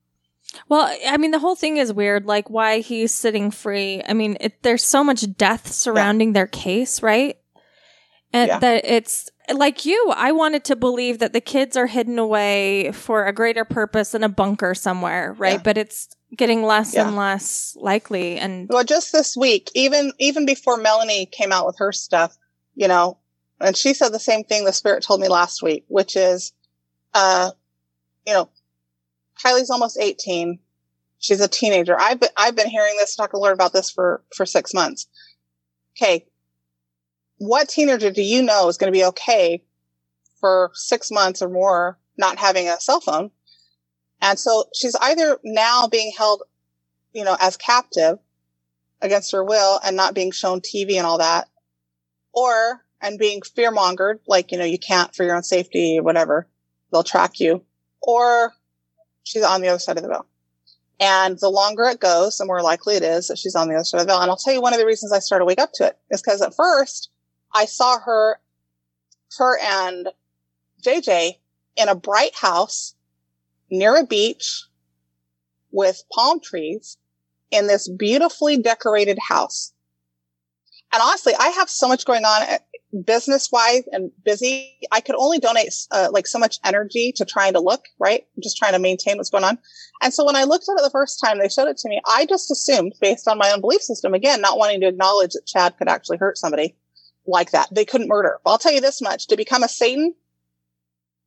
Well, 0.68 0.96
I 1.06 1.16
mean, 1.16 1.32
the 1.32 1.38
whole 1.38 1.56
thing 1.56 1.76
is 1.76 1.92
weird. 1.92 2.24
Like, 2.24 2.48
why 2.48 2.78
he's 2.78 3.12
sitting 3.12 3.50
free. 3.50 4.02
I 4.08 4.14
mean, 4.14 4.36
it, 4.40 4.62
there's 4.62 4.84
so 4.84 5.02
much 5.02 5.36
death 5.36 5.72
surrounding 5.72 6.28
yeah. 6.28 6.34
their 6.34 6.46
case, 6.46 7.02
right? 7.02 7.36
And 8.32 8.48
yeah. 8.48 8.58
that 8.58 8.84
it's 8.84 9.30
like 9.54 9.84
you. 9.86 10.12
I 10.14 10.32
wanted 10.32 10.64
to 10.64 10.76
believe 10.76 11.20
that 11.20 11.32
the 11.32 11.40
kids 11.40 11.76
are 11.76 11.86
hidden 11.86 12.18
away 12.18 12.92
for 12.92 13.26
a 13.26 13.32
greater 13.32 13.64
purpose 13.64 14.14
in 14.14 14.22
a 14.22 14.28
bunker 14.28 14.74
somewhere, 14.74 15.34
right? 15.38 15.54
Yeah. 15.54 15.62
But 15.62 15.78
it's 15.78 16.08
getting 16.36 16.62
less 16.62 16.94
and 16.94 17.16
less 17.16 17.76
likely. 17.80 18.38
And 18.38 18.68
well, 18.68 18.84
just 18.84 19.12
this 19.12 19.36
week, 19.36 19.70
even 19.74 20.12
even 20.18 20.44
before 20.44 20.76
Melanie 20.76 21.26
came 21.26 21.52
out 21.52 21.66
with 21.66 21.78
her 21.78 21.92
stuff, 21.92 22.36
you 22.74 22.88
know, 22.88 23.18
and 23.60 23.76
she 23.76 23.94
said 23.94 24.10
the 24.10 24.18
same 24.18 24.44
thing 24.44 24.64
the 24.64 24.72
spirit 24.72 25.02
told 25.02 25.20
me 25.20 25.28
last 25.28 25.62
week, 25.62 25.84
which 25.88 26.16
is, 26.16 26.52
uh, 27.14 27.50
you 28.26 28.34
know, 28.34 28.50
Tylee's 29.42 29.70
almost 29.70 29.98
18. 29.98 30.58
She's 31.18 31.40
a 31.40 31.48
teenager. 31.48 31.98
I've 31.98 32.20
been, 32.20 32.30
I've 32.36 32.56
been 32.56 32.68
hearing 32.68 32.96
this, 32.98 33.16
talk 33.16 33.30
to 33.30 33.38
Lord 33.38 33.54
about 33.54 33.72
this 33.72 33.90
for, 33.90 34.22
for 34.34 34.44
six 34.44 34.74
months. 34.74 35.06
Okay. 35.96 36.26
What 37.38 37.68
teenager 37.68 38.10
do 38.10 38.22
you 38.22 38.42
know 38.42 38.68
is 38.68 38.78
going 38.78 38.92
to 38.92 38.98
be 38.98 39.04
okay 39.04 39.62
for 40.40 40.70
six 40.74 41.10
months 41.10 41.42
or 41.42 41.48
more 41.48 41.98
not 42.16 42.38
having 42.38 42.68
a 42.68 42.80
cell 42.80 43.00
phone? 43.00 43.30
And 44.20 44.38
so 44.38 44.64
she's 44.74 44.96
either 44.96 45.38
now 45.44 45.88
being 45.88 46.12
held, 46.16 46.42
you 47.12 47.24
know, 47.24 47.36
as 47.38 47.56
captive 47.56 48.18
against 49.02 49.32
her 49.32 49.44
will 49.44 49.78
and 49.84 49.96
not 49.96 50.14
being 50.14 50.30
shown 50.30 50.60
TV 50.60 50.96
and 50.96 51.06
all 51.06 51.18
that, 51.18 51.48
or, 52.32 52.82
and 53.00 53.18
being 53.18 53.42
fear 53.42 53.70
mongered, 53.70 54.20
like, 54.26 54.52
you 54.52 54.58
know, 54.58 54.64
you 54.64 54.78
can't 54.78 55.14
for 55.14 55.24
your 55.24 55.36
own 55.36 55.42
safety 55.42 56.00
whatever. 56.00 56.48
They'll 56.90 57.02
track 57.02 57.40
you. 57.40 57.62
Or 58.00 58.54
she's 59.24 59.42
on 59.42 59.60
the 59.60 59.68
other 59.68 59.78
side 59.78 59.98
of 59.98 60.02
the 60.02 60.08
veil. 60.08 60.26
And 60.98 61.38
the 61.38 61.50
longer 61.50 61.84
it 61.84 62.00
goes, 62.00 62.38
the 62.38 62.46
more 62.46 62.62
likely 62.62 62.94
it 62.94 63.02
is 63.02 63.28
that 63.28 63.36
she's 63.36 63.54
on 63.54 63.68
the 63.68 63.74
other 63.74 63.84
side 63.84 64.00
of 64.00 64.06
the 64.06 64.12
veil. 64.12 64.22
And 64.22 64.30
I'll 64.30 64.38
tell 64.38 64.54
you 64.54 64.62
one 64.62 64.72
of 64.72 64.78
the 64.78 64.86
reasons 64.86 65.12
I 65.12 65.18
started 65.18 65.42
to 65.42 65.46
wake 65.46 65.60
up 65.60 65.72
to 65.74 65.86
it 65.86 65.98
is 66.10 66.22
because 66.22 66.40
at 66.40 66.54
first 66.54 67.10
I 67.56 67.64
saw 67.64 67.98
her, 67.98 68.38
her 69.38 69.58
and 69.58 70.08
JJ 70.84 71.32
in 71.76 71.88
a 71.88 71.94
bright 71.94 72.34
house 72.34 72.94
near 73.70 73.96
a 73.96 74.04
beach 74.04 74.64
with 75.72 76.02
palm 76.12 76.38
trees 76.40 76.98
in 77.50 77.66
this 77.66 77.88
beautifully 77.88 78.58
decorated 78.58 79.18
house. 79.18 79.72
And 80.92 81.02
honestly, 81.02 81.32
I 81.38 81.48
have 81.48 81.70
so 81.70 81.88
much 81.88 82.04
going 82.04 82.24
on 82.24 82.58
business 83.04 83.50
wise 83.50 83.82
and 83.90 84.10
busy, 84.24 84.78
I 84.92 85.00
could 85.00 85.16
only 85.16 85.38
donate 85.38 85.72
uh, 85.90 86.08
like 86.12 86.26
so 86.26 86.38
much 86.38 86.58
energy 86.64 87.12
to 87.16 87.24
trying 87.24 87.54
to 87.54 87.60
look, 87.60 87.86
right? 87.98 88.26
Just 88.42 88.56
trying 88.56 88.72
to 88.72 88.78
maintain 88.78 89.16
what's 89.16 89.30
going 89.30 89.44
on. 89.44 89.58
And 90.02 90.12
so 90.12 90.24
when 90.24 90.36
I 90.36 90.44
looked 90.44 90.68
at 90.68 90.78
it 90.78 90.82
the 90.82 90.90
first 90.90 91.20
time 91.24 91.38
they 91.38 91.48
showed 91.48 91.68
it 91.68 91.78
to 91.78 91.88
me, 91.88 92.00
I 92.06 92.26
just 92.26 92.50
assumed 92.50 92.94
based 93.00 93.26
on 93.28 93.38
my 93.38 93.50
own 93.50 93.60
belief 93.60 93.82
system, 93.82 94.14
again, 94.14 94.40
not 94.40 94.58
wanting 94.58 94.80
to 94.82 94.88
acknowledge 94.88 95.32
that 95.32 95.46
Chad 95.46 95.76
could 95.78 95.88
actually 95.88 96.18
hurt 96.18 96.38
somebody 96.38 96.76
like 97.26 97.50
that. 97.50 97.68
They 97.72 97.84
couldn't 97.84 98.08
murder. 98.08 98.38
But 98.44 98.50
I'll 98.50 98.58
tell 98.58 98.72
you 98.72 98.80
this 98.80 99.02
much 99.02 99.26
to 99.28 99.36
become 99.36 99.62
a 99.62 99.68
Satan, 99.68 100.14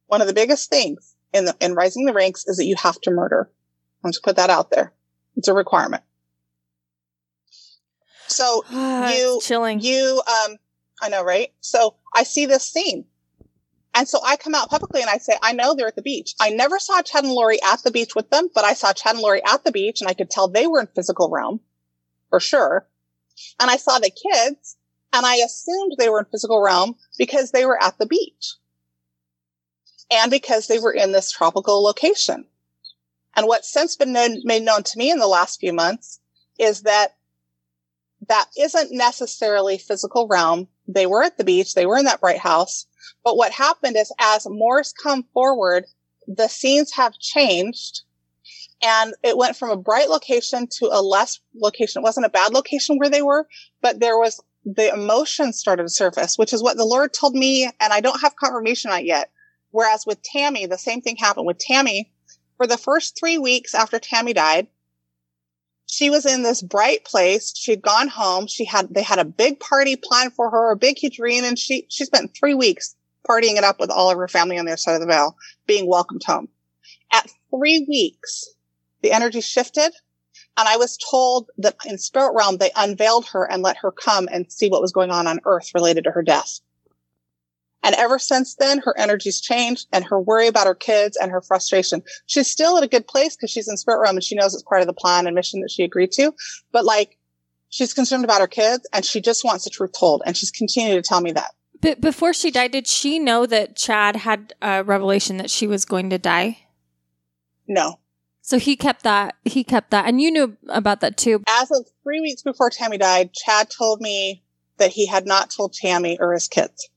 one 0.08 0.22
of 0.22 0.28
the 0.28 0.34
biggest 0.34 0.70
things 0.70 1.16
in 1.34 1.46
the, 1.46 1.56
in 1.60 1.76
rising 1.76 2.06
the 2.06 2.14
ranks 2.14 2.48
is 2.48 2.58
that 2.58 2.66
you 2.66 2.76
have 2.76 3.00
to 3.02 3.12
murder. 3.12 3.50
I'm 4.04 4.12
just 4.12 4.24
put 4.24 4.38
that 4.38 4.50
out 4.50 4.72
there. 4.72 4.94
It's 5.36 5.48
a 5.48 5.54
requirement. 5.54 6.04
So 8.28 8.64
you, 8.72 9.40
chilling. 9.44 9.80
you, 9.82 10.22
um, 10.28 10.58
I 11.02 11.10
know, 11.10 11.24
right? 11.24 11.50
So 11.62 11.96
I 12.14 12.24
see 12.24 12.46
this 12.46 12.64
scene. 12.64 13.06
And 13.96 14.08
so 14.08 14.20
I 14.24 14.36
come 14.38 14.54
out 14.54 14.70
publicly 14.70 15.02
and 15.02 15.10
I 15.10 15.18
say, 15.18 15.34
I 15.42 15.52
know 15.52 15.74
they're 15.74 15.88
at 15.88 15.96
the 15.96 16.02
beach. 16.02 16.36
I 16.40 16.52
never 16.52 16.78
saw 16.80 17.02
Chad 17.02 17.24
and 17.24 17.34
Lori 17.34 17.60
at 17.64 17.82
the 17.84 17.92
beach 17.92 18.16
with 18.16 18.30
them, 18.30 18.48
but 18.54 18.64
I 18.64 18.74
saw 18.74 18.94
Chad 18.94 19.16
and 19.16 19.22
Lori 19.22 19.42
at 19.44 19.64
the 19.64 19.72
beach 19.72 20.00
and 20.00 20.10
I 20.10 20.14
could 20.14 20.30
tell 20.30 20.48
they 20.48 20.68
were 20.68 20.80
in 20.80 20.88
physical 20.88 21.30
realm 21.30 21.60
for 22.30 22.40
sure. 22.40 22.88
And 23.60 23.70
I 23.70 23.78
saw 23.78 23.98
the 23.98 24.12
kids 24.12 24.78
and 25.14 25.26
I 25.26 25.38
assumed 25.38 25.96
they 25.98 26.10
were 26.10 26.20
in 26.20 26.26
physical 26.26 26.62
realm 26.62 26.96
because 27.18 27.52
they 27.52 27.66
were 27.66 27.82
at 27.82 27.98
the 27.98 28.06
beach 28.06 28.56
and 30.12 30.32
because 30.32 30.68
they 30.68 30.80
were 30.80 30.94
in 30.94 31.12
this 31.12 31.32
tropical 31.32 31.84
location. 31.84 32.46
And 33.36 33.48
what's 33.48 33.72
since 33.72 33.96
been 33.96 34.14
known, 34.14 34.42
made 34.44 34.64
known 34.64 34.84
to 34.84 34.98
me 34.98 35.12
in 35.12 35.20
the 35.20 35.28
last 35.28 35.60
few 35.60 35.74
months 35.74 36.20
is 36.58 36.82
that 36.82 37.16
that 38.28 38.50
isn't 38.58 38.92
necessarily 38.92 39.78
physical 39.78 40.28
realm 40.28 40.68
they 40.88 41.06
were 41.06 41.24
at 41.24 41.38
the 41.38 41.44
beach. 41.44 41.74
They 41.74 41.86
were 41.86 41.98
in 41.98 42.06
that 42.06 42.22
bright 42.22 42.40
house. 42.40 42.86
But 43.24 43.38
what 43.38 43.52
happened 43.52 43.96
is 43.96 44.12
as 44.20 44.48
Morris 44.50 44.92
come 44.92 45.24
forward, 45.34 45.86
the 46.28 46.48
scenes 46.48 46.92
have 46.94 47.18
changed 47.20 48.02
and 48.82 49.14
it 49.24 49.38
went 49.38 49.56
from 49.56 49.70
a 49.70 49.78
bright 49.78 50.10
location 50.10 50.68
to 50.80 50.90
a 50.92 51.02
less 51.02 51.40
location. 51.56 52.02
It 52.02 52.04
wasn't 52.04 52.26
a 52.26 52.30
bad 52.30 52.54
location 52.54 52.98
where 52.98 53.10
they 53.10 53.22
were, 53.22 53.48
but 53.82 54.00
there 54.00 54.18
was 54.18 54.40
the 54.66 54.94
emotions 54.94 55.58
started 55.58 55.84
to 55.84 55.90
surface, 55.90 56.38
which 56.38 56.54
is 56.54 56.64
what 56.64 56.78
the 56.78 56.86
Lord 56.86 57.14
told 57.14 57.34
me. 57.34 57.66
And 57.80 57.94
I 57.94 58.02
don't 58.02 58.22
have 58.22 58.36
confirmation 58.36 58.92
on 58.92 59.00
it 59.00 59.06
yet. 59.06 59.32
Whereas 59.72 60.06
with 60.06 60.22
Tammy, 60.22 60.66
the 60.66 60.78
same 60.78 61.02
thing 61.02 61.16
happened 61.16 61.46
with 61.46 61.60
Tammy 61.60 62.12
for 62.58 62.68
the 62.68 62.78
first 62.78 63.18
three 63.18 63.38
weeks 63.38 63.74
after 63.74 64.00
Tammy 64.00 64.34
died 64.34 64.68
she 65.90 66.10
was 66.10 66.26
in 66.26 66.44
this 66.44 66.62
bright 66.62 67.04
place. 67.04 67.52
She'd 67.58 67.82
gone 67.82 68.08
home. 68.08 68.46
She 68.46 68.66
had, 68.66 68.94
they 68.94 69.02
had 69.02 69.18
a 69.18 69.26
big 69.26 69.60
party 69.60 69.96
planned 69.96 70.34
for 70.34 70.52
her, 70.52 70.72
a 70.72 70.78
big 70.78 71.00
huge 71.00 71.18
reunion. 71.18 71.56
She, 71.56 71.88
she 71.90 72.06
spent 72.06 72.38
three 72.38 72.54
weeks 72.54 72.96
partying 73.28 73.58
it 73.58 73.64
up 73.64 73.80
with 73.80 73.90
all 73.90 74.12
of 74.12 74.18
her 74.18 74.28
family 74.28 74.60
on 74.60 74.66
their 74.66 74.78
side 74.78 74.94
of 74.94 75.02
the 75.02 75.08
veil, 75.08 75.36
being 75.66 75.88
welcomed 75.88 76.24
home. 76.24 76.48
At 77.12 77.32
three 77.50 77.86
weeks, 77.90 78.50
the 79.02 79.12
energy 79.12 79.42
shifted. 79.42 79.92
And 80.60 80.68
I 80.68 80.76
was 80.76 80.98
told 80.98 81.50
that 81.58 81.78
in 81.86 81.98
spirit 81.98 82.34
realm, 82.36 82.58
they 82.58 82.72
unveiled 82.76 83.26
her 83.28 83.50
and 83.50 83.64
let 83.64 83.78
her 83.78 83.92
come 83.92 84.28
and 84.30 84.52
see 84.52 84.68
what 84.68 84.82
was 84.82 84.92
going 84.92 85.10
on 85.10 85.26
on 85.26 85.40
earth 85.46 85.72
related 85.74 86.04
to 86.04 86.12
her 86.12 86.22
death. 86.22 86.60
And 87.82 87.96
ever 87.96 88.20
since 88.20 88.56
then, 88.56 88.80
her 88.80 88.94
energy's 88.98 89.40
changed 89.40 89.88
and 89.94 90.04
her 90.04 90.20
worry 90.20 90.48
about 90.48 90.68
her 90.68 90.76
kids 90.76 91.16
and 91.16 91.32
her 91.32 91.42
frustration. 91.42 92.04
She's 92.26 92.52
still 92.52 92.78
at 92.78 92.84
a 92.84 92.90
good 92.90 93.08
place 93.08 93.38
because 93.38 93.52
she's 93.52 93.70
in 93.70 93.78
spirit 93.78 94.02
realm 94.02 94.18
and 94.18 94.24
she 94.24 94.36
knows 94.36 94.54
it's 94.54 94.64
part 94.64 94.82
of 94.82 94.88
the 94.88 94.94
plan 94.94 95.28
and 95.28 95.34
mission 95.34 95.62
that 95.62 95.72
she 95.72 95.84
agreed 95.84 96.12
to. 96.14 96.34
But 96.74 96.84
like, 96.84 97.18
she's 97.70 97.94
concerned 97.94 98.26
about 98.26 98.42
her 98.42 98.48
kids 98.48 98.86
and 98.92 99.06
she 99.06 99.22
just 99.22 99.46
wants 99.46 99.64
the 99.64 99.70
truth 99.70 99.94
told. 99.98 100.24
And 100.26 100.36
she's 100.36 100.52
continuing 100.52 101.02
to 101.02 101.08
tell 101.08 101.22
me 101.22 101.32
that. 101.32 101.52
But 101.80 102.02
before 102.02 102.34
she 102.34 102.52
died, 102.52 102.74
did 102.74 102.86
she 102.86 103.18
know 103.18 103.46
that 103.46 103.78
Chad 103.78 104.18
had 104.18 104.54
a 104.62 104.84
revelation 104.84 105.38
that 105.38 105.50
she 105.50 105.68
was 105.68 105.86
going 105.86 106.10
to 106.10 106.18
die? 106.18 106.60
No. 107.66 108.00
So 108.50 108.58
he 108.58 108.76
kept 108.76 109.04
that. 109.04 109.36
He 109.46 109.64
kept 109.64 109.92
that, 109.92 110.08
and 110.08 110.20
you 110.20 110.32
knew 110.32 110.58
about 110.70 111.02
that 111.02 111.18
too. 111.18 111.44
As 111.48 111.70
of 111.70 111.86
three 112.02 112.20
weeks 112.20 112.42
before 112.42 112.72
Tammy 112.72 112.98
died, 112.98 113.32
Chad 113.32 113.70
told 113.70 114.02
me 114.02 114.42
that 114.80 114.90
he 114.90 115.06
had 115.06 115.28
not 115.28 115.52
told 115.52 115.74
Tammy 115.74 116.18
or 116.20 116.34
his 116.34 116.48
kids. 116.48 116.90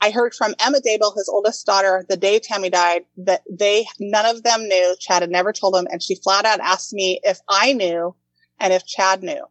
I 0.00 0.12
heard 0.12 0.34
from 0.34 0.54
Emma 0.60 0.78
Daybell, 0.78 1.16
his 1.16 1.28
oldest 1.28 1.66
daughter, 1.66 2.06
the 2.08 2.16
day 2.16 2.38
Tammy 2.38 2.70
died, 2.70 3.06
that 3.16 3.42
they, 3.50 3.86
none 3.98 4.24
of 4.24 4.44
them 4.44 4.68
knew. 4.68 4.94
Chad 5.00 5.22
had 5.22 5.32
never 5.32 5.52
told 5.52 5.74
them. 5.74 5.88
And 5.90 6.00
she 6.00 6.14
flat 6.14 6.44
out 6.44 6.60
asked 6.60 6.92
me 6.92 7.18
if 7.24 7.40
I 7.48 7.72
knew 7.72 8.14
and 8.60 8.72
if 8.72 8.86
Chad 8.86 9.24
knew. 9.24 9.44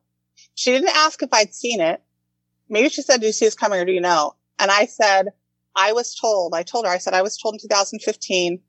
She 0.55 0.71
didn't 0.71 0.95
ask 0.95 1.21
if 1.21 1.33
I'd 1.33 1.53
seen 1.53 1.81
it. 1.81 2.01
Maybe 2.69 2.87
she 2.87 3.01
said, 3.01 3.19
do 3.19 3.27
you 3.27 3.33
see 3.33 3.47
this 3.47 3.55
coming 3.55 3.81
or 3.81 3.85
do 3.85 3.91
you 3.91 3.99
know? 3.99 4.33
And 4.59 4.71
I 4.71 4.85
said, 4.85 5.33
I 5.75 5.91
was 5.91 6.15
told, 6.15 6.53
I 6.55 6.63
told 6.63 6.85
her, 6.85 6.91
I 6.91 6.99
said, 6.99 7.13
I 7.13 7.21
was 7.21 7.37
told 7.37 7.55
in 7.55 7.59
2015 7.59 8.61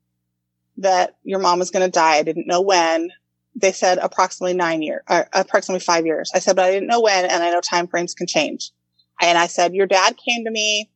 that 0.77 1.17
your 1.23 1.39
mom 1.39 1.59
was 1.59 1.71
going 1.71 1.85
to 1.85 1.91
die. 1.91 2.15
I 2.15 2.23
didn't 2.23 2.47
know 2.47 2.61
when. 2.61 3.09
They 3.55 3.71
said 3.71 3.97
approximately 3.97 4.53
nine 4.53 4.81
years, 4.81 5.03
uh, 5.07 5.23
approximately 5.33 5.81
five 5.81 6.05
years. 6.05 6.31
I 6.33 6.39
said, 6.39 6.55
but 6.55 6.65
I 6.65 6.71
didn't 6.71 6.87
know 6.87 7.01
when. 7.01 7.25
And 7.25 7.43
I 7.43 7.51
know 7.51 7.61
time 7.61 7.87
frames 7.87 8.13
can 8.13 8.27
change. 8.27 8.71
And 9.21 9.37
I 9.37 9.47
said, 9.47 9.75
your 9.75 9.87
dad 9.87 10.15
came 10.17 10.45
to 10.45 10.51
me 10.51 10.89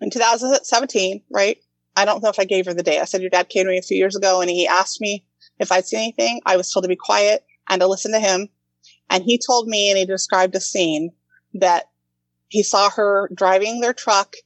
in 0.00 0.10
2017, 0.10 1.22
right? 1.30 1.58
I 1.96 2.04
don't 2.04 2.22
know 2.22 2.30
if 2.30 2.38
I 2.38 2.44
gave 2.44 2.66
her 2.66 2.74
the 2.74 2.82
date. 2.82 3.00
I 3.00 3.04
said, 3.04 3.20
your 3.20 3.30
dad 3.30 3.48
came 3.48 3.64
to 3.64 3.70
me 3.70 3.78
a 3.78 3.82
few 3.82 3.96
years 3.96 4.16
ago 4.16 4.40
and 4.40 4.48
he 4.48 4.66
asked 4.66 5.00
me 5.00 5.24
if 5.58 5.72
I'd 5.72 5.86
seen 5.86 6.00
anything. 6.00 6.40
I 6.46 6.56
was 6.56 6.70
told 6.70 6.84
to 6.84 6.88
be 6.88 6.96
quiet 6.96 7.44
and 7.68 7.80
to 7.80 7.88
listen 7.88 8.12
to 8.12 8.20
him. 8.20 8.48
And 9.10 9.24
he 9.24 9.38
told 9.38 9.66
me 9.66 9.90
and 9.90 9.98
he 9.98 10.06
described 10.06 10.54
a 10.54 10.60
scene 10.60 11.10
that 11.54 11.86
he 12.48 12.62
saw 12.62 12.90
her 12.90 13.28
driving 13.34 13.80
their 13.80 13.92
truck 13.92 14.36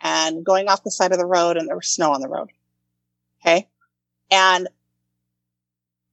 and 0.00 0.44
going 0.44 0.68
off 0.68 0.84
the 0.84 0.90
side 0.90 1.12
of 1.12 1.18
the 1.18 1.26
road 1.26 1.56
and 1.56 1.68
there 1.68 1.76
was 1.76 1.88
snow 1.88 2.12
on 2.12 2.20
the 2.20 2.28
road. 2.28 2.48
Okay. 3.40 3.68
And, 4.30 4.68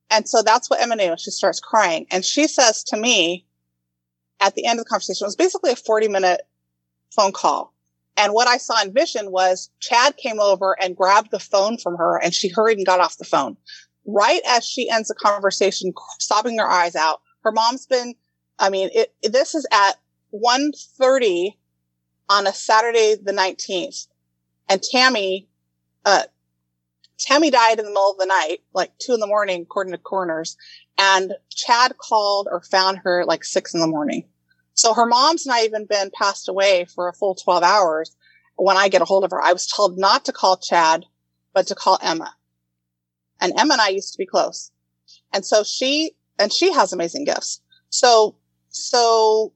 and 0.10 0.28
so 0.28 0.42
that's 0.42 0.70
what 0.70 0.82
Emma 0.82 0.96
knew. 0.96 1.16
She 1.18 1.32
starts 1.32 1.60
crying 1.60 2.08
and 2.12 2.24
she 2.26 2.48
says 2.48 2.84
to 2.86 2.98
me 2.98 3.46
at 4.40 4.56
the 4.56 4.66
end 4.66 4.80
of 4.80 4.86
the 4.86 4.90
conversation, 4.90 5.26
it 5.26 5.28
was 5.28 5.36
basically 5.36 5.72
a 5.72 5.76
40 5.76 6.08
minute 6.08 6.42
phone 7.16 7.32
call. 7.32 7.74
And 8.18 8.34
what 8.34 8.48
I 8.48 8.58
saw 8.58 8.82
in 8.82 8.94
vision 8.94 9.32
was 9.32 9.70
Chad 9.80 10.18
came 10.18 10.40
over 10.40 10.76
and 10.82 10.98
grabbed 10.98 11.32
the 11.32 11.40
phone 11.40 11.78
from 11.78 11.96
her 11.96 12.18
and 12.22 12.34
she 12.34 12.50
hurried 12.50 12.78
and 12.78 12.86
got 12.86 13.00
off 13.00 13.18
the 13.18 13.24
phone. 13.24 13.56
Right 14.06 14.42
as 14.48 14.66
she 14.66 14.90
ends 14.90 15.08
the 15.08 15.16
conversation, 15.16 15.94
sobbing 16.20 16.58
her 16.58 16.70
eyes 16.70 16.96
out. 16.96 17.22
Her 17.44 17.52
mom's 17.52 17.86
been, 17.86 18.16
I 18.60 18.70
mean, 18.70 18.90
it, 18.94 19.14
this 19.24 19.56
is 19.56 19.66
at 19.72 19.94
1.30 20.34 21.56
on 22.30 22.48
a 22.48 22.54
Saturday 22.54 23.16
the 23.22 23.32
19th. 23.32 24.08
And 24.70 24.82
Tammy, 24.82 25.48
uh, 26.06 26.24
Tammy 27.22 27.52
died 27.52 27.78
in 27.78 27.86
the 27.86 27.92
middle 27.92 28.12
of 28.12 28.18
the 28.18 28.26
night, 28.26 28.62
like 28.74 28.92
two 28.98 29.14
in 29.14 29.20
the 29.20 29.28
morning, 29.28 29.62
according 29.62 29.94
to 29.94 30.00
coroners. 30.00 30.58
And 30.98 31.34
Chad 31.50 31.98
called 31.98 32.48
or 32.50 32.62
found 32.62 33.00
her 33.04 33.24
like 33.26 33.44
six 33.44 33.74
in 33.74 33.80
the 33.80 33.88
morning. 33.88 34.28
So 34.74 34.94
her 34.94 35.06
mom's 35.06 35.46
not 35.46 35.64
even 35.64 35.86
been 35.86 36.10
passed 36.12 36.50
away 36.50 36.86
for 36.86 37.08
a 37.08 37.14
full 37.14 37.36
12 37.36 37.64
hours. 37.64 38.16
When 38.56 38.78
I 38.78 38.90
get 38.90 39.02
a 39.02 39.06
hold 39.06 39.24
of 39.24 39.32
her, 39.32 39.42
I 39.42 39.54
was 39.54 39.68
told 39.68 39.98
not 39.98 40.26
to 40.26 40.32
call 40.32 40.58
Chad, 40.58 41.06
but 41.54 41.68
to 41.68 41.76
call 41.76 42.00
Emma. 42.02 42.36
And 43.40 43.54
Emma 43.58 43.74
and 43.74 43.82
I 43.82 43.90
used 43.90 44.14
to 44.14 44.18
be 44.18 44.26
close. 44.26 44.72
And 45.34 45.46
so 45.46 45.64
she, 45.64 46.14
and 46.40 46.52
she 46.52 46.72
has 46.74 46.94
amazing 46.94 47.26
gifts. 47.26 47.62
So, 47.90 48.36
so 48.70 49.54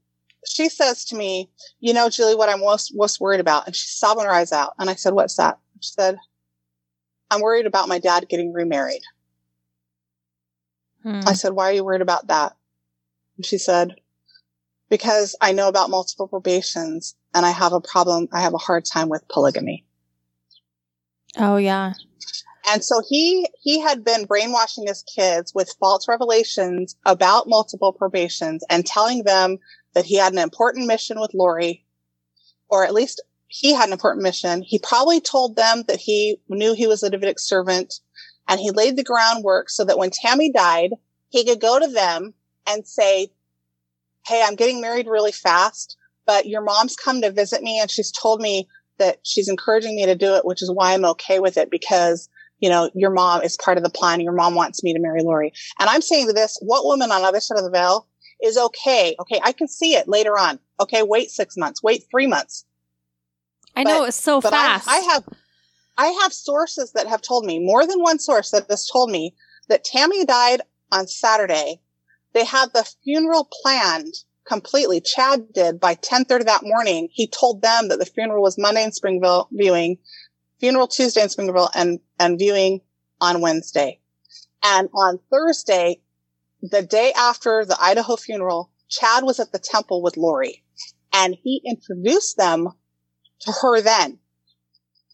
she 0.47 0.69
says 0.69 1.05
to 1.05 1.15
me, 1.15 1.49
you 1.79 1.93
know, 1.93 2.09
Julie, 2.09 2.35
what 2.35 2.49
I'm 2.49 2.59
most, 2.59 2.91
most 2.95 3.19
worried 3.19 3.39
about. 3.39 3.65
And 3.65 3.75
she's 3.75 3.97
sobbing 3.97 4.25
her 4.25 4.31
eyes 4.31 4.51
out. 4.51 4.73
And 4.77 4.89
I 4.89 4.95
said, 4.95 5.13
what's 5.13 5.37
that? 5.37 5.59
She 5.81 5.91
said, 5.91 6.17
I'm 7.29 7.41
worried 7.41 7.65
about 7.65 7.89
my 7.89 7.99
dad 7.99 8.27
getting 8.29 8.53
remarried. 8.53 9.01
Hmm. 11.03 11.21
I 11.25 11.33
said, 11.33 11.53
why 11.53 11.69
are 11.69 11.73
you 11.73 11.83
worried 11.83 12.01
about 12.01 12.27
that? 12.27 12.53
And 13.37 13.45
she 13.45 13.57
said, 13.57 13.95
because 14.89 15.35
I 15.41 15.51
know 15.51 15.67
about 15.67 15.89
multiple 15.89 16.27
probations 16.27 17.15
and 17.33 17.45
I 17.45 17.51
have 17.51 17.73
a 17.73 17.81
problem. 17.81 18.27
I 18.31 18.41
have 18.41 18.53
a 18.53 18.59
hard 18.59 18.85
time 18.85 19.09
with 19.09 19.27
polygamy. 19.27 19.85
Oh, 21.37 21.57
yeah. 21.57 21.93
And 22.67 22.83
so 22.83 23.01
he, 23.07 23.47
he 23.61 23.79
had 23.79 24.03
been 24.03 24.25
brainwashing 24.25 24.87
his 24.87 25.03
kids 25.03 25.53
with 25.53 25.75
false 25.79 26.07
revelations 26.07 26.95
about 27.05 27.47
multiple 27.47 27.93
probations 27.93 28.63
and 28.69 28.85
telling 28.85 29.23
them 29.23 29.57
that 29.93 30.05
he 30.05 30.17
had 30.17 30.33
an 30.33 30.39
important 30.39 30.87
mission 30.87 31.19
with 31.19 31.33
Lori, 31.33 31.85
or 32.69 32.83
at 32.83 32.93
least 32.93 33.21
he 33.47 33.73
had 33.73 33.87
an 33.87 33.93
important 33.93 34.23
mission. 34.23 34.61
He 34.61 34.79
probably 34.79 35.21
told 35.21 35.55
them 35.55 35.83
that 35.87 35.99
he 35.99 36.37
knew 36.49 36.73
he 36.73 36.87
was 36.87 37.03
a 37.03 37.09
Davidic 37.09 37.39
servant 37.39 37.95
and 38.47 38.59
he 38.59 38.71
laid 38.71 38.95
the 38.95 39.03
groundwork 39.03 39.69
so 39.69 39.83
that 39.85 39.97
when 39.97 40.11
Tammy 40.11 40.51
died, 40.51 40.91
he 41.29 41.45
could 41.45 41.61
go 41.61 41.79
to 41.79 41.87
them 41.87 42.33
and 42.67 42.87
say, 42.87 43.31
Hey, 44.25 44.43
I'm 44.45 44.55
getting 44.55 44.81
married 44.81 45.07
really 45.07 45.31
fast, 45.31 45.97
but 46.25 46.47
your 46.47 46.61
mom's 46.61 46.95
come 46.95 47.21
to 47.21 47.31
visit 47.31 47.61
me 47.61 47.79
and 47.79 47.91
she's 47.91 48.11
told 48.11 48.41
me 48.41 48.67
that 48.97 49.19
she's 49.23 49.47
encouraging 49.47 49.95
me 49.95 50.05
to 50.05 50.15
do 50.15 50.33
it, 50.35 50.45
which 50.45 50.61
is 50.61 50.71
why 50.71 50.93
I'm 50.93 51.05
okay 51.05 51.39
with 51.39 51.57
it 51.57 51.69
because, 51.69 52.27
you 52.59 52.69
know, 52.69 52.89
your 52.95 53.11
mom 53.11 53.41
is 53.43 53.57
part 53.57 53.77
of 53.77 53.83
the 53.83 53.89
plan. 53.89 54.21
Your 54.21 54.33
mom 54.33 54.55
wants 54.55 54.83
me 54.83 54.93
to 54.93 54.99
marry 54.99 55.21
Lori. 55.21 55.53
And 55.79 55.89
I'm 55.89 56.01
saying 56.01 56.27
to 56.27 56.33
this, 56.33 56.57
what 56.61 56.85
woman 56.85 57.11
on 57.11 57.21
the 57.21 57.27
other 57.27 57.39
side 57.39 57.57
of 57.57 57.63
the 57.63 57.69
veil 57.69 58.07
is 58.41 58.57
okay? 58.57 59.15
Okay. 59.19 59.39
I 59.43 59.51
can 59.51 59.67
see 59.67 59.93
it 59.93 60.07
later 60.07 60.37
on. 60.37 60.59
Okay. 60.79 61.03
Wait 61.03 61.29
six 61.29 61.55
months, 61.55 61.83
wait 61.83 62.05
three 62.09 62.27
months. 62.27 62.65
I 63.75 63.83
but, 63.83 63.89
know 63.89 64.03
it's 64.05 64.21
so 64.21 64.41
fast. 64.41 64.87
I, 64.87 64.97
I 64.97 64.99
have, 65.13 65.23
I 65.97 66.07
have 66.21 66.33
sources 66.33 66.91
that 66.93 67.07
have 67.07 67.21
told 67.21 67.45
me 67.45 67.59
more 67.59 67.85
than 67.85 68.01
one 68.01 68.19
source 68.19 68.51
that 68.51 68.69
has 68.69 68.87
told 68.87 69.11
me 69.11 69.35
that 69.67 69.83
Tammy 69.83 70.25
died 70.25 70.61
on 70.91 71.07
Saturday. 71.07 71.81
They 72.33 72.45
had 72.45 72.73
the 72.73 72.89
funeral 73.03 73.49
planned 73.61 74.13
completely. 74.45 75.01
Chad 75.01 75.51
did 75.53 75.79
by 75.79 75.91
1030 75.91 76.45
that 76.45 76.63
morning. 76.63 77.09
He 77.11 77.27
told 77.27 77.61
them 77.61 77.89
that 77.89 77.99
the 77.99 78.05
funeral 78.05 78.41
was 78.41 78.57
Monday 78.57 78.83
in 78.83 78.91
Springville 78.91 79.49
viewing, 79.51 79.97
funeral 80.59 80.87
Tuesday 80.87 81.23
in 81.23 81.29
Springville 81.29 81.69
and, 81.73 81.99
and 82.19 82.39
viewing 82.39 82.81
on 83.19 83.41
Wednesday. 83.41 83.99
And 84.63 84.89
on 84.93 85.19
Thursday, 85.31 86.01
the 86.61 86.81
day 86.81 87.13
after 87.17 87.65
the 87.65 87.77
Idaho 87.79 88.15
funeral, 88.15 88.71
Chad 88.89 89.23
was 89.23 89.39
at 89.39 89.51
the 89.51 89.59
temple 89.59 90.01
with 90.01 90.17
Lori 90.17 90.63
and 91.13 91.35
he 91.41 91.61
introduced 91.65 92.37
them 92.37 92.69
to 93.41 93.51
her 93.51 93.81
then. 93.81 94.19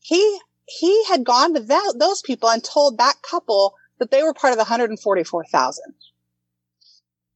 He, 0.01 0.39
he 0.65 1.03
had 1.05 1.23
gone 1.23 1.53
to 1.53 1.59
that, 1.59 1.93
those 1.97 2.21
people 2.21 2.49
and 2.49 2.63
told 2.63 2.97
that 2.97 3.21
couple 3.21 3.75
that 3.99 4.11
they 4.11 4.23
were 4.23 4.33
part 4.33 4.51
of 4.51 4.57
the 4.57 4.63
144,000. 4.63 5.83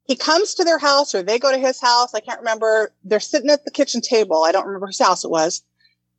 He 0.06 0.16
comes 0.16 0.56
to 0.56 0.64
their 0.64 0.78
house 0.78 1.16
or 1.16 1.24
they 1.24 1.40
go 1.40 1.52
to 1.52 1.58
his 1.58 1.82
house. 1.82 2.14
I 2.14 2.20
can't 2.20 2.40
remember. 2.40 2.92
They're 3.04 3.20
sitting 3.20 3.50
at 3.50 3.66
the 3.66 3.72
kitchen 3.72 4.02
table. 4.02 4.44
I 4.44 4.52
don't 4.52 4.66
remember 4.66 4.88
whose 4.88 5.00
house 5.00 5.24
it 5.24 5.32
was. 5.32 5.64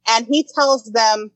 And 0.09 0.27
he 0.27 0.47
tells 0.55 0.85
them 0.85 1.31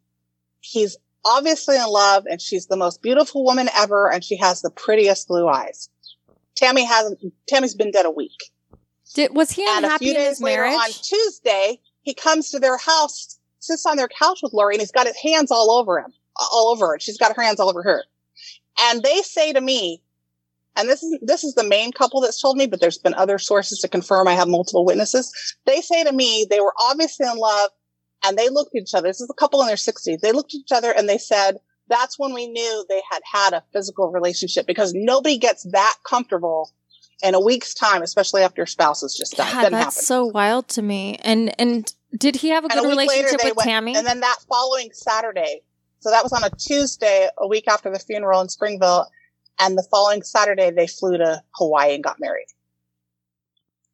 he's 0.60 0.96
obviously 1.24 1.76
in 1.76 1.86
love 1.86 2.24
and 2.28 2.40
she's 2.40 2.66
the 2.66 2.76
most 2.76 3.02
beautiful 3.02 3.44
woman 3.44 3.68
ever 3.76 4.10
and 4.10 4.24
she 4.24 4.36
has 4.36 4.62
the 4.62 4.70
prettiest 4.70 5.28
blue 5.28 5.48
eyes. 5.48 5.88
Tammy 6.56 6.84
hasn't, 6.84 7.20
Tammy's 7.48 7.74
been 7.74 7.90
dead 7.90 8.06
a 8.06 8.10
week. 8.10 8.50
Did, 9.14 9.34
was 9.34 9.50
he 9.50 9.62
unhappy 9.62 9.84
and 9.84 9.94
a 9.94 9.98
few 9.98 10.14
days 10.14 10.22
in 10.22 10.28
his 10.28 10.40
marriage? 10.40 10.72
Later, 10.72 10.82
on 10.82 10.90
Tuesday, 10.90 11.80
he 12.02 12.14
comes 12.14 12.50
to 12.50 12.58
their 12.58 12.76
house, 12.76 13.38
sits 13.58 13.86
on 13.86 13.96
their 13.96 14.08
couch 14.08 14.40
with 14.42 14.52
Lori, 14.52 14.74
and 14.74 14.80
he's 14.80 14.92
got 14.92 15.06
his 15.06 15.16
hands 15.16 15.50
all 15.50 15.70
over 15.70 15.98
him, 15.98 16.12
all 16.36 16.70
over 16.74 16.88
her. 16.88 16.98
She's 16.98 17.18
got 17.18 17.34
her 17.34 17.42
hands 17.42 17.60
all 17.60 17.68
over 17.68 17.82
her. 17.82 18.04
And 18.80 19.02
they 19.02 19.20
say 19.22 19.52
to 19.52 19.60
me, 19.60 20.02
and 20.76 20.88
this 20.88 21.02
is 21.02 21.18
this 21.20 21.44
is 21.44 21.54
the 21.54 21.64
main 21.64 21.92
couple 21.92 22.20
that's 22.20 22.40
told 22.40 22.56
me, 22.56 22.66
but 22.66 22.80
there's 22.80 22.98
been 22.98 23.14
other 23.14 23.38
sources 23.38 23.80
to 23.80 23.88
confirm. 23.88 24.28
I 24.28 24.34
have 24.34 24.48
multiple 24.48 24.84
witnesses. 24.84 25.32
They 25.66 25.80
say 25.80 26.04
to 26.04 26.12
me 26.12 26.46
they 26.48 26.60
were 26.60 26.72
obviously 26.80 27.26
in 27.26 27.36
love, 27.36 27.70
and 28.24 28.38
they 28.38 28.48
looked 28.48 28.74
at 28.74 28.82
each 28.82 28.94
other. 28.94 29.08
This 29.08 29.20
is 29.20 29.30
a 29.30 29.34
couple 29.34 29.60
in 29.60 29.66
their 29.66 29.76
60s. 29.76 30.20
They 30.20 30.32
looked 30.32 30.54
at 30.54 30.60
each 30.60 30.72
other 30.72 30.92
and 30.92 31.08
they 31.08 31.18
said, 31.18 31.58
"That's 31.88 32.18
when 32.18 32.32
we 32.32 32.46
knew 32.46 32.84
they 32.88 33.02
had 33.10 33.20
had 33.30 33.52
a 33.52 33.64
physical 33.72 34.10
relationship 34.10 34.66
because 34.66 34.92
nobody 34.94 35.38
gets 35.38 35.64
that 35.72 35.96
comfortable." 36.04 36.70
In 37.22 37.34
a 37.34 37.40
week's 37.40 37.74
time, 37.74 38.02
especially 38.02 38.42
after 38.42 38.60
your 38.60 38.66
spouse 38.66 39.02
has 39.02 39.14
just 39.14 39.36
died, 39.36 39.52
God, 39.52 39.72
that's 39.72 39.96
happen. 39.96 40.02
so 40.02 40.24
wild 40.26 40.68
to 40.68 40.82
me. 40.82 41.18
And 41.22 41.54
and 41.60 41.92
did 42.16 42.36
he 42.36 42.48
have 42.48 42.64
a 42.64 42.68
good 42.68 42.84
a 42.84 42.88
relationship 42.88 43.40
with 43.44 43.56
went, 43.56 43.68
Tammy? 43.68 43.96
And 43.96 44.06
then 44.06 44.20
that 44.20 44.38
following 44.48 44.90
Saturday, 44.92 45.62
so 46.00 46.10
that 46.10 46.22
was 46.22 46.32
on 46.32 46.44
a 46.44 46.50
Tuesday, 46.50 47.28
a 47.36 47.46
week 47.46 47.68
after 47.68 47.90
the 47.90 47.98
funeral 47.98 48.40
in 48.40 48.48
Springville. 48.48 49.06
And 49.58 49.76
the 49.76 49.86
following 49.90 50.22
Saturday, 50.22 50.70
they 50.70 50.86
flew 50.86 51.18
to 51.18 51.42
Hawaii 51.56 51.94
and 51.94 52.02
got 52.02 52.18
married. 52.18 52.46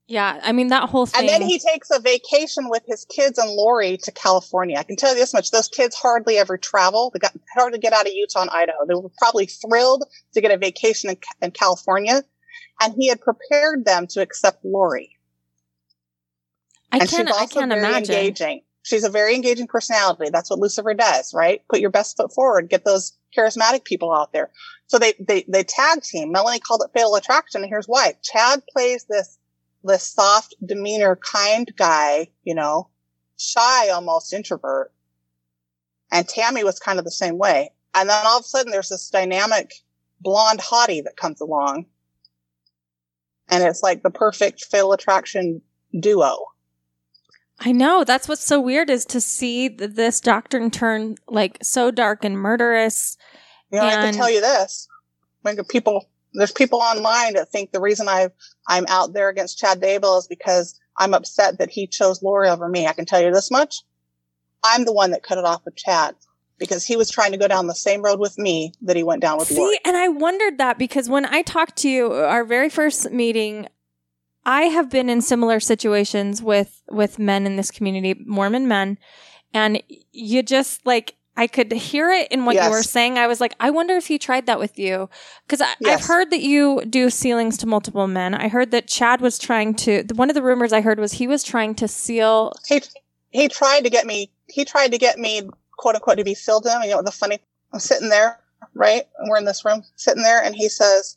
Yeah, 0.08 0.40
I 0.44 0.52
mean 0.52 0.68
that 0.68 0.88
whole 0.88 1.06
thing. 1.06 1.20
And 1.20 1.28
then 1.28 1.42
he 1.42 1.58
takes 1.58 1.90
a 1.90 1.98
vacation 1.98 2.68
with 2.68 2.84
his 2.86 3.04
kids 3.06 3.38
and 3.38 3.50
Lori 3.50 3.96
to 4.04 4.12
California. 4.12 4.76
I 4.78 4.84
can 4.84 4.94
tell 4.94 5.10
you 5.10 5.16
this 5.16 5.34
much: 5.34 5.50
those 5.50 5.66
kids 5.66 5.96
hardly 5.96 6.38
ever 6.38 6.56
travel. 6.56 7.10
They 7.12 7.18
got 7.18 7.32
hardly 7.52 7.80
get 7.80 7.92
out 7.92 8.06
of 8.06 8.12
Utah 8.12 8.42
and 8.42 8.50
Idaho. 8.50 8.86
They 8.86 8.94
were 8.94 9.10
probably 9.18 9.46
thrilled 9.46 10.04
to 10.34 10.40
get 10.40 10.52
a 10.52 10.56
vacation 10.56 11.10
in, 11.10 11.16
in 11.42 11.50
California, 11.50 12.22
and 12.80 12.94
he 12.96 13.08
had 13.08 13.20
prepared 13.20 13.84
them 13.84 14.06
to 14.08 14.20
accept 14.20 14.64
Lori. 14.64 15.16
I 16.92 16.98
and 16.98 17.08
can't. 17.08 17.30
I 17.32 17.46
can't 17.46 17.72
imagine. 17.72 18.14
Engaging. 18.14 18.62
She's 18.82 19.02
a 19.02 19.10
very 19.10 19.34
engaging 19.34 19.66
personality. 19.66 20.30
That's 20.30 20.48
what 20.48 20.60
Lucifer 20.60 20.94
does, 20.94 21.34
right? 21.34 21.60
Put 21.68 21.80
your 21.80 21.90
best 21.90 22.16
foot 22.16 22.32
forward. 22.32 22.68
Get 22.68 22.84
those 22.84 23.18
charismatic 23.36 23.82
people 23.84 24.12
out 24.14 24.32
there. 24.32 24.52
So 24.86 25.00
they, 25.00 25.14
they, 25.18 25.44
they 25.48 25.64
tag 25.64 26.02
team. 26.02 26.30
Melanie 26.30 26.60
called 26.60 26.82
it 26.84 26.92
fatal 26.96 27.16
attraction. 27.16 27.62
And 27.62 27.68
here's 27.68 27.86
why. 27.86 28.14
Chad 28.22 28.62
plays 28.72 29.04
this, 29.08 29.38
this 29.82 30.04
soft 30.04 30.54
demeanor, 30.64 31.16
kind 31.16 31.68
guy, 31.76 32.28
you 32.44 32.54
know, 32.54 32.88
shy, 33.36 33.88
almost 33.88 34.32
introvert. 34.32 34.92
And 36.12 36.28
Tammy 36.28 36.62
was 36.62 36.78
kind 36.78 37.00
of 37.00 37.04
the 37.04 37.10
same 37.10 37.38
way. 37.38 37.70
And 37.92 38.08
then 38.08 38.22
all 38.24 38.38
of 38.38 38.44
a 38.44 38.46
sudden 38.46 38.70
there's 38.70 38.90
this 38.90 39.10
dynamic 39.10 39.72
blonde 40.20 40.60
hottie 40.60 41.02
that 41.02 41.16
comes 41.16 41.40
along. 41.40 41.86
And 43.48 43.62
it's 43.62 43.82
like 43.82 44.02
the 44.02 44.10
perfect 44.10 44.64
fatal 44.64 44.92
attraction 44.92 45.62
duo. 45.98 46.36
I 47.60 47.72
know. 47.72 48.04
That's 48.04 48.28
what's 48.28 48.44
so 48.44 48.60
weird 48.60 48.90
is 48.90 49.04
to 49.06 49.20
see 49.20 49.68
this 49.68 50.20
doctrine 50.20 50.70
turn 50.70 51.16
like 51.26 51.58
so 51.62 51.90
dark 51.90 52.24
and 52.24 52.36
murderous. 52.36 53.16
You 53.70 53.78
know, 53.78 53.86
and- 53.86 54.00
I 54.00 54.04
can 54.06 54.14
tell 54.14 54.30
you 54.30 54.40
this. 54.40 54.88
Like 55.42 55.58
people, 55.68 56.08
there's 56.34 56.52
people 56.52 56.80
online 56.80 57.34
that 57.34 57.50
think 57.50 57.72
the 57.72 57.80
reason 57.80 58.08
I 58.08 58.28
I'm 58.66 58.84
out 58.88 59.14
there 59.14 59.28
against 59.28 59.58
Chad 59.58 59.80
Daybell 59.80 60.18
is 60.18 60.26
because 60.26 60.78
I'm 60.98 61.14
upset 61.14 61.58
that 61.58 61.70
he 61.70 61.86
chose 61.86 62.22
Lori 62.22 62.48
over 62.48 62.68
me. 62.68 62.86
I 62.86 62.92
can 62.92 63.06
tell 63.06 63.20
you 63.20 63.30
this 63.30 63.50
much. 63.50 63.82
I'm 64.64 64.84
the 64.84 64.92
one 64.92 65.12
that 65.12 65.22
cut 65.22 65.38
it 65.38 65.44
off 65.44 65.64
with 65.64 65.76
Chad 65.76 66.16
because 66.58 66.84
he 66.84 66.96
was 66.96 67.10
trying 67.10 67.32
to 67.32 67.38
go 67.38 67.48
down 67.48 67.66
the 67.66 67.74
same 67.74 68.02
road 68.02 68.18
with 68.18 68.38
me 68.38 68.72
that 68.82 68.96
he 68.96 69.02
went 69.02 69.22
down 69.22 69.38
with 69.38 69.48
See, 69.48 69.58
Lori. 69.58 69.78
and 69.84 69.96
I 69.96 70.08
wondered 70.08 70.58
that 70.58 70.78
because 70.78 71.08
when 71.08 71.26
I 71.26 71.42
talked 71.42 71.76
to 71.78 71.88
you, 71.88 72.12
uh, 72.12 72.26
our 72.26 72.44
very 72.44 72.68
first 72.68 73.10
meeting, 73.10 73.68
I 74.44 74.62
have 74.62 74.90
been 74.90 75.08
in 75.08 75.20
similar 75.20 75.60
situations 75.60 76.42
with 76.42 76.82
with 76.90 77.18
men 77.18 77.46
in 77.46 77.56
this 77.56 77.70
community, 77.70 78.14
Mormon 78.26 78.68
men, 78.68 78.98
and 79.52 79.82
you 80.12 80.42
just 80.42 80.86
like 80.86 81.16
I 81.36 81.46
could 81.46 81.70
hear 81.70 82.10
it 82.10 82.28
in 82.32 82.46
what 82.46 82.54
yes. 82.54 82.64
you 82.64 82.70
were 82.70 82.82
saying. 82.82 83.18
I 83.18 83.26
was 83.26 83.40
like, 83.40 83.54
I 83.60 83.70
wonder 83.70 83.94
if 83.94 84.06
he 84.06 84.18
tried 84.18 84.46
that 84.46 84.58
with 84.58 84.78
you. 84.78 85.10
Because 85.46 85.60
yes. 85.80 86.00
I've 86.00 86.06
heard 86.06 86.30
that 86.30 86.40
you 86.40 86.82
do 86.88 87.10
sealings 87.10 87.58
to 87.58 87.66
multiple 87.66 88.06
men. 88.06 88.34
I 88.34 88.48
heard 88.48 88.70
that 88.70 88.88
Chad 88.88 89.20
was 89.20 89.38
trying 89.38 89.74
to, 89.74 90.02
one 90.14 90.30
of 90.30 90.34
the 90.34 90.42
rumors 90.42 90.72
I 90.72 90.80
heard 90.80 90.98
was 90.98 91.12
he 91.12 91.26
was 91.26 91.42
trying 91.42 91.74
to 91.76 91.88
seal. 91.88 92.52
He, 92.66 92.82
he 93.30 93.48
tried 93.48 93.84
to 93.84 93.90
get 93.90 94.06
me, 94.06 94.30
he 94.46 94.64
tried 94.64 94.92
to 94.92 94.98
get 94.98 95.18
me, 95.18 95.42
quote 95.76 95.94
unquote, 95.94 96.18
to 96.18 96.24
be 96.24 96.34
sealed 96.34 96.64
to 96.64 96.70
him. 96.70 96.82
You 96.82 96.90
know, 96.90 97.02
the 97.02 97.10
funny, 97.10 97.38
I'm 97.72 97.80
sitting 97.80 98.08
there, 98.08 98.38
right? 98.74 99.04
And 99.18 99.28
we're 99.28 99.38
in 99.38 99.44
this 99.44 99.64
room, 99.64 99.82
sitting 99.96 100.22
there, 100.22 100.42
and 100.42 100.54
he 100.54 100.68
says, 100.68 101.16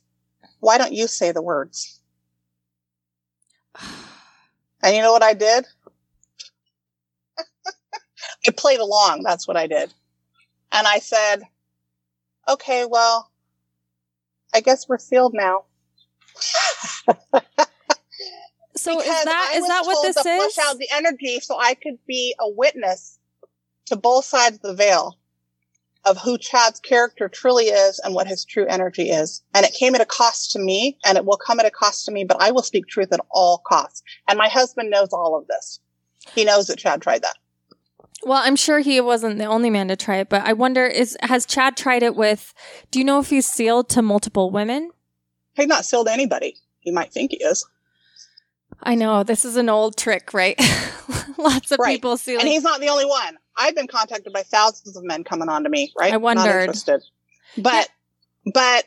Why 0.60 0.78
don't 0.78 0.94
you 0.94 1.08
say 1.08 1.32
the 1.32 1.42
words? 1.42 2.02
And 4.82 4.96
you 4.96 5.02
know 5.02 5.12
what 5.12 5.24
I 5.24 5.34
did? 5.34 5.66
I 8.48 8.52
played 8.56 8.80
along. 8.80 9.24
That's 9.24 9.46
what 9.46 9.58
I 9.58 9.68
did. 9.68 9.94
And 10.72 10.88
I 10.88 11.00
said, 11.00 11.42
okay, 12.48 12.86
well, 12.86 13.32
I 14.54 14.62
guess 14.62 14.88
we're 14.88 14.98
sealed 14.98 15.34
now. 15.36 15.66
so 18.76 18.98
because 18.98 19.06
is 19.06 19.26
that 19.26 19.52
is 19.56 19.68
that 19.68 19.86
what 19.86 20.02
this 20.04 20.16
to 20.16 20.30
is? 20.30 20.54
Flush 20.54 20.68
out 20.68 20.78
the 20.78 20.88
energy 20.94 21.40
so 21.40 21.60
I 21.60 21.74
could 21.74 21.98
be 22.08 22.36
a 22.40 22.50
witness 22.50 23.19
to 23.90 23.96
both 23.96 24.26
sides 24.26 24.56
of 24.56 24.62
the 24.62 24.74
veil 24.74 25.18
of 26.06 26.18
who 26.18 26.38
Chad's 26.38 26.80
character 26.80 27.28
truly 27.28 27.66
is 27.66 28.00
and 28.00 28.16
what 28.16 28.28
his 28.28 28.46
true 28.46 28.66
energy 28.68 29.10
is. 29.10 29.44
And 29.54 29.66
it 29.66 29.74
came 29.74 29.96
at 29.96 30.02
a 30.02 30.06
cost 30.06 30.52
to 30.52 30.60
me 30.60 30.98
and 31.06 31.18
it 31.18 31.26
will 31.26 31.38
come 31.38 31.60
at 31.60 31.66
a 31.66 31.72
cost 31.72 32.06
to 32.06 32.12
me, 32.12 32.24
but 32.24 32.38
I 32.40 32.52
will 32.52 32.64
speak 32.64 32.88
truth 32.88 33.12
at 33.12 33.20
all 33.30 33.62
costs. 33.68 34.02
And 34.28 34.38
my 34.38 34.48
husband 34.48 34.90
knows 34.90 35.10
all 35.12 35.38
of 35.38 35.48
this. 35.48 35.80
He 36.34 36.46
knows 36.46 36.68
that 36.68 36.80
Chad 36.80 37.02
tried 37.02 37.22
that. 37.24 37.36
Well, 38.24 38.42
I'm 38.44 38.56
sure 38.56 38.80
he 38.80 39.00
wasn't 39.02 39.38
the 39.38 39.46
only 39.46 39.70
man 39.70 39.88
to 39.90 39.96
try 39.96 40.18
it, 40.18 40.30
but 40.30 40.44
I 40.44 40.54
wonder 40.54 40.86
is 40.86 41.18
has 41.22 41.46
Chad 41.46 41.78
tried 41.78 42.04
it 42.04 42.16
with 42.16 42.54
do 42.92 43.00
you 43.00 43.06
know 43.06 43.20
if 43.20 43.30
he's 43.30 43.46
sealed 43.46 43.90
to 43.90 44.02
multiple 44.02 44.52
women? 44.52 44.92
He's 45.54 45.68
not 45.68 45.86
sealed 45.86 46.08
to 46.08 46.14
anybody. 46.14 46.56
He 46.80 46.92
might 46.92 47.12
think 47.12 47.32
he 47.32 47.38
is. 47.38 47.66
I 48.82 48.96
know. 48.96 49.24
This 49.24 49.46
is 49.46 49.58
an 49.58 49.70
old 49.70 49.98
trick, 49.98 50.34
right? 50.34 50.60
Lots 51.38 51.72
of 51.72 51.80
right. 51.80 51.96
people 51.96 52.18
seal. 52.18 52.40
And 52.40 52.48
he's 52.48 52.64
not 52.64 52.80
the 52.80 52.90
only 52.90 53.06
one. 53.06 53.38
I've 53.60 53.76
been 53.76 53.88
contacted 53.88 54.32
by 54.34 54.42
thousands 54.44 54.96
of 54.96 55.04
men 55.04 55.24
coming 55.24 55.50
on 55.50 55.64
to 55.64 55.70
me, 55.70 55.92
right? 55.98 56.14
I 56.14 56.18
wondered. 56.18 56.44
Not 56.46 56.60
interested. 56.62 57.02
But 57.58 57.90
but 58.54 58.86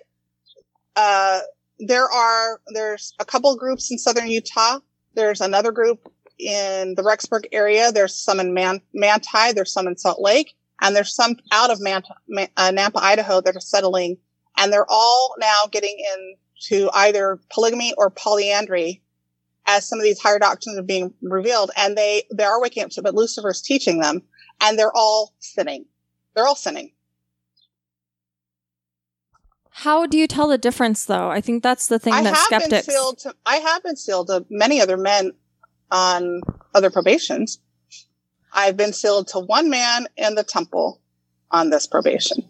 uh 0.96 1.40
there 1.78 2.10
are 2.10 2.60
there's 2.74 3.14
a 3.20 3.24
couple 3.24 3.54
groups 3.56 3.90
in 3.90 3.98
southern 3.98 4.28
Utah. 4.28 4.78
There's 5.14 5.40
another 5.40 5.72
group 5.72 6.10
in 6.38 6.94
the 6.94 7.02
Rexburg 7.02 7.46
area. 7.52 7.92
There's 7.92 8.14
some 8.14 8.40
in 8.40 8.54
Man- 8.54 8.80
Manti. 8.94 9.52
There's 9.54 9.72
some 9.72 9.86
in 9.86 9.96
Salt 9.96 10.20
Lake, 10.20 10.54
and 10.80 10.96
there's 10.96 11.14
some 11.14 11.36
out 11.52 11.70
of 11.70 11.80
Man- 11.80 12.02
uh, 12.56 12.70
Nampa, 12.70 12.96
Idaho 13.02 13.40
that 13.42 13.56
are 13.56 13.60
settling, 13.60 14.16
and 14.56 14.72
they're 14.72 14.86
all 14.88 15.34
now 15.38 15.66
getting 15.70 15.96
into 16.14 16.90
either 16.94 17.38
polygamy 17.50 17.92
or 17.98 18.10
polyandry 18.10 19.02
as 19.66 19.86
some 19.86 19.98
of 19.98 20.02
these 20.04 20.20
higher 20.20 20.38
doctrines 20.38 20.78
are 20.78 20.82
being 20.82 21.12
revealed, 21.22 21.70
and 21.76 21.96
they 21.96 22.22
they 22.32 22.44
are 22.44 22.60
waking 22.60 22.84
up 22.84 22.90
to, 22.90 23.02
but 23.02 23.14
Lucifer's 23.14 23.60
teaching 23.62 24.00
them, 24.00 24.22
and 24.62 24.78
they're 24.78 24.94
all 24.94 25.34
sinning. 25.40 25.84
They're 26.34 26.46
all 26.46 26.54
sinning. 26.54 26.92
How 29.70 30.06
do 30.06 30.16
you 30.16 30.26
tell 30.26 30.48
the 30.48 30.58
difference, 30.58 31.04
though? 31.04 31.30
I 31.30 31.40
think 31.40 31.62
that's 31.62 31.88
the 31.88 31.98
thing 31.98 32.12
I 32.12 32.22
that 32.22 32.36
skeptics. 32.36 32.86
Been 32.86 32.94
sealed 32.94 33.18
to, 33.20 33.34
I 33.44 33.56
have 33.56 33.82
been 33.82 33.96
sealed 33.96 34.28
to 34.28 34.46
many 34.48 34.80
other 34.80 34.96
men 34.96 35.32
on 35.90 36.42
other 36.74 36.90
probations. 36.90 37.58
I've 38.52 38.76
been 38.76 38.92
sealed 38.92 39.28
to 39.28 39.40
one 39.40 39.70
man 39.70 40.06
in 40.16 40.34
the 40.34 40.44
temple 40.44 41.00
on 41.50 41.70
this 41.70 41.86
probation. 41.86 42.48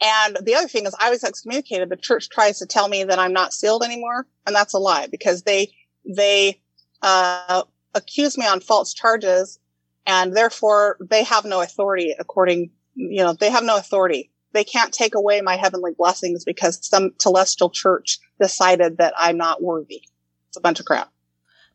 And 0.00 0.38
the 0.42 0.54
other 0.54 0.68
thing 0.68 0.86
is 0.86 0.94
I 0.98 1.10
was 1.10 1.24
excommunicated. 1.24 1.88
The 1.88 1.96
church 1.96 2.28
tries 2.28 2.58
to 2.60 2.66
tell 2.66 2.88
me 2.88 3.04
that 3.04 3.18
I'm 3.18 3.32
not 3.32 3.52
sealed 3.52 3.82
anymore. 3.82 4.26
And 4.46 4.54
that's 4.54 4.74
a 4.74 4.78
lie 4.78 5.08
because 5.10 5.42
they, 5.42 5.72
they, 6.04 6.60
uh, 7.02 7.64
accuse 7.94 8.38
me 8.38 8.46
on 8.46 8.60
false 8.60 8.94
charges 8.94 9.58
and 10.06 10.36
therefore 10.36 10.96
they 11.00 11.24
have 11.24 11.44
no 11.44 11.60
authority 11.60 12.14
according, 12.18 12.70
you 12.94 13.22
know, 13.22 13.32
they 13.32 13.50
have 13.50 13.64
no 13.64 13.76
authority. 13.76 14.30
They 14.52 14.64
can't 14.64 14.92
take 14.92 15.14
away 15.14 15.40
my 15.40 15.56
heavenly 15.56 15.92
blessings 15.96 16.44
because 16.44 16.86
some 16.86 17.10
telestial 17.12 17.72
church 17.72 18.18
decided 18.38 18.98
that 18.98 19.14
I'm 19.16 19.38
not 19.38 19.62
worthy. 19.62 20.02
It's 20.48 20.58
a 20.58 20.60
bunch 20.60 20.80
of 20.80 20.86
crap. 20.86 21.10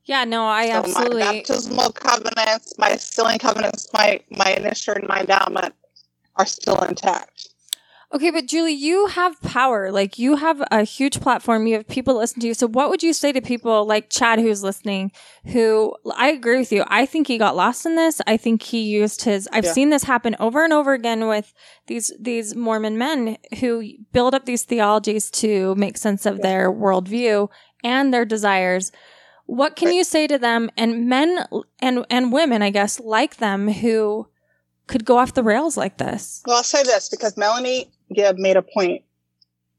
Yeah, 0.05 0.23
no, 0.23 0.45
I 0.45 0.67
so 0.67 0.77
absolutely. 0.79 1.23
My 1.23 1.31
baptismal 1.33 1.91
covenants, 1.91 2.77
my 2.77 2.95
sealing 2.95 3.39
covenants, 3.39 3.87
my 3.93 4.21
my 4.29 4.53
initial 4.53 4.95
and 4.95 5.07
my 5.07 5.21
endowment 5.21 5.73
are 6.37 6.45
still 6.45 6.77
intact. 6.83 7.49
Okay, 8.13 8.31
but 8.31 8.45
Julie, 8.45 8.71
you 8.71 9.07
have 9.07 9.39
power. 9.41 9.91
Like 9.91 10.17
you 10.17 10.37
have 10.37 10.63
a 10.71 10.83
huge 10.83 11.19
platform. 11.19 11.67
You 11.67 11.75
have 11.75 11.87
people 11.87 12.15
listen 12.15 12.39
to 12.39 12.47
you. 12.47 12.53
So 12.53 12.65
what 12.65 12.89
would 12.89 13.03
you 13.03 13.11
say 13.11 13.33
to 13.33 13.41
people 13.41 13.85
like 13.85 14.09
Chad 14.09 14.39
who's 14.39 14.63
listening 14.63 15.11
who 15.45 15.93
I 16.15 16.29
agree 16.29 16.57
with 16.57 16.71
you. 16.71 16.85
I 16.87 17.05
think 17.05 17.27
he 17.27 17.37
got 17.37 17.57
lost 17.57 17.85
in 17.85 17.95
this. 17.95 18.21
I 18.25 18.37
think 18.37 18.61
he 18.61 18.81
used 18.81 19.23
his 19.23 19.49
I've 19.51 19.65
yeah. 19.65 19.73
seen 19.73 19.89
this 19.89 20.03
happen 20.03 20.37
over 20.39 20.63
and 20.63 20.71
over 20.71 20.93
again 20.93 21.27
with 21.27 21.53
these 21.87 22.13
these 22.17 22.55
Mormon 22.55 22.97
men 22.97 23.37
who 23.59 23.83
build 24.13 24.33
up 24.33 24.45
these 24.45 24.63
theologies 24.63 25.29
to 25.31 25.75
make 25.75 25.97
sense 25.97 26.25
of 26.25 26.37
yeah. 26.37 26.43
their 26.43 26.71
worldview 26.71 27.49
and 27.83 28.13
their 28.13 28.25
desires 28.25 28.91
what 29.47 29.77
can 29.77 29.93
you 29.93 30.03
say 30.03 30.27
to 30.27 30.37
them 30.37 30.69
and 30.77 31.07
men 31.07 31.45
and 31.79 32.05
and 32.09 32.31
women, 32.31 32.61
I 32.61 32.69
guess, 32.69 32.99
like 32.99 33.37
them 33.37 33.69
who 33.69 34.27
could 34.87 35.05
go 35.05 35.17
off 35.17 35.33
the 35.33 35.43
rails 35.43 35.77
like 35.77 35.97
this? 35.97 36.43
Well, 36.45 36.57
I'll 36.57 36.63
say 36.63 36.83
this 36.83 37.09
because 37.09 37.37
Melanie 37.37 37.89
Gibb 38.13 38.37
made 38.37 38.57
a 38.57 38.61
point 38.61 39.03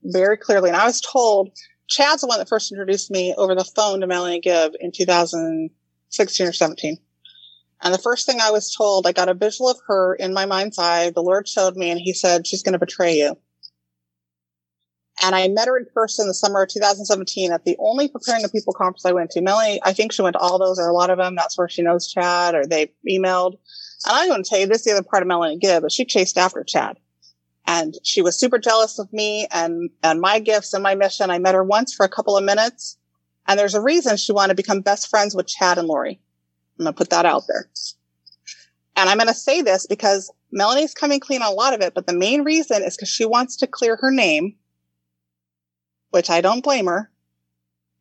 very 0.03 0.37
clearly, 0.37 0.71
and 0.71 0.77
I 0.77 0.87
was 0.87 1.01
told 1.01 1.51
Chad's 1.89 2.21
the 2.21 2.27
one 2.27 2.39
that 2.39 2.49
first 2.49 2.71
introduced 2.71 3.11
me 3.11 3.35
over 3.37 3.55
the 3.55 3.65
phone 3.65 4.01
to 4.01 4.07
Melanie 4.07 4.41
Gibb 4.41 4.73
in 4.81 4.93
2016 4.93 6.47
or 6.47 6.53
17. 6.53 6.99
And 7.81 7.95
the 7.95 7.99
first 7.99 8.27
thing 8.27 8.41
I 8.41 8.51
was 8.51 8.75
told, 8.75 9.07
I 9.07 9.13
got 9.13 9.29
a 9.29 9.35
visual 9.35 9.71
of 9.71 9.79
her 9.87 10.15
in 10.15 10.35
my 10.35 10.47
mind's 10.47 10.79
eye. 10.79 11.11
The 11.11 11.23
Lord 11.23 11.49
showed 11.49 11.77
me, 11.77 11.91
and 11.91 12.01
He 12.01 12.13
said, 12.13 12.47
"She's 12.47 12.63
going 12.63 12.73
to 12.73 12.79
betray 12.79 13.17
you." 13.17 13.39
And 15.23 15.35
I 15.35 15.49
met 15.49 15.67
her 15.67 15.77
in 15.77 15.87
person 15.93 16.29
the 16.29 16.35
summer 16.35 16.63
of 16.63 16.69
2017 16.69 17.53
at 17.53 17.65
the 17.65 17.77
only 17.79 18.09
preparing 18.09 18.43
the 18.43 18.49
people 18.49 18.73
conference 18.73 19.05
I 19.05 19.13
went 19.13 19.31
to. 19.33 19.41
Melanie, 19.41 19.81
I 19.83 19.93
think 19.93 20.13
she 20.13 20.23
went 20.23 20.35
to 20.35 20.41
all 20.41 20.59
those 20.59 20.79
or 20.79 20.89
a 20.89 20.93
lot 20.93 21.11
of 21.11 21.19
them. 21.19 21.35
That's 21.35 21.59
where 21.59 21.69
she 21.69 21.83
knows 21.83 22.07
Chad 22.07 22.55
or 22.55 22.67
they 22.67 22.93
emailed. 23.09 23.55
And 24.07 24.15
I'm 24.15 24.29
going 24.29 24.45
to 24.45 24.49
tell 24.49 24.61
you 24.61 24.67
this 24.67 24.79
is 24.79 24.85
the 24.85 24.93
other 24.93 25.03
part 25.03 25.23
of 25.23 25.27
Melanie 25.27 25.59
Gibb, 25.59 25.83
but 25.83 25.91
she 25.91 26.05
chased 26.05 26.39
after 26.39 26.63
Chad. 26.63 26.99
And 27.69 27.95
she 28.03 28.21
was 28.23 28.37
super 28.37 28.59
jealous 28.59 28.99
of 28.99 29.13
me 29.13 29.47
and, 29.53 29.91
and 30.03 30.21
my 30.21 30.41
gifts 30.41 30.75
and 30.75 30.83
my 30.83 30.97
mission. 30.97 31.31
I 31.31 31.39
met 31.39 31.55
her 31.55 31.63
once 31.63 31.95
for 31.95 32.05
a 32.05 32.09
couple 32.09 32.37
of 32.37 32.43
minutes. 32.43 32.97
And 33.47 33.59
there's 33.59 33.77
a 33.77 33.81
reason 33.81 34.17
she 34.17 34.33
wanted 34.33 34.55
to 34.55 34.63
become 34.63 34.81
best 34.81 35.09
friends 35.09 35.37
with 35.37 35.47
Chad 35.47 35.79
and 35.79 35.87
Lori. 35.87 36.19
I'm 36.79 36.85
going 36.85 36.95
to 36.95 36.99
put 36.99 37.11
that 37.11 37.27
out 37.27 37.45
there. 37.47 37.69
And 38.97 39.09
I'm 39.09 39.19
going 39.19 39.29
to 39.29 39.35
say 39.35 39.63
this 39.63 39.87
because 39.87 40.33
Melanie's 40.51 40.95
coming 40.95 41.21
clean 41.21 41.43
on 41.43 41.53
a 41.53 41.55
lot 41.55 41.75
of 41.75 41.81
it, 41.81 41.95
but 41.95 42.09
the 42.09 42.13
main 42.13 42.43
reason 42.43 42.83
is 42.83 42.97
because 42.97 43.09
she 43.09 43.25
wants 43.25 43.57
to 43.59 43.69
clear 43.69 43.97
her 43.97 44.11
name 44.11 44.57
which 46.11 46.31
I 46.31 46.41
don't 46.41 46.65
blame 46.65 46.87
her. 46.87 47.11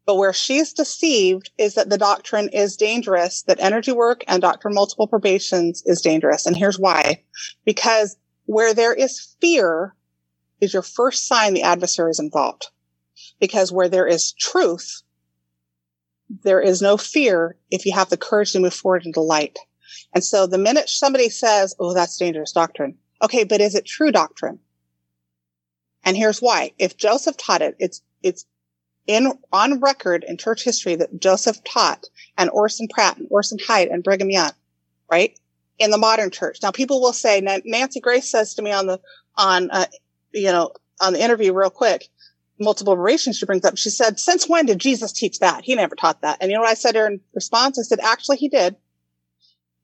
But 0.05 0.15
where 0.15 0.34
she's 0.34 0.72
deceived 0.72 1.51
is 1.57 1.76
that 1.76 1.89
the 1.89 1.97
doctrine 1.97 2.49
is 2.49 2.78
dangerous, 2.78 3.41
that 3.43 3.59
energy 3.59 3.91
work 3.91 4.24
and 4.28 4.41
doctrine 4.41 4.74
multiple 4.74 5.07
probations 5.07 5.84
is 5.86 6.01
dangerous. 6.01 6.45
And 6.45 6.55
here's 6.55 6.80
why. 6.80 7.24
Because 7.65 8.15
where 8.47 8.73
there 8.73 8.93
is 8.93 9.35
fear 9.39 9.93
is 10.59 10.73
your 10.73 10.81
first 10.81 11.27
sign 11.27 11.53
the 11.53 11.61
adversary 11.61 12.09
is 12.09 12.19
involved. 12.19 12.67
Because 13.39 13.71
where 13.71 13.89
there 13.89 14.07
is 14.07 14.33
truth, 14.33 15.03
there 16.43 16.61
is 16.61 16.81
no 16.81 16.97
fear 16.97 17.55
if 17.69 17.85
you 17.85 17.93
have 17.93 18.09
the 18.09 18.17
courage 18.17 18.53
to 18.53 18.59
move 18.59 18.73
forward 18.73 19.05
into 19.05 19.21
light. 19.21 19.59
And 20.13 20.23
so 20.23 20.47
the 20.47 20.57
minute 20.57 20.89
somebody 20.89 21.29
says, 21.29 21.75
Oh, 21.79 21.93
that's 21.93 22.17
dangerous 22.17 22.51
doctrine. 22.51 22.97
Okay, 23.21 23.43
but 23.43 23.61
is 23.61 23.75
it 23.75 23.85
true 23.85 24.11
doctrine? 24.11 24.59
And 26.03 26.15
here's 26.15 26.39
why. 26.39 26.71
If 26.79 26.97
Joseph 26.97 27.37
taught 27.37 27.61
it, 27.61 27.75
it's, 27.79 28.01
it's 28.23 28.45
in, 29.07 29.33
on 29.51 29.81
record 29.81 30.23
in 30.27 30.37
church 30.37 30.63
history 30.63 30.95
that 30.95 31.19
Joseph 31.19 31.63
taught 31.63 32.05
and 32.37 32.49
Orson 32.51 32.87
Pratt 32.87 33.17
and 33.17 33.27
Orson 33.29 33.57
Hyde 33.65 33.89
and 33.89 34.03
Brigham 34.03 34.29
Young, 34.29 34.51
right? 35.11 35.37
In 35.80 35.91
the 35.91 35.97
modern 35.97 36.32
church. 36.32 36.57
Now 36.63 36.71
people 36.71 37.01
will 37.01 37.13
say, 37.13 37.39
Nancy 37.39 37.99
Grace 37.99 38.30
says 38.30 38.55
to 38.55 38.63
me 38.63 38.71
on 38.71 38.88
the, 38.88 38.99
on, 39.36 39.69
uh, 39.69 39.86
you 40.34 40.51
know, 40.51 40.71
on 40.99 41.13
the 41.13 41.21
interview 41.21 41.53
real 41.53 41.69
quick, 41.69 42.07
multiple 42.59 42.93
iterations 42.93 43.38
she 43.38 43.45
brings 43.45 43.63
up. 43.63 43.78
She 43.78 43.91
said, 43.91 44.19
since 44.19 44.49
when 44.49 44.65
did 44.65 44.80
Jesus 44.80 45.11
teach 45.11 45.38
that? 45.39 45.63
He 45.63 45.75
never 45.75 45.95
taught 45.95 46.21
that. 46.21 46.39
And 46.41 46.49
you 46.49 46.57
know 46.57 46.61
what 46.61 46.71
I 46.71 46.73
said 46.73 46.93
to 46.93 46.99
her 47.01 47.07
in 47.07 47.21
response? 47.36 47.78
I 47.78 47.84
said, 47.84 47.99
actually 47.99 48.38
he 48.38 48.49
did, 48.49 48.75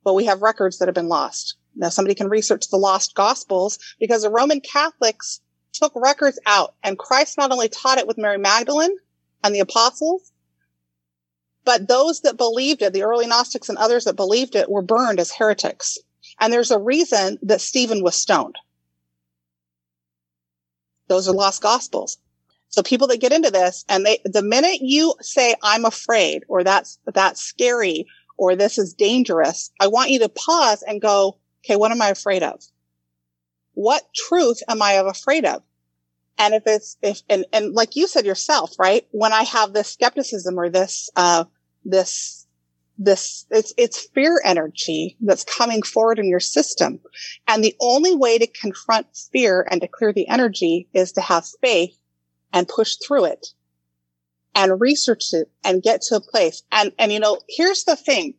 but 0.04 0.16
we 0.16 0.26
have 0.26 0.42
records 0.42 0.80
that 0.80 0.88
have 0.88 0.96
been 0.96 1.10
lost. 1.10 1.58
Now 1.76 1.90
somebody 1.90 2.16
can 2.16 2.28
research 2.28 2.70
the 2.70 2.78
lost 2.78 3.14
gospels 3.14 3.78
because 4.00 4.24
the 4.24 4.32
Roman 4.32 4.62
Catholics 4.62 5.42
took 5.74 5.94
records 5.96 6.40
out 6.48 6.74
and 6.84 6.98
Christ 6.98 7.38
not 7.38 7.52
only 7.52 7.70
taught 7.70 8.00
it 8.00 8.08
with 8.08 8.18
Mary 8.18 8.40
Magdalene 8.40 8.98
and 9.44 9.54
the 9.54 9.60
apostles, 9.60 10.32
but 11.66 11.88
those 11.88 12.22
that 12.22 12.38
believed 12.38 12.82
it, 12.82 12.94
the 12.94 13.04
early 13.04 13.28
Gnostics 13.28 13.70
and 13.70 13.78
others 13.78 14.06
that 14.06 14.16
believed 14.16 14.56
it 14.56 14.70
were 14.70 14.82
burned 14.82 15.20
as 15.20 15.32
heretics. 15.32 15.98
And 16.40 16.52
there's 16.52 16.72
a 16.72 16.80
reason 16.80 17.38
that 17.44 17.62
Stephen 17.62 18.04
was 18.04 18.16
stoned. 18.16 18.56
Those 21.08 21.28
are 21.28 21.34
lost 21.34 21.62
gospels. 21.62 22.18
So 22.70 22.82
people 22.82 23.08
that 23.08 23.22
get 23.22 23.34
into 23.34 23.52
this 23.52 23.86
and 23.88 24.06
they, 24.06 24.20
the 24.26 24.42
minute 24.42 24.80
you 24.82 25.14
say, 25.22 25.56
I'm 25.62 25.86
afraid 25.86 26.44
or 26.48 26.64
that's, 26.64 26.98
that's 27.14 27.42
scary 27.42 28.08
or 28.38 28.56
this 28.56 28.78
is 28.78 28.94
dangerous, 28.94 29.72
I 29.80 29.88
want 29.88 30.10
you 30.10 30.20
to 30.20 30.30
pause 30.30 30.82
and 30.82 31.02
go, 31.02 31.38
okay, 31.64 31.76
what 31.76 31.92
am 31.92 32.02
I 32.02 32.10
afraid 32.10 32.42
of? 32.42 32.64
what 33.74 34.04
truth 34.14 34.62
am 34.68 34.82
I 34.82 34.94
afraid 34.94 35.46
of? 35.46 35.64
And 36.38 36.54
if 36.54 36.64
it's, 36.66 36.98
if, 37.02 37.22
and, 37.30 37.46
and 37.54 37.74
like 37.74 37.96
you 37.96 38.08
said 38.08 38.26
yourself, 38.26 38.78
right? 38.80 39.06
When 39.12 39.34
I 39.34 39.44
have 39.44 39.74
this 39.74 39.90
skepticism 39.90 40.60
or 40.60 40.70
this, 40.70 41.10
uh, 41.16 41.46
this 41.86 42.44
this 42.98 43.46
it's 43.50 43.74
it's 43.78 44.08
fear 44.14 44.40
energy 44.44 45.18
that's 45.22 45.44
coming 45.44 45.82
forward 45.82 46.20
in 46.20 46.28
your 46.28 46.40
system. 46.40 47.00
And 47.48 47.64
the 47.64 47.76
only 47.80 48.16
way 48.16 48.38
to 48.38 48.48
confront 48.48 49.08
fear 49.32 49.68
and 49.70 49.82
to 49.82 49.88
clear 49.88 50.14
the 50.14 50.28
energy 50.28 50.88
is 50.94 51.12
to 51.14 51.22
have 51.22 51.46
faith 51.62 51.98
and 52.52 52.68
push 52.68 52.96
through 52.96 53.26
it 53.26 53.48
and 54.56 54.80
research 54.80 55.34
it 55.34 55.50
and 55.64 55.82
get 55.82 56.02
to 56.04 56.16
a 56.16 56.22
place. 56.22 56.64
And 56.72 56.92
and 57.00 57.12
you 57.12 57.20
know 57.20 57.40
here's 57.50 57.84
the 57.84 57.96
thing. 57.96 58.36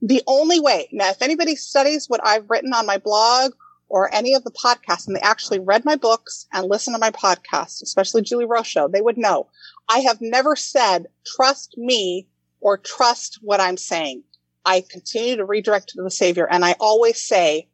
The 0.00 0.22
only 0.26 0.60
way 0.60 0.88
now 0.92 1.10
if 1.10 1.22
anybody 1.22 1.56
studies 1.56 2.08
what 2.08 2.24
i've 2.24 2.48
written 2.48 2.72
on 2.72 2.86
my 2.86 2.98
blog 2.98 3.52
or 3.88 4.12
any 4.14 4.34
of 4.34 4.44
the 4.44 4.50
podcasts 4.50 5.06
and 5.06 5.14
they 5.14 5.20
actually 5.20 5.58
read 5.58 5.84
my 5.84 5.96
books 5.96 6.46
and 6.52 6.66
listen 6.66 6.92
to 6.92 6.98
my 6.98 7.10
podcast 7.10 7.82
especially 7.82 8.22
Julie 8.22 8.46
Rowe 8.46 8.88
they 8.88 9.00
would 9.00 9.18
know. 9.18 9.48
I 9.88 9.98
have 10.00 10.20
never 10.20 10.54
said 10.54 11.06
trust 11.26 11.76
me 11.76 12.28
or 12.62 12.78
trust 12.78 13.38
what 13.42 13.60
I'm 13.60 13.76
saying. 13.76 14.22
I 14.64 14.84
continue 14.88 15.36
to 15.36 15.44
redirect 15.44 15.88
to 15.90 16.02
the 16.02 16.10
Savior 16.10 16.48
and 16.48 16.64
I 16.64 16.76
always 16.80 17.20
say, 17.20 17.68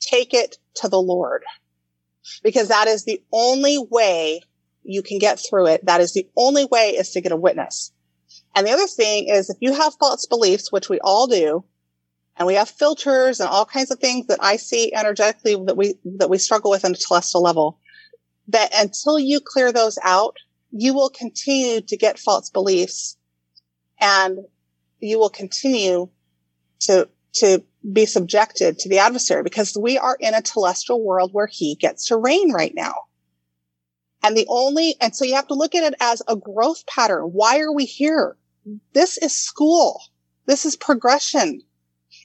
take 0.00 0.34
it 0.34 0.58
to 0.76 0.88
the 0.88 1.00
Lord 1.00 1.44
because 2.42 2.68
that 2.68 2.88
is 2.88 3.04
the 3.04 3.22
only 3.32 3.78
way 3.78 4.42
you 4.82 5.02
can 5.02 5.18
get 5.18 5.38
through 5.38 5.68
it. 5.68 5.86
That 5.86 6.00
is 6.00 6.12
the 6.12 6.28
only 6.36 6.66
way 6.66 6.90
is 6.90 7.10
to 7.12 7.20
get 7.20 7.32
a 7.32 7.36
witness. 7.36 7.92
And 8.54 8.66
the 8.66 8.72
other 8.72 8.86
thing 8.86 9.28
is 9.28 9.48
if 9.48 9.56
you 9.60 9.72
have 9.72 9.94
false 9.94 10.26
beliefs, 10.26 10.72
which 10.72 10.88
we 10.88 10.98
all 11.00 11.26
do, 11.26 11.64
and 12.36 12.46
we 12.48 12.54
have 12.54 12.68
filters 12.68 13.38
and 13.38 13.48
all 13.48 13.64
kinds 13.64 13.92
of 13.92 14.00
things 14.00 14.26
that 14.26 14.40
I 14.42 14.56
see 14.56 14.92
energetically 14.92 15.56
that 15.66 15.76
we, 15.76 15.94
that 16.04 16.28
we 16.28 16.38
struggle 16.38 16.72
with 16.72 16.84
on 16.84 16.92
a 16.92 16.96
celestial 16.96 17.42
level, 17.42 17.78
that 18.48 18.70
until 18.76 19.20
you 19.20 19.40
clear 19.40 19.72
those 19.72 19.98
out, 20.02 20.36
you 20.72 20.94
will 20.94 21.10
continue 21.10 21.80
to 21.80 21.96
get 21.96 22.18
false 22.18 22.50
beliefs 22.50 23.16
and 24.04 24.40
you 25.00 25.18
will 25.18 25.30
continue 25.30 26.08
to 26.80 27.08
to 27.32 27.64
be 27.92 28.06
subjected 28.06 28.78
to 28.78 28.88
the 28.88 28.98
adversary 28.98 29.42
because 29.42 29.76
we 29.76 29.98
are 29.98 30.16
in 30.20 30.34
a 30.34 30.42
telestial 30.42 31.02
world 31.02 31.30
where 31.32 31.48
he 31.48 31.74
gets 31.74 32.06
to 32.06 32.16
reign 32.16 32.52
right 32.52 32.72
now. 32.74 32.94
And 34.22 34.36
the 34.36 34.46
only, 34.48 34.94
and 35.00 35.14
so 35.14 35.24
you 35.24 35.34
have 35.34 35.48
to 35.48 35.54
look 35.54 35.74
at 35.74 35.82
it 35.82 35.94
as 36.00 36.22
a 36.28 36.36
growth 36.36 36.86
pattern. 36.86 37.24
Why 37.24 37.58
are 37.58 37.72
we 37.72 37.84
here? 37.84 38.36
This 38.92 39.18
is 39.18 39.36
school. 39.36 40.00
This 40.46 40.64
is 40.64 40.76
progression. 40.76 41.60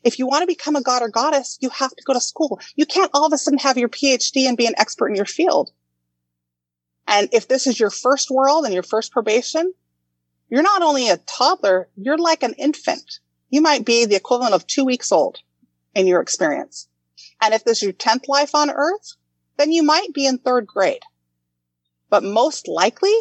If 0.03 0.19
you 0.19 0.27
want 0.27 0.43
to 0.43 0.47
become 0.47 0.75
a 0.75 0.81
god 0.81 1.01
or 1.01 1.09
goddess, 1.09 1.57
you 1.59 1.69
have 1.71 1.89
to 1.89 2.03
go 2.05 2.13
to 2.13 2.21
school. 2.21 2.59
You 2.75 2.85
can't 2.85 3.11
all 3.13 3.25
of 3.25 3.33
a 3.33 3.37
sudden 3.37 3.59
have 3.59 3.77
your 3.77 3.89
PhD 3.89 4.47
and 4.47 4.55
be 4.55 4.67
an 4.67 4.75
expert 4.77 5.09
in 5.09 5.15
your 5.15 5.25
field. 5.25 5.71
And 7.07 7.27
if 7.33 7.47
this 7.47 7.65
is 7.65 7.79
your 7.79 7.89
first 7.89 8.29
world 8.29 8.65
and 8.65 8.73
your 8.73 8.83
first 8.83 9.11
probation, 9.11 9.73
you're 10.49 10.63
not 10.63 10.81
only 10.81 11.09
a 11.09 11.17
toddler, 11.17 11.89
you're 11.95 12.17
like 12.17 12.43
an 12.43 12.53
infant. 12.53 13.19
You 13.49 13.61
might 13.61 13.85
be 13.85 14.05
the 14.05 14.15
equivalent 14.15 14.53
of 14.53 14.67
two 14.67 14.85
weeks 14.85 15.11
old 15.11 15.39
in 15.95 16.07
your 16.07 16.21
experience. 16.21 16.87
And 17.41 17.53
if 17.53 17.63
this 17.63 17.77
is 17.79 17.83
your 17.83 17.93
10th 17.93 18.27
life 18.27 18.55
on 18.55 18.69
earth, 18.69 19.13
then 19.57 19.71
you 19.71 19.83
might 19.83 20.13
be 20.13 20.25
in 20.25 20.37
third 20.37 20.67
grade. 20.67 21.03
But 22.09 22.23
most 22.23 22.67
likely, 22.67 23.13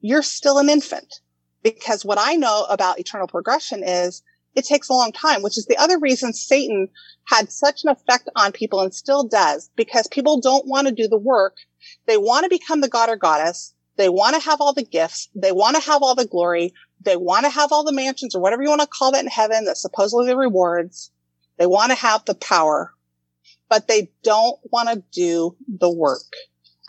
you're 0.00 0.22
still 0.22 0.58
an 0.58 0.68
infant 0.68 1.20
because 1.62 2.04
what 2.04 2.18
I 2.18 2.34
know 2.34 2.66
about 2.68 2.98
eternal 2.98 3.26
progression 3.26 3.82
is 3.82 4.22
it 4.54 4.64
takes 4.64 4.88
a 4.88 4.94
long 4.94 5.12
time, 5.12 5.42
which 5.42 5.56
is 5.56 5.66
the 5.66 5.76
other 5.76 5.98
reason 5.98 6.32
Satan 6.32 6.88
had 7.24 7.52
such 7.52 7.84
an 7.84 7.90
effect 7.90 8.28
on 8.36 8.52
people 8.52 8.80
and 8.80 8.94
still 8.94 9.24
does 9.24 9.70
because 9.76 10.06
people 10.08 10.40
don't 10.40 10.66
want 10.66 10.88
to 10.88 10.94
do 10.94 11.08
the 11.08 11.18
work. 11.18 11.56
They 12.06 12.16
want 12.16 12.44
to 12.44 12.48
become 12.48 12.80
the 12.80 12.88
god 12.88 13.08
or 13.08 13.16
goddess. 13.16 13.74
They 13.98 14.08
want 14.08 14.36
to 14.36 14.42
have 14.48 14.60
all 14.60 14.72
the 14.72 14.84
gifts. 14.84 15.28
They 15.34 15.50
want 15.50 15.76
to 15.76 15.82
have 15.82 16.02
all 16.02 16.14
the 16.14 16.24
glory. 16.24 16.72
They 17.02 17.16
want 17.16 17.44
to 17.44 17.50
have 17.50 17.72
all 17.72 17.84
the 17.84 17.92
mansions 17.92 18.34
or 18.34 18.40
whatever 18.40 18.62
you 18.62 18.68
want 18.68 18.80
to 18.80 18.86
call 18.86 19.10
that 19.12 19.24
in 19.24 19.30
heaven 19.30 19.64
that 19.64 19.76
supposedly 19.76 20.26
the 20.26 20.36
rewards. 20.36 21.10
They 21.58 21.66
want 21.66 21.90
to 21.90 21.96
have 21.96 22.24
the 22.24 22.36
power, 22.36 22.94
but 23.68 23.88
they 23.88 24.10
don't 24.22 24.58
want 24.70 24.88
to 24.88 25.02
do 25.10 25.56
the 25.66 25.90
work. 25.90 26.32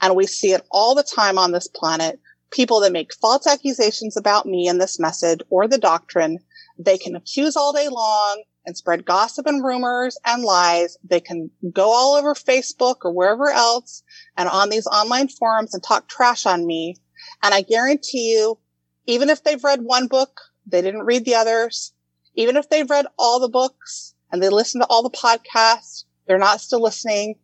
And 0.02 0.16
we 0.16 0.28
see 0.28 0.52
it 0.52 0.66
all 0.70 0.94
the 0.94 1.04
time 1.04 1.40
on 1.40 1.52
this 1.52 1.68
planet. 1.68 2.20
People 2.52 2.80
that 2.82 2.92
make 2.92 3.14
false 3.16 3.48
accusations 3.48 4.16
about 4.16 4.46
me 4.46 4.68
and 4.68 4.80
this 4.80 5.00
message 5.00 5.42
or 5.50 5.68
the 5.68 5.80
doctrine, 5.80 6.38
they 6.78 6.98
can 6.98 7.16
accuse 7.16 7.56
all 7.56 7.74
day 7.74 7.90
long 7.90 8.44
and 8.70 8.78
spread 8.78 9.04
gossip 9.04 9.48
and 9.48 9.66
rumors 9.66 10.16
and 10.24 10.44
lies. 10.44 10.96
They 11.04 11.20
can 11.20 11.50
go 11.74 11.92
all 11.92 12.14
over 12.14 12.36
Facebook 12.36 12.98
or 13.04 13.12
wherever 13.12 13.50
else 13.50 14.04
and 14.38 14.48
on 14.48 14.70
these 14.70 14.86
online 14.86 15.28
forums 15.28 15.74
and 15.74 15.82
talk 15.82 16.08
trash 16.08 16.46
on 16.46 16.68
me. 16.68 16.96
And 17.42 17.52
I 17.52 17.64
guarantee 17.64 18.32
you, 18.32 18.60
even 19.08 19.32
if 19.32 19.44
they've 19.44 19.64
read 19.64 19.82
one 19.82 20.06
book, 20.06 20.40
they 20.68 20.84
didn't 20.84 21.08
read 21.08 21.26
the 21.26 21.34
others. 21.34 21.94
Even 22.36 22.58
if 22.58 22.70
they've 22.70 22.90
read 22.90 23.08
all 23.18 23.40
the 23.40 23.50
books 23.50 24.14
and 24.32 24.42
they 24.42 24.50
listen 24.50 24.82
to 24.82 24.88
all 24.88 25.02
the 25.02 25.10
podcasts, 25.10 26.04
they're 26.28 26.38
not 26.38 26.62
still 26.62 26.84
listening. 26.84 27.40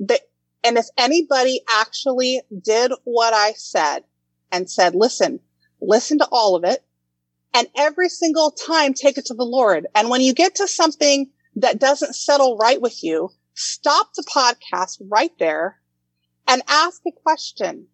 They, 0.00 0.18
and 0.64 0.76
if 0.76 0.86
anybody 0.98 1.60
actually 1.70 2.40
did 2.64 2.90
what 3.04 3.32
I 3.32 3.52
said 3.52 4.00
and 4.50 4.68
said, 4.68 4.96
listen, 4.96 5.38
listen 5.80 6.18
to 6.18 6.28
all 6.32 6.56
of 6.56 6.64
it 6.64 6.84
and 7.56 7.68
every 7.74 8.10
single 8.10 8.50
time 8.50 8.92
take 8.92 9.16
it 9.16 9.24
to 9.24 9.34
the 9.34 9.42
Lord. 9.42 9.86
And 9.94 10.10
when 10.10 10.20
you 10.20 10.34
get 10.34 10.56
to 10.56 10.68
something 10.68 11.30
that 11.56 11.78
doesn't 11.78 12.14
settle 12.14 12.58
right 12.58 12.78
with 12.78 13.02
you, 13.02 13.30
stop 13.54 14.12
the 14.12 14.24
podcast 14.24 15.00
right 15.08 15.32
there 15.38 15.80
and 16.46 16.60
ask 16.68 17.00
a 17.06 17.12
question 17.12 17.86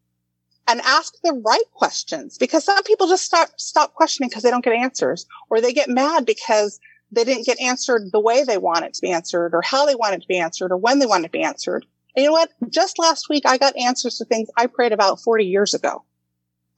and 0.67 0.81
ask 0.81 1.15
the 1.23 1.41
right 1.47 1.71
questions 1.75 2.39
because 2.39 2.65
some 2.65 2.83
people 2.83 3.07
just 3.07 3.25
stop, 3.25 3.51
stop 3.57 3.95
questioning 3.95 4.29
because 4.29 4.43
they 4.43 4.51
don't 4.51 4.65
get 4.65 4.75
answers 4.75 5.27
or 5.49 5.61
they 5.61 5.73
get 5.73 5.89
mad 5.89 6.27
because 6.27 6.81
they 7.13 7.23
didn't 7.23 7.47
get 7.47 7.61
answered 7.61 8.11
the 8.11 8.21
way 8.21 8.43
they 8.43 8.59
want 8.59 8.85
it 8.85 8.95
to 8.95 9.01
be 9.01 9.13
answered 9.13 9.55
or 9.55 9.63
how 9.63 9.87
they 9.87 9.95
want 9.95 10.15
it 10.15 10.23
to 10.23 10.29
be 10.29 10.39
answered 10.39 10.73
or 10.73 10.77
when 10.77 10.99
they 10.99 11.07
want 11.07 11.25
it 11.25 11.29
to 11.29 11.39
be 11.39 11.45
answered. 11.45 11.87
And 12.17 12.25
you 12.25 12.31
know 12.31 12.33
what? 12.33 12.51
Just 12.69 12.99
last 12.99 13.29
week, 13.29 13.45
I 13.47 13.59
got 13.59 13.77
answers 13.77 14.19
to 14.19 14.25
things 14.25 14.49
I 14.57 14.67
prayed 14.67 14.93
about 14.93 15.21
40 15.21 15.45
years 15.45 15.73
ago. 15.73 16.03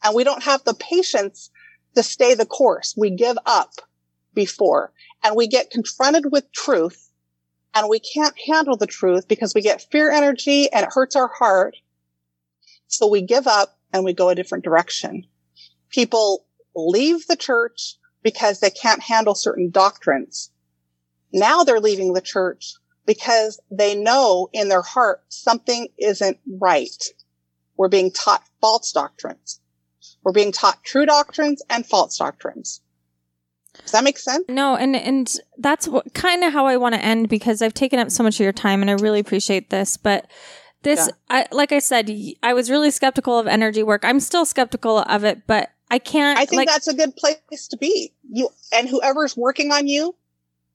And 0.03 0.15
we 0.15 0.23
don't 0.23 0.43
have 0.43 0.63
the 0.65 0.75
patience 0.75 1.51
to 1.95 2.03
stay 2.03 2.35
the 2.35 2.47
course. 2.47 2.95
We 2.97 3.11
give 3.11 3.37
up 3.47 3.73
before 4.35 4.93
and 5.23 5.37
we 5.37 5.47
get 5.47 5.71
confronted 5.71 6.31
with 6.31 6.51
truth 6.53 7.11
and 7.75 7.89
we 7.89 7.99
can't 7.99 8.39
handle 8.47 8.77
the 8.77 8.87
truth 8.87 9.27
because 9.27 9.55
we 9.55 9.61
get 9.61 9.87
fear 9.91 10.11
energy 10.11 10.71
and 10.73 10.85
it 10.85 10.93
hurts 10.93 11.17
our 11.17 11.29
heart. 11.29 11.77
So 12.87 13.09
we 13.09 13.23
give 13.23 13.47
up 13.47 13.79
and 13.93 14.05
we 14.05 14.13
go 14.13 14.29
a 14.29 14.35
different 14.35 14.65
direction. 14.65 15.27
People 15.91 16.47
leave 16.75 17.27
the 17.27 17.37
church 17.37 17.97
because 18.23 18.61
they 18.61 18.71
can't 18.71 19.03
handle 19.03 19.35
certain 19.35 19.71
doctrines. 19.71 20.51
Now 21.33 21.65
they're 21.65 21.81
leaving 21.81 22.13
the 22.13 22.21
church 22.21 22.75
because 23.07 23.61
they 23.71 23.95
know 23.95 24.49
in 24.53 24.69
their 24.69 24.83
heart 24.83 25.23
something 25.29 25.89
isn't 25.99 26.39
right. 26.61 27.05
We're 27.77 27.89
being 27.89 28.13
taught 28.13 28.45
false 28.61 28.93
doctrines. 28.93 29.61
We're 30.25 30.33
being 30.33 30.53
taught 30.53 30.83
true 30.83 31.07
doctrines 31.07 31.63
and 31.71 31.87
false 31.87 32.17
doctrines. 32.17 32.81
Does 33.83 33.93
that 33.93 34.05
make 34.05 34.19
sense? 34.19 34.45
No, 34.49 34.77
and 34.77 34.97
and 34.97 35.37
that's 35.59 35.87
what 35.87 36.15
kind 36.15 36.45
of 36.45 36.53
how 36.53 36.67
I 36.67 36.77
want 36.77 36.95
to 36.95 37.05
end 37.05 37.29
because 37.29 37.61
I've 37.61 37.75
taken 37.75 37.99
up 37.99 38.11
so 38.11 38.23
much 38.23 38.37
of 38.37 38.45
your 38.45 38.53
time 38.53 38.81
and 38.81 38.91
I 38.91 38.95
really 38.95 39.21
appreciate 39.21 39.71
this, 39.71 39.97
but 39.97 40.31
this 40.83 41.09
yeah. 41.09 41.15
I 41.43 41.47
like 41.51 41.73
I 41.73 41.81
said 41.81 42.11
I 42.43 42.55
was 42.55 42.71
really 42.71 42.91
skeptical 42.91 43.39
of 43.39 43.47
energy 43.47 43.83
work. 43.83 44.05
I'm 44.05 44.21
still 44.21 44.45
skeptical 44.45 44.99
of 44.99 45.25
it, 45.25 45.47
but 45.47 45.73
I 45.91 45.99
can't 45.99 46.39
I 46.39 46.47
think 46.47 46.61
like, 46.61 46.69
that's 46.69 46.89
a 46.89 46.95
good 46.95 47.17
place 47.17 47.69
to 47.69 47.77
be. 47.77 48.13
You 48.31 48.49
and 48.73 48.89
whoever's 48.89 49.37
working 49.37 49.73
on 49.73 49.89
you, 49.89 50.15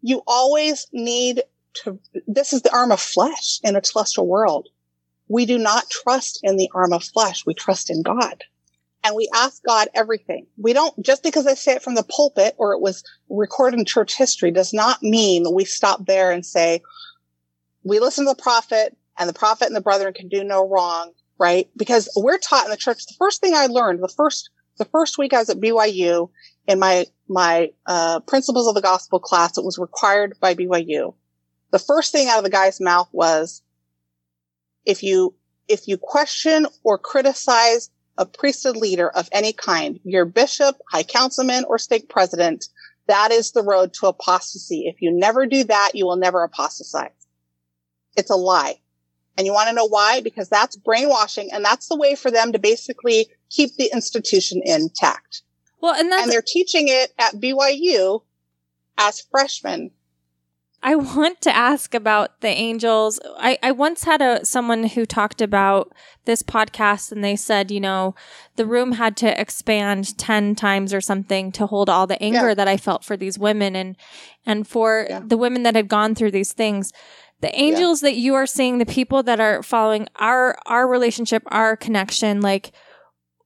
you 0.01 0.21
always 0.27 0.87
need 0.91 1.41
to 1.83 1.97
this 2.27 2.53
is 2.53 2.61
the 2.63 2.73
arm 2.75 2.91
of 2.91 2.99
flesh 2.99 3.59
in 3.63 3.75
a 3.75 3.81
telestial 3.81 4.27
world. 4.27 4.67
We 5.29 5.45
do 5.45 5.57
not 5.57 5.89
trust 5.89 6.39
in 6.43 6.57
the 6.57 6.69
arm 6.73 6.91
of 6.91 7.03
flesh. 7.03 7.45
We 7.45 7.53
trust 7.53 7.89
in 7.89 8.03
God 8.03 8.43
and 9.03 9.15
we 9.15 9.29
ask 9.33 9.63
God 9.63 9.87
everything. 9.93 10.45
We 10.57 10.73
don't, 10.73 10.93
just 11.03 11.23
because 11.23 11.47
I 11.47 11.53
say 11.53 11.73
it 11.73 11.83
from 11.83 11.95
the 11.95 12.03
pulpit 12.03 12.55
or 12.57 12.73
it 12.73 12.81
was 12.81 13.03
recorded 13.29 13.79
in 13.79 13.85
church 13.85 14.17
history 14.17 14.51
does 14.51 14.73
not 14.73 15.01
mean 15.01 15.45
we 15.53 15.65
stop 15.65 16.05
there 16.05 16.31
and 16.31 16.45
say, 16.45 16.81
we 17.83 17.99
listen 17.99 18.25
to 18.25 18.33
the 18.35 18.41
prophet 18.41 18.97
and 19.17 19.29
the 19.29 19.33
prophet 19.33 19.67
and 19.67 19.75
the 19.75 19.81
brethren 19.81 20.13
can 20.13 20.27
do 20.27 20.43
no 20.43 20.67
wrong, 20.67 21.11
right? 21.37 21.69
Because 21.77 22.09
we're 22.15 22.37
taught 22.37 22.65
in 22.65 22.71
the 22.71 22.77
church. 22.77 23.05
The 23.05 23.15
first 23.17 23.39
thing 23.41 23.53
I 23.55 23.67
learned, 23.67 24.03
the 24.03 24.09
first, 24.09 24.49
the 24.77 24.85
first 24.85 25.17
week 25.17 25.33
I 25.33 25.39
was 25.39 25.49
at 25.49 25.59
BYU 25.59 26.29
in 26.67 26.79
my, 26.79 27.05
my, 27.27 27.71
uh, 27.85 28.19
principles 28.21 28.67
of 28.67 28.75
the 28.75 28.81
gospel 28.81 29.19
class, 29.19 29.57
it 29.57 29.63
was 29.63 29.77
required 29.77 30.37
by 30.41 30.55
BYU. 30.55 31.15
The 31.71 31.79
first 31.79 32.11
thing 32.11 32.27
out 32.27 32.39
of 32.39 32.43
the 32.43 32.49
guy's 32.49 32.81
mouth 32.81 33.09
was, 33.13 33.61
if 34.85 35.03
you, 35.03 35.35
if 35.67 35.87
you 35.87 35.97
question 35.97 36.67
or 36.83 36.97
criticize 36.97 37.89
a 38.19 38.25
priesthood 38.25 38.75
leader 38.75 39.09
of 39.09 39.29
any 39.31 39.53
kind, 39.53 39.99
your 40.03 40.25
bishop, 40.25 40.75
high 40.91 41.03
councilman, 41.03 41.63
or 41.63 41.79
stake 41.79 42.09
president, 42.09 42.65
that 43.07 43.31
is 43.31 43.51
the 43.51 43.63
road 43.63 43.93
to 43.93 44.07
apostasy. 44.07 44.87
If 44.87 45.01
you 45.01 45.11
never 45.11 45.47
do 45.47 45.63
that, 45.63 45.91
you 45.95 46.05
will 46.05 46.17
never 46.17 46.43
apostatize. 46.43 47.09
It's 48.17 48.29
a 48.29 48.35
lie. 48.35 48.75
And 49.37 49.47
you 49.47 49.53
want 49.53 49.69
to 49.69 49.75
know 49.75 49.87
why? 49.87 50.19
Because 50.19 50.49
that's 50.49 50.75
brainwashing 50.75 51.49
and 51.53 51.63
that's 51.63 51.87
the 51.87 51.95
way 51.95 52.15
for 52.15 52.29
them 52.29 52.51
to 52.51 52.59
basically 52.59 53.29
keep 53.49 53.75
the 53.77 53.89
institution 53.93 54.61
intact. 54.65 55.43
Well, 55.81 55.95
and 55.95 56.11
that's, 56.11 56.23
and 56.23 56.31
they're 56.31 56.43
teaching 56.45 56.89
it 56.89 57.13
at 57.17 57.35
BYU 57.35 58.21
as 58.97 59.21
freshmen. 59.31 59.91
I 60.81 60.95
want 60.95 61.41
to 61.41 61.53
ask 61.55 61.93
about 61.93 62.39
the 62.41 62.47
angels. 62.47 63.19
I, 63.37 63.57
I 63.61 63.71
once 63.71 64.05
had 64.05 64.21
a 64.21 64.45
someone 64.45 64.85
who 64.85 65.05
talked 65.05 65.41
about 65.41 65.91
this 66.25 66.41
podcast 66.41 67.11
and 67.11 67.23
they 67.23 67.35
said, 67.35 67.69
you 67.69 67.81
know, 67.81 68.15
the 68.55 68.65
room 68.65 68.93
had 68.93 69.17
to 69.17 69.39
expand 69.39 70.17
10 70.17 70.55
times 70.55 70.93
or 70.93 71.01
something 71.01 71.51
to 71.53 71.65
hold 71.65 71.89
all 71.89 72.07
the 72.07 72.21
anger 72.23 72.49
Yeah. 72.49 72.53
that 72.53 72.67
I 72.67 72.77
felt 72.77 73.03
for 73.03 73.17
these 73.17 73.37
women 73.37 73.75
and 73.75 73.97
and 74.45 74.67
for 74.67 75.05
Yeah. 75.09 75.21
the 75.25 75.37
women 75.37 75.63
that 75.63 75.75
had 75.75 75.89
gone 75.89 76.15
through 76.15 76.31
these 76.31 76.53
things. 76.53 76.93
The 77.41 77.53
angels 77.59 78.01
that 78.01 78.15
you 78.15 78.33
are 78.35 78.45
seeing, 78.45 78.77
the 78.79 78.85
people 78.85 79.21
that 79.23 79.39
are 79.39 79.61
following 79.63 80.07
our 80.15 80.57
our 80.65 80.87
relationship, 80.87 81.43
our 81.47 81.75
connection, 81.75 82.39
like 82.41 82.71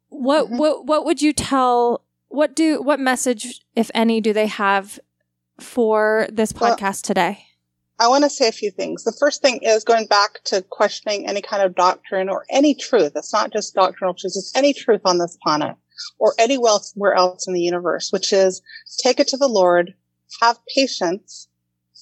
what 0.09 0.47
Mhm. 0.51 0.57
what 0.57 0.85
what 0.85 1.05
would 1.05 1.21
you 1.21 1.33
tell 1.33 2.03
what 2.27 2.55
do 2.55 2.81
what 2.81 2.99
message 2.99 3.61
if 3.75 3.89
any 3.95 4.21
do 4.21 4.33
they 4.33 4.47
have 4.47 4.99
for 5.59 6.27
this 6.31 6.53
Well- 6.53 6.75
podcast 6.75 7.03
today? 7.03 7.47
I 7.99 8.07
want 8.07 8.23
to 8.23 8.29
say 8.29 8.47
a 8.47 8.51
few 8.51 8.71
things. 8.71 9.03
The 9.03 9.15
first 9.19 9.41
thing 9.41 9.59
is 9.61 9.83
going 9.83 10.07
back 10.07 10.43
to 10.45 10.63
questioning 10.63 11.27
any 11.27 11.41
kind 11.41 11.61
of 11.61 11.75
doctrine 11.75 12.27
or 12.27 12.45
any 12.49 12.73
truth. 12.73 13.13
It's 13.15 13.31
not 13.31 13.53
just 13.53 13.75
doctrinal 13.75 14.15
truths. 14.15 14.35
It's 14.35 14.55
any 14.55 14.73
truth 14.73 15.01
on 15.05 15.19
this 15.19 15.37
planet 15.41 15.77
or 16.17 16.33
anywhere 16.39 16.71
else, 16.71 16.91
where 16.95 17.13
else 17.13 17.47
in 17.47 17.53
the 17.53 17.61
universe, 17.61 18.11
which 18.11 18.33
is 18.33 18.61
take 18.97 19.19
it 19.19 19.27
to 19.29 19.37
the 19.37 19.47
Lord, 19.47 19.93
have 20.41 20.57
patience, 20.75 21.47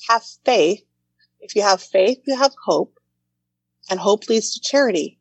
have 0.09 0.23
faith. 0.45 0.81
If 1.41 1.55
you 1.55 1.61
have 1.61 1.81
faith, 1.81 2.19
you 2.25 2.37
have 2.37 2.53
hope 2.65 2.97
and 3.89 3.99
hope 3.99 4.29
leads 4.29 4.53
to 4.53 4.61
charity. 4.61 5.19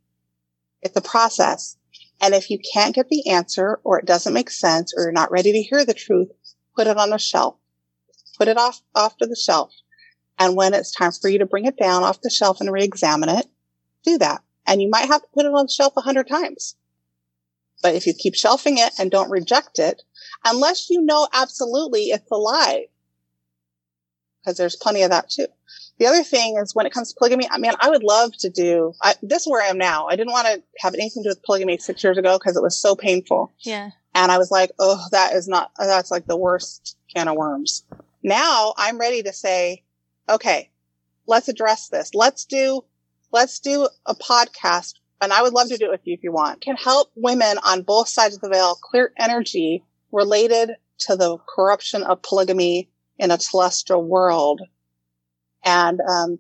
It's 0.83 0.97
a 0.97 1.03
process. 1.03 1.77
And 2.21 2.35
if 2.35 2.49
you 2.49 2.59
can't 2.73 2.95
get 2.95 3.09
the 3.09 3.29
answer 3.29 3.81
or 3.83 3.99
it 3.99 4.07
doesn't 4.07 4.33
make 4.33 4.51
sense 4.51 4.95
or 4.97 5.03
you're 5.05 5.13
not 5.13 5.33
ready 5.33 5.53
to 5.53 5.63
hear 5.63 5.85
the 5.85 5.95
truth, 5.95 6.29
put 6.77 6.87
it 6.87 6.97
on 6.97 7.13
a 7.13 7.19
shelf. 7.19 7.57
Put 8.41 8.49
it 8.49 8.57
off, 8.57 8.81
off 8.95 9.19
to 9.19 9.27
the 9.27 9.37
shelf. 9.37 9.71
And 10.39 10.57
when 10.57 10.73
it's 10.73 10.95
time 10.95 11.13
for 11.13 11.29
you 11.29 11.41
to 11.41 11.47
bring 11.47 11.67
it 11.67 11.77
down 11.77 12.05
off 12.05 12.23
the 12.23 12.31
shelf 12.31 12.63
and 12.63 12.73
re-examine 12.73 13.29
it, 13.29 13.47
do 14.03 14.17
that. 14.17 14.41
And 14.67 14.81
you 14.81 14.89
might 14.89 15.09
have 15.09 15.21
to 15.21 15.29
put 15.35 15.45
it 15.45 15.53
on 15.53 15.67
the 15.67 15.71
shelf 15.71 15.93
a 15.99 16.01
hundred 16.01 16.27
times. 16.27 16.75
But 17.83 17.95
if 17.95 18.07
you 18.07 18.15
keep 18.15 18.35
shelving 18.35 18.79
it 18.79 18.95
and 18.99 19.11
don't 19.11 19.31
reject 19.31 19.79
it, 19.79 20.05
unless 20.43 20.89
you 20.89 21.03
know 21.03 21.29
absolutely 21.35 22.05
it's 22.05 22.31
a 22.31 22.37
lie, 22.37 22.87
because 24.41 24.57
there's 24.57 24.75
plenty 24.75 25.03
of 25.03 25.11
that 25.11 25.29
too. 25.29 25.47
The 25.99 26.07
other 26.07 26.25
thing 26.25 26.57
is 26.57 26.75
when 26.75 26.87
it 26.87 26.95
comes 26.95 27.13
to 27.13 27.19
polygamy, 27.19 27.47
I 27.51 27.59
mean, 27.59 27.73
I 27.79 27.91
would 27.91 28.03
love 28.03 28.33
to 28.39 28.49
do, 28.49 28.95
I, 29.03 29.17
this 29.21 29.43
is 29.43 29.53
where 29.53 29.63
I 29.63 29.67
am 29.67 29.77
now. 29.77 30.07
I 30.07 30.17
didn't 30.17 30.33
want 30.33 30.47
to 30.47 30.63
have 30.79 30.95
anything 30.95 31.25
to 31.25 31.29
do 31.29 31.31
with 31.33 31.43
polygamy 31.43 31.77
six 31.77 32.03
years 32.03 32.17
ago 32.17 32.39
because 32.39 32.57
it 32.57 32.63
was 32.63 32.81
so 32.81 32.97
painful. 32.97 33.53
Yeah. 33.59 33.91
And 34.15 34.33
I 34.33 34.39
was 34.39 34.51
like, 34.51 34.71
oh, 34.79 35.05
that 35.13 35.35
is 35.35 35.47
not, 35.47 35.73
that's 35.79 36.11
like 36.11 36.27
the 36.27 36.39
worst 36.39 36.97
can 37.15 37.29
of 37.29 37.37
worms. 37.37 37.85
Now 38.23 38.75
I'm 38.77 38.99
ready 38.99 39.23
to 39.23 39.33
say, 39.33 39.83
okay, 40.29 40.71
let's 41.27 41.49
address 41.49 41.89
this. 41.89 42.15
Let's 42.15 42.45
do, 42.45 42.85
let's 43.33 43.59
do 43.61 43.89
a 44.07 44.15
podcast. 44.15 44.95
And 45.21 45.33
I 45.33 45.43
would 45.43 45.53
love 45.53 45.69
to 45.69 45.77
do 45.77 45.87
it 45.87 45.91
with 45.91 46.07
you 46.07 46.15
if 46.15 46.23
you 46.23 46.33
want. 46.33 46.61
Can 46.61 46.77
help 46.77 47.11
women 47.15 47.59
on 47.65 47.83
both 47.83 48.09
sides 48.09 48.35
of 48.35 48.41
the 48.41 48.49
veil 48.49 48.75
clear 48.75 49.13
energy 49.19 49.85
related 50.13 50.73
to 51.01 51.17
the 51.17 51.39
corruption 51.55 52.03
of 52.03 52.23
polygamy 52.23 52.91
in 53.19 53.31
a 53.31 53.37
telestial 53.37 54.03
world 54.03 54.63
and, 55.65 56.01
um, 56.01 56.39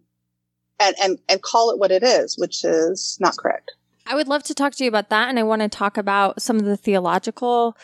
and, 0.78 0.96
and, 1.02 1.18
and 1.28 1.42
call 1.42 1.70
it 1.70 1.78
what 1.78 1.90
it 1.90 2.02
is, 2.02 2.36
which 2.38 2.64
is 2.64 3.18
not 3.20 3.36
correct. 3.36 3.72
I 4.06 4.14
would 4.14 4.28
love 4.28 4.42
to 4.44 4.54
talk 4.54 4.74
to 4.74 4.84
you 4.84 4.88
about 4.88 5.10
that. 5.10 5.28
And 5.28 5.38
I 5.38 5.42
want 5.42 5.62
to 5.62 5.68
talk 5.68 5.96
about 5.96 6.42
some 6.42 6.56
of 6.56 6.64
the 6.64 6.76
theological 6.76 7.76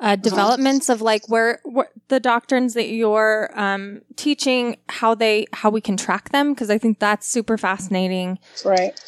uh, 0.00 0.16
developments 0.16 0.88
of 0.88 1.00
like 1.00 1.28
where, 1.28 1.60
where 1.64 1.88
the 2.08 2.20
doctrines 2.20 2.74
that 2.74 2.88
you're 2.88 3.50
um, 3.58 4.02
teaching, 4.16 4.76
how 4.88 5.14
they, 5.14 5.46
how 5.52 5.70
we 5.70 5.80
can 5.80 5.96
track 5.96 6.30
them. 6.30 6.54
Cause 6.54 6.70
I 6.70 6.78
think 6.78 6.98
that's 6.98 7.26
super 7.26 7.56
fascinating. 7.56 8.38
Right. 8.64 8.98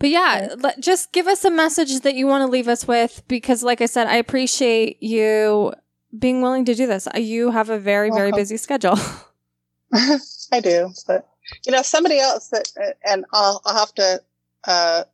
But 0.00 0.08
yeah, 0.08 0.54
let, 0.58 0.80
just 0.80 1.12
give 1.12 1.26
us 1.26 1.44
a 1.44 1.50
message 1.50 2.00
that 2.00 2.14
you 2.14 2.26
want 2.26 2.40
to 2.40 2.46
leave 2.46 2.68
us 2.68 2.88
with 2.88 3.22
because, 3.28 3.62
like 3.62 3.82
I 3.82 3.86
said, 3.86 4.06
I 4.06 4.16
appreciate 4.16 5.02
you 5.02 5.74
being 6.18 6.40
willing 6.40 6.64
to 6.64 6.74
do 6.74 6.86
this. 6.86 7.06
Uh, 7.06 7.18
You 7.18 7.50
have 7.50 7.68
a 7.68 7.78
very, 7.78 8.10
very 8.10 8.32
busy 8.32 8.56
schedule. 8.56 8.98
I 9.92 10.60
do, 10.60 10.90
but 11.06 11.28
you 11.66 11.72
know, 11.72 11.82
somebody 11.82 12.18
else 12.18 12.48
that, 12.48 12.96
and 13.04 13.26
I'll, 13.32 13.60
I'll 13.64 13.76
have 13.76 13.94
to, 13.96 14.22
uh, 14.64 15.04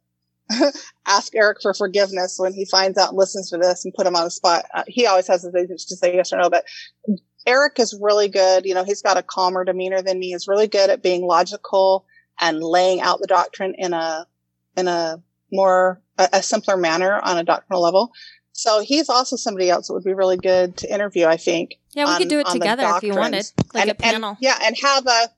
ask 1.06 1.34
Eric 1.34 1.58
for 1.62 1.74
forgiveness 1.74 2.36
when 2.38 2.52
he 2.52 2.64
finds 2.64 2.98
out 2.98 3.10
and 3.10 3.18
listens 3.18 3.50
to 3.50 3.58
this 3.58 3.84
and 3.84 3.94
put 3.94 4.06
him 4.06 4.16
on 4.16 4.24
the 4.24 4.30
spot. 4.30 4.64
Uh, 4.72 4.84
he 4.86 5.06
always 5.06 5.26
has 5.26 5.42
his 5.42 5.54
agents 5.54 5.84
to 5.86 5.96
say 5.96 6.14
yes 6.14 6.32
or 6.32 6.38
no, 6.38 6.50
but 6.50 6.64
Eric 7.46 7.78
is 7.78 7.98
really 8.00 8.28
good. 8.28 8.64
You 8.64 8.74
know, 8.74 8.84
he's 8.84 9.02
got 9.02 9.16
a 9.16 9.22
calmer 9.22 9.64
demeanor 9.64 10.02
than 10.02 10.18
me. 10.18 10.30
He's 10.30 10.48
really 10.48 10.68
good 10.68 10.90
at 10.90 11.02
being 11.02 11.26
logical 11.26 12.06
and 12.40 12.62
laying 12.62 13.00
out 13.00 13.20
the 13.20 13.26
doctrine 13.26 13.74
in 13.76 13.92
a, 13.92 14.26
in 14.76 14.88
a 14.88 15.22
more, 15.52 16.00
a, 16.18 16.28
a 16.34 16.42
simpler 16.42 16.76
manner 16.76 17.20
on 17.22 17.38
a 17.38 17.44
doctrinal 17.44 17.82
level. 17.82 18.12
So 18.52 18.80
he's 18.80 19.08
also 19.08 19.36
somebody 19.36 19.68
else 19.68 19.88
that 19.88 19.94
would 19.94 20.04
be 20.04 20.14
really 20.14 20.38
good 20.38 20.78
to 20.78 20.92
interview, 20.92 21.26
I 21.26 21.36
think. 21.36 21.78
yeah, 21.92 22.04
we 22.06 22.12
on- 22.12 22.18
could 22.18 22.28
do 22.28 22.40
it 22.40 22.46
together 22.46 22.84
if 22.96 23.02
you 23.02 23.14
wanted, 23.14 23.50
like 23.74 23.82
and, 23.82 23.90
a 23.90 23.94
panel. 23.94 24.30
And, 24.30 24.38
yeah, 24.40 24.58
and 24.62 24.76
have 24.82 25.06
a 25.06 25.28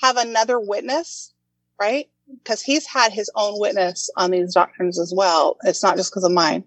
have 0.00 0.16
another 0.16 0.60
witness, 0.60 1.32
right? 1.80 2.08
Because 2.32 2.62
he's 2.62 2.86
had 2.86 3.12
his 3.12 3.30
own 3.34 3.58
witness 3.60 4.10
on 4.16 4.30
these 4.30 4.54
doctrines 4.54 4.98
as 4.98 5.12
well. 5.14 5.56
It's 5.64 5.82
not 5.82 5.96
just 5.96 6.10
because 6.10 6.24
of 6.24 6.32
mine. 6.32 6.64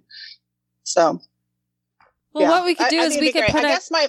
So, 0.83 1.19
well, 2.33 2.43
yeah. 2.43 2.49
what 2.49 2.65
we 2.65 2.75
could 2.75 2.89
do 2.89 2.99
I 2.99 3.03
is 3.03 3.13
think 3.13 3.21
we 3.21 3.31
could 3.31 3.51
put 3.51 3.63
I 3.63 3.69
a 3.69 3.73
guess 3.73 3.91
my 3.91 4.07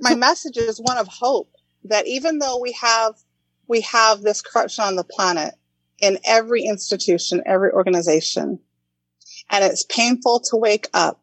my 0.00 0.14
message 0.14 0.56
is 0.56 0.80
one 0.80 0.98
of 0.98 1.06
hope 1.08 1.50
that 1.84 2.06
even 2.06 2.38
though 2.38 2.58
we 2.58 2.72
have 2.72 3.14
we 3.68 3.80
have 3.82 4.22
this 4.22 4.42
corruption 4.42 4.84
on 4.84 4.96
the 4.96 5.04
planet 5.04 5.54
in 6.00 6.18
every 6.24 6.64
institution, 6.64 7.42
every 7.46 7.70
organization, 7.70 8.58
and 9.50 9.64
it's 9.64 9.84
painful 9.84 10.40
to 10.40 10.56
wake 10.56 10.88
up 10.92 11.22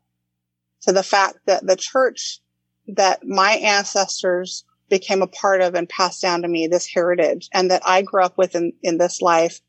to 0.81 0.93
the 0.93 1.03
fact 1.03 1.39
that 1.45 1.65
the 1.65 1.75
church 1.75 2.39
that 2.87 3.25
my 3.25 3.51
ancestors 3.53 4.63
became 4.89 5.21
a 5.21 5.27
part 5.27 5.61
of 5.61 5.75
and 5.75 5.87
passed 5.87 6.21
down 6.21 6.41
to 6.41 6.47
me 6.47 6.67
this 6.67 6.87
heritage 6.87 7.49
and 7.53 7.71
that 7.71 7.81
I 7.85 8.01
grew 8.01 8.23
up 8.23 8.37
with 8.37 8.55
in, 8.55 8.73
in 8.83 8.97
this 8.97 9.21
life 9.21 9.61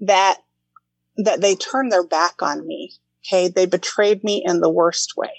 that 0.00 0.38
that 1.16 1.40
they 1.40 1.54
turned 1.54 1.92
their 1.92 2.06
back 2.06 2.42
on 2.42 2.66
me. 2.66 2.92
Okay. 3.26 3.48
They 3.48 3.66
betrayed 3.66 4.24
me 4.24 4.42
in 4.44 4.60
the 4.60 4.70
worst 4.70 5.16
way 5.16 5.32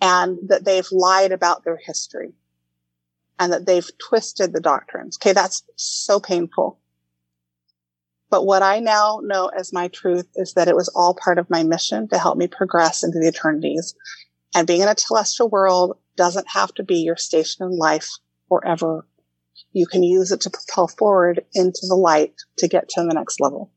and 0.00 0.38
that 0.48 0.64
they've 0.64 0.90
lied 0.90 1.30
about 1.30 1.64
their 1.64 1.76
history 1.76 2.32
and 3.38 3.52
that 3.52 3.66
they've 3.66 3.88
twisted 3.98 4.52
the 4.52 4.60
doctrines. 4.60 5.16
Okay. 5.18 5.32
That's 5.32 5.62
so 5.76 6.18
painful. 6.18 6.78
But 8.30 8.46
what 8.46 8.62
I 8.62 8.80
now 8.80 9.20
know 9.22 9.48
as 9.48 9.74
my 9.74 9.88
truth 9.88 10.26
is 10.36 10.54
that 10.54 10.66
it 10.66 10.74
was 10.74 10.88
all 10.88 11.14
part 11.14 11.38
of 11.38 11.50
my 11.50 11.62
mission 11.62 12.08
to 12.08 12.18
help 12.18 12.38
me 12.38 12.48
progress 12.48 13.04
into 13.04 13.18
the 13.18 13.28
eternities. 13.28 13.94
And 14.54 14.66
being 14.66 14.80
in 14.80 14.88
a 14.88 14.94
telestial 14.94 15.50
world 15.50 15.98
doesn't 16.16 16.48
have 16.48 16.72
to 16.74 16.82
be 16.82 16.96
your 16.96 17.16
station 17.16 17.64
in 17.66 17.76
life 17.78 18.08
forever. 18.48 19.06
You 19.72 19.86
can 19.86 20.02
use 20.02 20.32
it 20.32 20.40
to 20.42 20.50
propel 20.50 20.88
forward 20.88 21.44
into 21.54 21.80
the 21.88 21.94
light 21.94 22.34
to 22.58 22.68
get 22.68 22.88
to 22.90 23.02
the 23.02 23.14
next 23.14 23.40
level. 23.40 23.70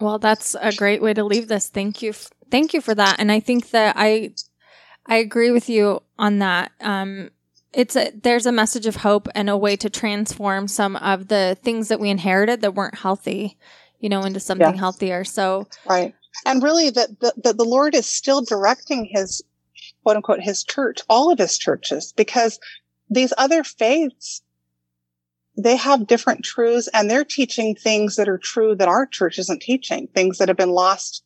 Well, 0.00 0.18
that's 0.18 0.56
a 0.60 0.72
great 0.72 1.00
way 1.02 1.14
to 1.14 1.24
leave 1.24 1.48
this. 1.48 1.68
Thank 1.68 2.02
you. 2.02 2.10
f- 2.10 2.30
Thank 2.50 2.74
you 2.74 2.80
for 2.80 2.94
that. 2.94 3.16
And 3.18 3.32
I 3.32 3.40
think 3.40 3.70
that 3.70 3.94
I 3.98 4.34
I 5.06 5.16
agree 5.16 5.50
with 5.50 5.68
you 5.68 6.02
on 6.18 6.38
that. 6.40 6.72
Um 6.80 7.30
it's 7.72 7.96
a 7.96 8.10
there's 8.10 8.44
a 8.46 8.52
message 8.52 8.86
of 8.86 8.96
hope 8.96 9.28
and 9.34 9.48
a 9.48 9.56
way 9.56 9.76
to 9.76 9.88
transform 9.88 10.68
some 10.68 10.96
of 10.96 11.28
the 11.28 11.56
things 11.62 11.88
that 11.88 12.00
we 12.00 12.10
inherited 12.10 12.60
that 12.60 12.74
weren't 12.74 12.96
healthy, 12.98 13.56
you 14.00 14.08
know, 14.08 14.22
into 14.22 14.40
something 14.40 14.74
Yeah. 14.74 14.78
healthier. 14.80 15.24
So, 15.24 15.66
Right. 15.88 16.14
And 16.44 16.62
really 16.62 16.90
that 16.90 17.20
the, 17.20 17.32
the, 17.42 17.52
the 17.54 17.64
Lord 17.64 17.94
is 17.94 18.04
still 18.06 18.42
directing 18.42 19.08
his 19.10 19.42
quote 20.02 20.16
unquote 20.16 20.40
his 20.40 20.64
church, 20.64 21.00
all 21.08 21.30
of 21.30 21.38
his 21.38 21.58
churches, 21.58 22.12
because 22.16 22.58
these 23.10 23.32
other 23.36 23.62
faiths, 23.62 24.42
they 25.56 25.76
have 25.76 26.06
different 26.06 26.44
truths 26.44 26.88
and 26.94 27.10
they're 27.10 27.24
teaching 27.24 27.74
things 27.74 28.16
that 28.16 28.28
are 28.28 28.38
true 28.38 28.74
that 28.74 28.88
our 28.88 29.06
church 29.06 29.38
isn't 29.38 29.60
teaching, 29.60 30.08
things 30.08 30.38
that 30.38 30.48
have 30.48 30.56
been 30.56 30.70
lost 30.70 31.22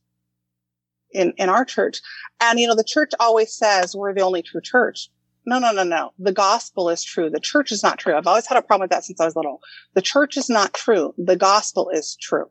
in, 1.13 1.33
in 1.37 1.49
our 1.49 1.65
church. 1.65 2.01
And, 2.41 2.59
you 2.59 2.67
know, 2.67 2.75
the 2.75 2.85
church 2.85 3.13
always 3.21 3.55
says 3.55 3.95
we're 3.95 4.15
the 4.15 4.23
only 4.23 4.43
true 4.43 4.61
church. 4.61 5.09
No, 5.49 5.61
no, 5.61 5.71
no, 5.71 5.85
no. 5.85 6.13
The 6.19 6.33
gospel 6.33 6.89
is 6.91 7.05
true. 7.05 7.31
The 7.31 7.39
church 7.39 7.71
is 7.71 7.83
not 7.83 7.99
true. 7.99 8.17
I've 8.17 8.27
always 8.27 8.47
had 8.47 8.59
a 8.59 8.63
problem 8.63 8.87
with 8.87 8.91
that 8.91 9.05
since 9.05 9.21
I 9.21 9.27
was 9.27 9.37
little. 9.37 9.61
The 9.95 10.03
church 10.03 10.37
is 10.37 10.51
not 10.51 10.75
true. 10.75 11.15
The 11.17 11.37
gospel 11.37 11.89
is 11.91 12.17
true. 12.21 12.51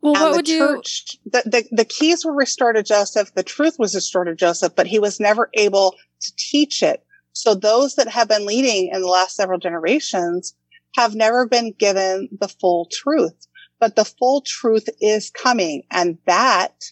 Well, 0.00 0.14
and 0.14 0.22
what 0.22 0.30
the 0.30 0.36
would 0.36 0.48
you 0.48 0.58
church, 0.58 1.16
the, 1.24 1.42
the, 1.44 1.68
the 1.72 1.84
keys 1.84 2.24
were 2.24 2.34
restored 2.34 2.76
to 2.76 2.82
Joseph. 2.82 3.34
The 3.34 3.42
truth 3.42 3.76
was 3.78 3.94
restored 3.94 4.28
to 4.28 4.34
Joseph, 4.34 4.74
but 4.76 4.86
he 4.86 4.98
was 4.98 5.18
never 5.18 5.50
able 5.54 5.96
to 6.20 6.32
teach 6.36 6.82
it. 6.82 7.04
So 7.32 7.54
those 7.54 7.96
that 7.96 8.08
have 8.08 8.28
been 8.28 8.46
leading 8.46 8.88
in 8.92 9.00
the 9.00 9.08
last 9.08 9.36
several 9.36 9.58
generations 9.58 10.54
have 10.96 11.14
never 11.14 11.46
been 11.46 11.72
given 11.72 12.28
the 12.40 12.48
full 12.48 12.88
truth, 12.90 13.46
but 13.78 13.96
the 13.96 14.04
full 14.04 14.40
truth 14.40 14.88
is 15.00 15.30
coming. 15.30 15.82
And 15.90 16.18
that 16.26 16.84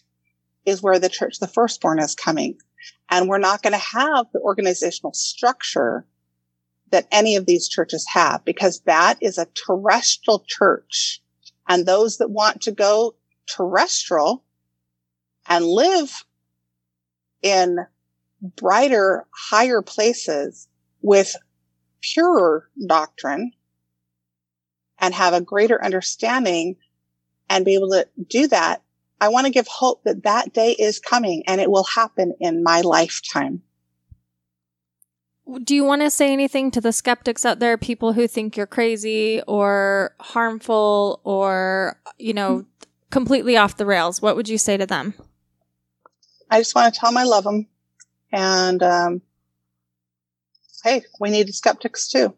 is 0.65 0.81
where 0.81 0.99
the 0.99 1.09
church, 1.09 1.39
the 1.39 1.47
firstborn 1.47 1.99
is 1.99 2.15
coming. 2.15 2.57
And 3.09 3.27
we're 3.27 3.37
not 3.37 3.63
going 3.63 3.73
to 3.73 3.79
have 3.79 4.27
the 4.33 4.39
organizational 4.39 5.13
structure 5.13 6.05
that 6.91 7.07
any 7.11 7.35
of 7.35 7.45
these 7.45 7.67
churches 7.67 8.05
have 8.13 8.43
because 8.45 8.81
that 8.81 9.17
is 9.21 9.37
a 9.37 9.47
terrestrial 9.65 10.43
church. 10.47 11.21
And 11.67 11.85
those 11.85 12.17
that 12.17 12.29
want 12.29 12.61
to 12.63 12.71
go 12.71 13.15
terrestrial 13.47 14.43
and 15.47 15.65
live 15.65 16.23
in 17.41 17.79
brighter, 18.41 19.25
higher 19.31 19.81
places 19.81 20.67
with 21.01 21.35
purer 22.01 22.69
doctrine 22.85 23.51
and 24.99 25.13
have 25.13 25.33
a 25.33 25.41
greater 25.41 25.83
understanding 25.83 26.75
and 27.49 27.65
be 27.65 27.75
able 27.75 27.89
to 27.89 28.07
do 28.29 28.47
that. 28.47 28.81
I 29.19 29.29
want 29.29 29.45
to 29.47 29.51
give 29.51 29.67
hope 29.67 30.03
that 30.03 30.23
that 30.23 30.53
day 30.53 30.71
is 30.71 30.99
coming 30.99 31.43
and 31.47 31.59
it 31.59 31.71
will 31.71 31.83
happen 31.83 32.33
in 32.39 32.63
my 32.63 32.81
lifetime. 32.81 33.63
Do 35.63 35.75
you 35.75 35.83
want 35.83 36.01
to 36.01 36.09
say 36.09 36.33
anything 36.33 36.71
to 36.71 36.81
the 36.81 36.91
skeptics 36.91 37.45
out 37.45 37.59
there, 37.59 37.77
people 37.77 38.13
who 38.13 38.27
think 38.27 38.57
you're 38.57 38.67
crazy 38.67 39.41
or 39.47 40.13
harmful 40.19 41.21
or, 41.23 41.99
you 42.17 42.33
know, 42.33 42.65
completely 43.11 43.55
off 43.55 43.77
the 43.77 43.85
rails? 43.85 44.21
What 44.21 44.35
would 44.35 44.49
you 44.49 44.57
say 44.57 44.75
to 44.75 44.85
them? 44.85 45.13
I 46.51 46.59
just 46.59 46.75
want 46.75 46.93
to 46.93 46.99
tell 46.99 47.09
them 47.09 47.17
I 47.17 47.23
love 47.23 47.45
them. 47.45 47.67
And, 48.31 48.83
um, 48.83 49.21
hey, 50.83 51.03
we 51.19 51.29
need 51.29 51.53
skeptics 51.53 52.07
too. 52.07 52.33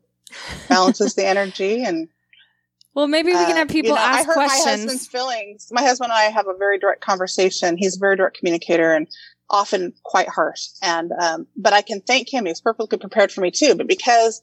Balances 0.68 1.16
the 1.16 1.26
energy 1.26 1.84
and 1.84 2.08
well, 2.94 3.08
maybe 3.08 3.32
we 3.32 3.46
can 3.46 3.56
have 3.56 3.70
people 3.70 3.94
uh, 3.94 3.96
you 3.96 4.00
know, 4.00 4.06
ask 4.06 4.24
I 4.24 4.28
hurt 4.28 4.34
questions. 4.34 4.66
My 4.66 4.72
husband's 4.72 5.08
feelings. 5.08 5.68
My 5.72 5.82
husband 5.82 6.12
and 6.12 6.20
I 6.20 6.24
have 6.26 6.48
a 6.48 6.54
very 6.54 6.78
direct 6.78 7.02
conversation. 7.02 7.78
He's 7.78 7.96
a 7.96 8.00
very 8.00 8.16
direct 8.16 8.38
communicator 8.38 8.94
and 8.94 9.08
often 9.50 9.94
quite 10.04 10.30
harsh. 10.30 10.68
And 10.82 11.12
um, 11.12 11.48
but 11.56 11.74
I 11.74 11.82
can 11.82 12.02
thank 12.02 12.32
him. 12.32 12.46
He's 12.46 12.62
perfectly 12.62 12.98
prepared 12.98 13.32
for 13.32 13.42
me 13.42 13.52
too. 13.52 13.76
But 13.76 13.88
because 13.88 14.42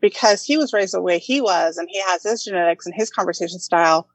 because 0.00 0.44
he 0.44 0.56
was 0.56 0.72
raised 0.72 0.94
the 0.94 1.00
way 1.00 1.18
he 1.18 1.40
was, 1.40 1.78
and 1.78 1.88
he 1.90 2.00
has 2.02 2.22
his 2.22 2.44
genetics 2.44 2.86
and 2.86 2.94
his 2.94 3.10
conversation 3.10 3.58
style, 3.58 4.08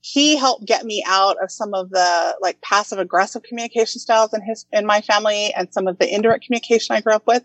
he 0.00 0.36
helped 0.36 0.66
get 0.66 0.84
me 0.84 1.04
out 1.06 1.36
of 1.42 1.50
some 1.50 1.74
of 1.74 1.90
the 1.90 2.36
like 2.40 2.60
passive 2.60 2.98
aggressive 2.98 3.42
communication 3.42 4.00
styles 4.00 4.32
in 4.32 4.42
his 4.42 4.66
in 4.72 4.86
my 4.86 5.00
family 5.00 5.52
and 5.54 5.72
some 5.72 5.86
of 5.86 5.98
the 5.98 6.12
indirect 6.12 6.46
communication 6.46 6.96
I 6.96 7.00
grew 7.00 7.14
up 7.14 7.26
with. 7.26 7.44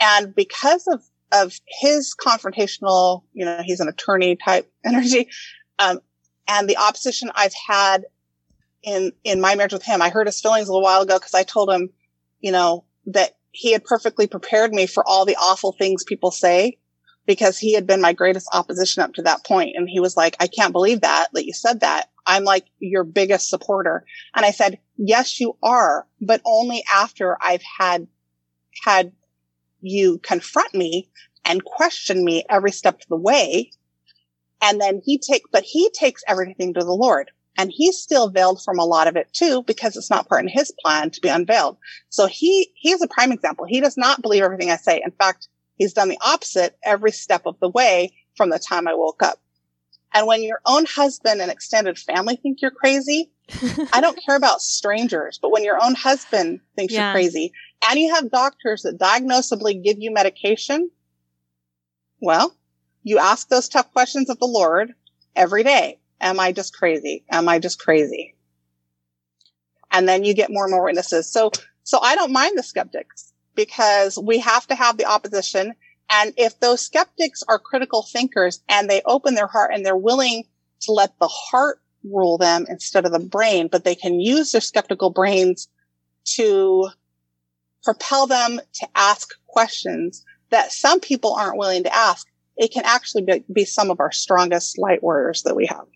And 0.00 0.34
because 0.34 0.86
of 0.86 1.02
of 1.32 1.58
his 1.80 2.14
confrontational, 2.14 3.22
you 3.32 3.44
know, 3.44 3.62
he's 3.64 3.80
an 3.80 3.88
attorney 3.88 4.36
type 4.36 4.70
energy, 4.84 5.28
um, 5.78 6.00
and 6.48 6.68
the 6.68 6.76
opposition 6.76 7.30
I've 7.34 7.54
had 7.54 8.04
in 8.82 9.12
in 9.24 9.40
my 9.40 9.54
marriage 9.54 9.72
with 9.72 9.84
him. 9.84 10.02
I 10.02 10.10
hurt 10.10 10.26
his 10.26 10.40
feelings 10.40 10.68
a 10.68 10.72
little 10.72 10.84
while 10.84 11.02
ago 11.02 11.18
because 11.18 11.34
I 11.34 11.42
told 11.42 11.70
him, 11.70 11.90
you 12.40 12.52
know, 12.52 12.84
that 13.06 13.36
he 13.52 13.72
had 13.72 13.84
perfectly 13.84 14.26
prepared 14.26 14.72
me 14.72 14.86
for 14.86 15.06
all 15.06 15.24
the 15.24 15.36
awful 15.36 15.72
things 15.72 16.04
people 16.04 16.30
say 16.30 16.78
because 17.26 17.58
he 17.58 17.74
had 17.74 17.86
been 17.86 18.00
my 18.00 18.12
greatest 18.12 18.48
opposition 18.52 19.02
up 19.02 19.14
to 19.14 19.22
that 19.22 19.44
point. 19.44 19.76
And 19.76 19.88
he 19.88 20.00
was 20.00 20.16
like, 20.16 20.36
I 20.40 20.46
can't 20.46 20.72
believe 20.72 21.02
that, 21.02 21.28
that 21.32 21.46
you 21.46 21.52
said 21.52 21.80
that. 21.80 22.10
I'm 22.26 22.44
like 22.44 22.66
your 22.78 23.04
biggest 23.04 23.48
supporter. 23.48 24.04
And 24.34 24.44
I 24.44 24.50
said, 24.50 24.78
yes, 24.96 25.40
you 25.40 25.56
are, 25.62 26.06
but 26.20 26.40
only 26.44 26.82
after 26.94 27.36
I've 27.40 27.62
had, 27.78 28.06
had 28.84 29.12
you 29.80 30.18
confront 30.18 30.74
me 30.74 31.10
and 31.44 31.64
question 31.64 32.24
me 32.24 32.44
every 32.48 32.72
step 32.72 33.00
of 33.00 33.08
the 33.08 33.16
way. 33.16 33.70
And 34.62 34.80
then 34.80 35.00
he 35.04 35.18
take, 35.18 35.42
but 35.50 35.64
he 35.64 35.90
takes 35.90 36.22
everything 36.28 36.74
to 36.74 36.80
the 36.80 36.92
Lord 36.92 37.30
and 37.60 37.70
he's 37.70 37.98
still 37.98 38.30
veiled 38.30 38.62
from 38.64 38.78
a 38.78 38.86
lot 38.86 39.06
of 39.06 39.16
it 39.16 39.30
too 39.34 39.62
because 39.64 39.94
it's 39.94 40.08
not 40.08 40.26
part 40.26 40.42
in 40.42 40.48
his 40.48 40.72
plan 40.82 41.10
to 41.10 41.20
be 41.20 41.28
unveiled. 41.28 41.76
So 42.08 42.26
he, 42.26 42.72
he's 42.74 43.02
a 43.02 43.06
prime 43.06 43.32
example. 43.32 43.66
He 43.68 43.82
does 43.82 43.98
not 43.98 44.22
believe 44.22 44.42
everything 44.42 44.70
I 44.70 44.76
say. 44.76 45.02
In 45.04 45.10
fact, 45.10 45.48
he's 45.76 45.92
done 45.92 46.08
the 46.08 46.18
opposite 46.22 46.78
every 46.82 47.12
step 47.12 47.42
of 47.44 47.60
the 47.60 47.68
way 47.68 48.14
from 48.34 48.48
the 48.48 48.58
time 48.58 48.88
I 48.88 48.94
woke 48.94 49.22
up. 49.22 49.40
And 50.14 50.26
when 50.26 50.42
your 50.42 50.62
own 50.64 50.86
husband 50.86 51.42
and 51.42 51.50
extended 51.50 51.98
family 51.98 52.36
think 52.36 52.62
you're 52.62 52.70
crazy, 52.70 53.30
I 53.92 54.00
don't 54.00 54.18
care 54.24 54.36
about 54.36 54.62
strangers, 54.62 55.38
but 55.40 55.52
when 55.52 55.62
your 55.62 55.84
own 55.84 55.94
husband 55.94 56.60
thinks 56.76 56.94
yeah. 56.94 57.08
you're 57.08 57.12
crazy 57.12 57.52
and 57.86 57.98
you 57.98 58.14
have 58.14 58.30
doctors 58.30 58.82
that 58.82 58.98
diagnosably 58.98 59.84
give 59.84 59.98
you 59.98 60.14
medication, 60.14 60.90
well, 62.22 62.56
you 63.02 63.18
ask 63.18 63.48
those 63.50 63.68
tough 63.68 63.92
questions 63.92 64.30
of 64.30 64.38
the 64.38 64.46
Lord 64.46 64.94
every 65.36 65.62
day. 65.62 65.99
Am 66.20 66.38
I 66.38 66.52
just 66.52 66.74
crazy? 66.74 67.24
Am 67.30 67.48
I 67.48 67.58
just 67.58 67.78
crazy? 67.78 68.34
And 69.90 70.08
then 70.08 70.24
you 70.24 70.34
get 70.34 70.50
more 70.50 70.64
and 70.64 70.72
more 70.72 70.84
witnesses. 70.84 71.30
So, 71.30 71.50
so 71.82 71.98
I 72.00 72.14
don't 72.14 72.32
mind 72.32 72.56
the 72.56 72.62
skeptics 72.62 73.32
because 73.54 74.18
we 74.18 74.38
have 74.38 74.66
to 74.68 74.74
have 74.74 74.96
the 74.96 75.06
opposition. 75.06 75.74
And 76.10 76.32
if 76.36 76.60
those 76.60 76.80
skeptics 76.80 77.42
are 77.48 77.58
critical 77.58 78.02
thinkers 78.02 78.62
and 78.68 78.88
they 78.88 79.02
open 79.04 79.34
their 79.34 79.46
heart 79.46 79.72
and 79.74 79.84
they're 79.84 79.96
willing 79.96 80.44
to 80.82 80.92
let 80.92 81.18
the 81.18 81.28
heart 81.28 81.80
rule 82.04 82.38
them 82.38 82.66
instead 82.68 83.04
of 83.04 83.12
the 83.12 83.18
brain, 83.18 83.68
but 83.68 83.84
they 83.84 83.94
can 83.94 84.20
use 84.20 84.52
their 84.52 84.60
skeptical 84.60 85.10
brains 85.10 85.68
to 86.24 86.88
propel 87.82 88.26
them 88.26 88.60
to 88.74 88.88
ask 88.94 89.34
questions 89.46 90.24
that 90.50 90.72
some 90.72 91.00
people 91.00 91.34
aren't 91.34 91.58
willing 91.58 91.84
to 91.84 91.94
ask. 91.94 92.26
It 92.56 92.72
can 92.72 92.84
actually 92.84 93.22
be, 93.22 93.44
be 93.52 93.64
some 93.64 93.90
of 93.90 94.00
our 94.00 94.12
strongest 94.12 94.78
light 94.78 95.02
warriors 95.02 95.42
that 95.42 95.56
we 95.56 95.66
have. 95.66 95.86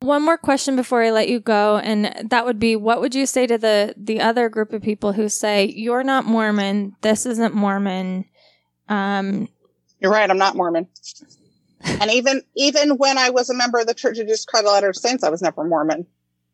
One 0.00 0.24
more 0.24 0.38
question 0.38 0.76
before 0.76 1.02
I 1.02 1.10
let 1.10 1.28
you 1.28 1.40
go, 1.40 1.76
and 1.76 2.30
that 2.30 2.46
would 2.46 2.58
be 2.58 2.74
what 2.74 3.02
would 3.02 3.14
you 3.14 3.26
say 3.26 3.46
to 3.46 3.58
the 3.58 3.94
the 3.98 4.20
other 4.20 4.48
group 4.48 4.72
of 4.72 4.80
people 4.80 5.12
who 5.12 5.28
say 5.28 5.66
you're 5.66 6.02
not 6.02 6.24
Mormon, 6.24 6.96
this 7.02 7.26
isn't 7.26 7.54
Mormon? 7.54 8.24
Um, 8.88 9.46
you're 10.00 10.10
right, 10.10 10.30
I'm 10.30 10.38
not 10.38 10.56
Mormon. 10.56 10.88
and 11.82 12.10
even 12.10 12.40
even 12.56 12.96
when 12.96 13.18
I 13.18 13.28
was 13.28 13.50
a 13.50 13.54
member 13.54 13.78
of 13.78 13.86
the 13.86 13.94
Church 13.94 14.18
of 14.18 14.26
Jesus 14.26 14.46
Christ 14.46 14.64
of 14.64 14.72
Latter-day 14.72 14.96
Saints, 14.96 15.22
I 15.22 15.28
was 15.28 15.42
never 15.42 15.64
Mormon. 15.64 16.06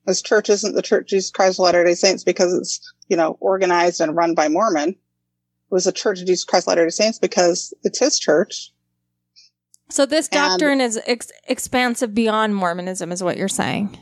This 0.06 0.22
church 0.22 0.50
isn't 0.50 0.74
the 0.74 0.82
Church 0.82 1.02
of 1.02 1.08
Jesus 1.08 1.30
Christ 1.30 1.60
of 1.60 1.64
Latter-day 1.64 1.94
Saints 1.94 2.24
because 2.24 2.52
it's 2.52 2.92
you 3.06 3.16
know 3.16 3.36
organized 3.38 4.00
and 4.00 4.16
run 4.16 4.34
by 4.34 4.48
Mormon. 4.48 4.88
It 4.88 4.96
was 5.70 5.86
a 5.86 5.92
Church 5.92 6.20
of 6.20 6.26
Jesus 6.26 6.44
Christ 6.44 6.64
of 6.64 6.72
Latter-day 6.72 6.90
Saints 6.90 7.20
because 7.20 7.72
it's 7.84 8.00
His 8.00 8.18
church 8.18 8.72
so 9.88 10.06
this 10.06 10.28
doctrine 10.28 10.80
is 10.80 11.00
ex- 11.06 11.32
expansive 11.48 12.14
beyond 12.14 12.54
Mormonism, 12.56 13.12
is 13.12 13.22
what 13.22 13.36
you're 13.36 13.48
saying. 13.48 13.98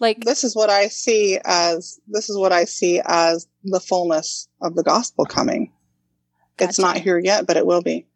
Like 0.00 0.24
this 0.24 0.42
is 0.42 0.56
what 0.56 0.70
I 0.70 0.88
see 0.88 1.38
as 1.44 2.00
this 2.08 2.28
is 2.28 2.36
what 2.36 2.52
I 2.52 2.64
see 2.64 3.00
as 3.04 3.46
the 3.62 3.78
fullness 3.78 4.48
of 4.60 4.74
the 4.74 4.82
gospel 4.82 5.24
coming. 5.24 5.72
Gotcha. 6.56 6.70
It's 6.70 6.78
not 6.78 6.96
here 6.98 7.18
yet, 7.18 7.46
but 7.46 7.56
it 7.56 7.66
will 7.66 7.82
be. 7.82 8.06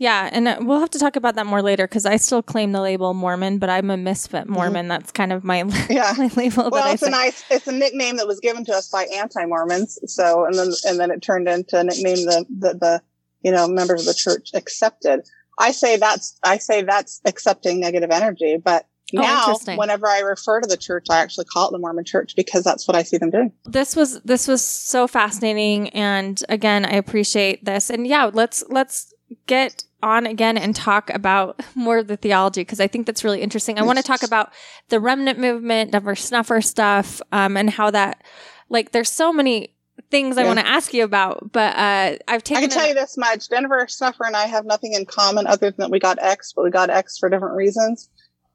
Yeah, 0.00 0.28
and 0.32 0.48
uh, 0.48 0.58
we'll 0.60 0.80
have 0.80 0.90
to 0.90 0.98
talk 0.98 1.14
about 1.14 1.36
that 1.36 1.46
more 1.46 1.62
later 1.62 1.86
because 1.86 2.04
I 2.04 2.16
still 2.16 2.42
claim 2.42 2.72
the 2.72 2.80
label 2.80 3.14
Mormon, 3.14 3.58
but 3.58 3.70
I'm 3.70 3.90
a 3.90 3.96
misfit 3.96 4.44
mm-hmm. 4.44 4.52
Mormon. 4.52 4.82
Mm-hmm. 4.82 4.88
That's 4.88 5.12
kind 5.12 5.32
of 5.32 5.44
my, 5.44 5.58
yeah. 5.90 6.12
my 6.18 6.30
label. 6.34 6.68
Well, 6.70 6.92
it's 6.92 7.02
a 7.02 7.10
nice, 7.10 7.44
it's 7.48 7.68
a 7.68 7.72
nickname 7.72 8.16
that 8.16 8.26
was 8.26 8.40
given 8.40 8.64
to 8.64 8.72
us 8.72 8.88
by 8.88 9.04
anti-Mormons. 9.04 10.00
So, 10.06 10.46
and 10.46 10.54
then 10.54 10.72
and 10.84 10.98
then 10.98 11.12
it 11.12 11.22
turned 11.22 11.48
into 11.48 11.78
a 11.78 11.84
nickname 11.84 12.24
the 12.24 12.44
the, 12.58 12.74
the 12.74 13.02
you 13.44 13.52
know, 13.52 13.68
members 13.68 14.00
of 14.00 14.06
the 14.06 14.14
church 14.14 14.50
accepted. 14.54 15.20
I 15.58 15.70
say 15.70 15.96
that's, 15.96 16.38
I 16.42 16.58
say 16.58 16.82
that's 16.82 17.20
accepting 17.24 17.78
negative 17.78 18.10
energy, 18.10 18.56
but 18.56 18.88
oh, 19.16 19.20
now 19.20 19.56
whenever 19.76 20.08
I 20.08 20.20
refer 20.20 20.60
to 20.60 20.66
the 20.66 20.76
church, 20.76 21.06
I 21.10 21.18
actually 21.18 21.44
call 21.44 21.68
it 21.68 21.72
the 21.72 21.78
Mormon 21.78 22.04
church 22.04 22.34
because 22.34 22.64
that's 22.64 22.88
what 22.88 22.96
I 22.96 23.04
see 23.04 23.18
them 23.18 23.30
doing. 23.30 23.52
This 23.64 23.94
was, 23.94 24.20
this 24.22 24.48
was 24.48 24.64
so 24.64 25.06
fascinating. 25.06 25.90
And 25.90 26.42
again, 26.48 26.84
I 26.84 26.94
appreciate 26.94 27.64
this. 27.64 27.90
And 27.90 28.06
yeah, 28.06 28.30
let's, 28.32 28.64
let's 28.68 29.14
get 29.46 29.84
on 30.02 30.26
again 30.26 30.58
and 30.58 30.74
talk 30.74 31.10
about 31.10 31.62
more 31.74 31.98
of 31.98 32.08
the 32.08 32.16
theology 32.16 32.62
because 32.62 32.80
I 32.80 32.88
think 32.88 33.06
that's 33.06 33.24
really 33.24 33.40
interesting. 33.40 33.78
I 33.78 33.82
want 33.82 33.98
to 33.98 34.04
talk 34.04 34.22
about 34.22 34.52
the 34.88 35.00
remnant 35.00 35.38
movement, 35.38 35.92
Denver 35.92 36.14
Snuffer 36.14 36.60
stuff, 36.60 37.22
um, 37.30 37.56
and 37.56 37.70
how 37.70 37.90
that, 37.90 38.24
like, 38.68 38.92
there's 38.92 39.10
so 39.10 39.32
many 39.32 39.73
things 40.14 40.36
yeah. 40.36 40.44
I 40.44 40.46
want 40.46 40.60
to 40.60 40.66
ask 40.66 40.94
you 40.94 41.02
about, 41.02 41.50
but 41.50 41.74
uh, 41.74 42.16
I've 42.28 42.44
taken. 42.44 42.62
I 42.62 42.66
can 42.68 42.70
tell 42.70 42.86
you 42.86 42.94
this 42.94 43.16
much: 43.18 43.48
Denver 43.48 43.88
Snuffer 43.88 44.24
and 44.24 44.36
I 44.36 44.46
have 44.46 44.64
nothing 44.64 44.92
in 44.92 45.06
common 45.06 45.48
other 45.48 45.72
than 45.72 45.78
that 45.78 45.90
we 45.90 45.98
got 45.98 46.20
X, 46.20 46.52
but 46.54 46.64
we 46.64 46.70
got 46.70 46.88
X 46.88 47.18
for 47.18 47.28
different 47.28 47.56
reasons. 47.56 48.08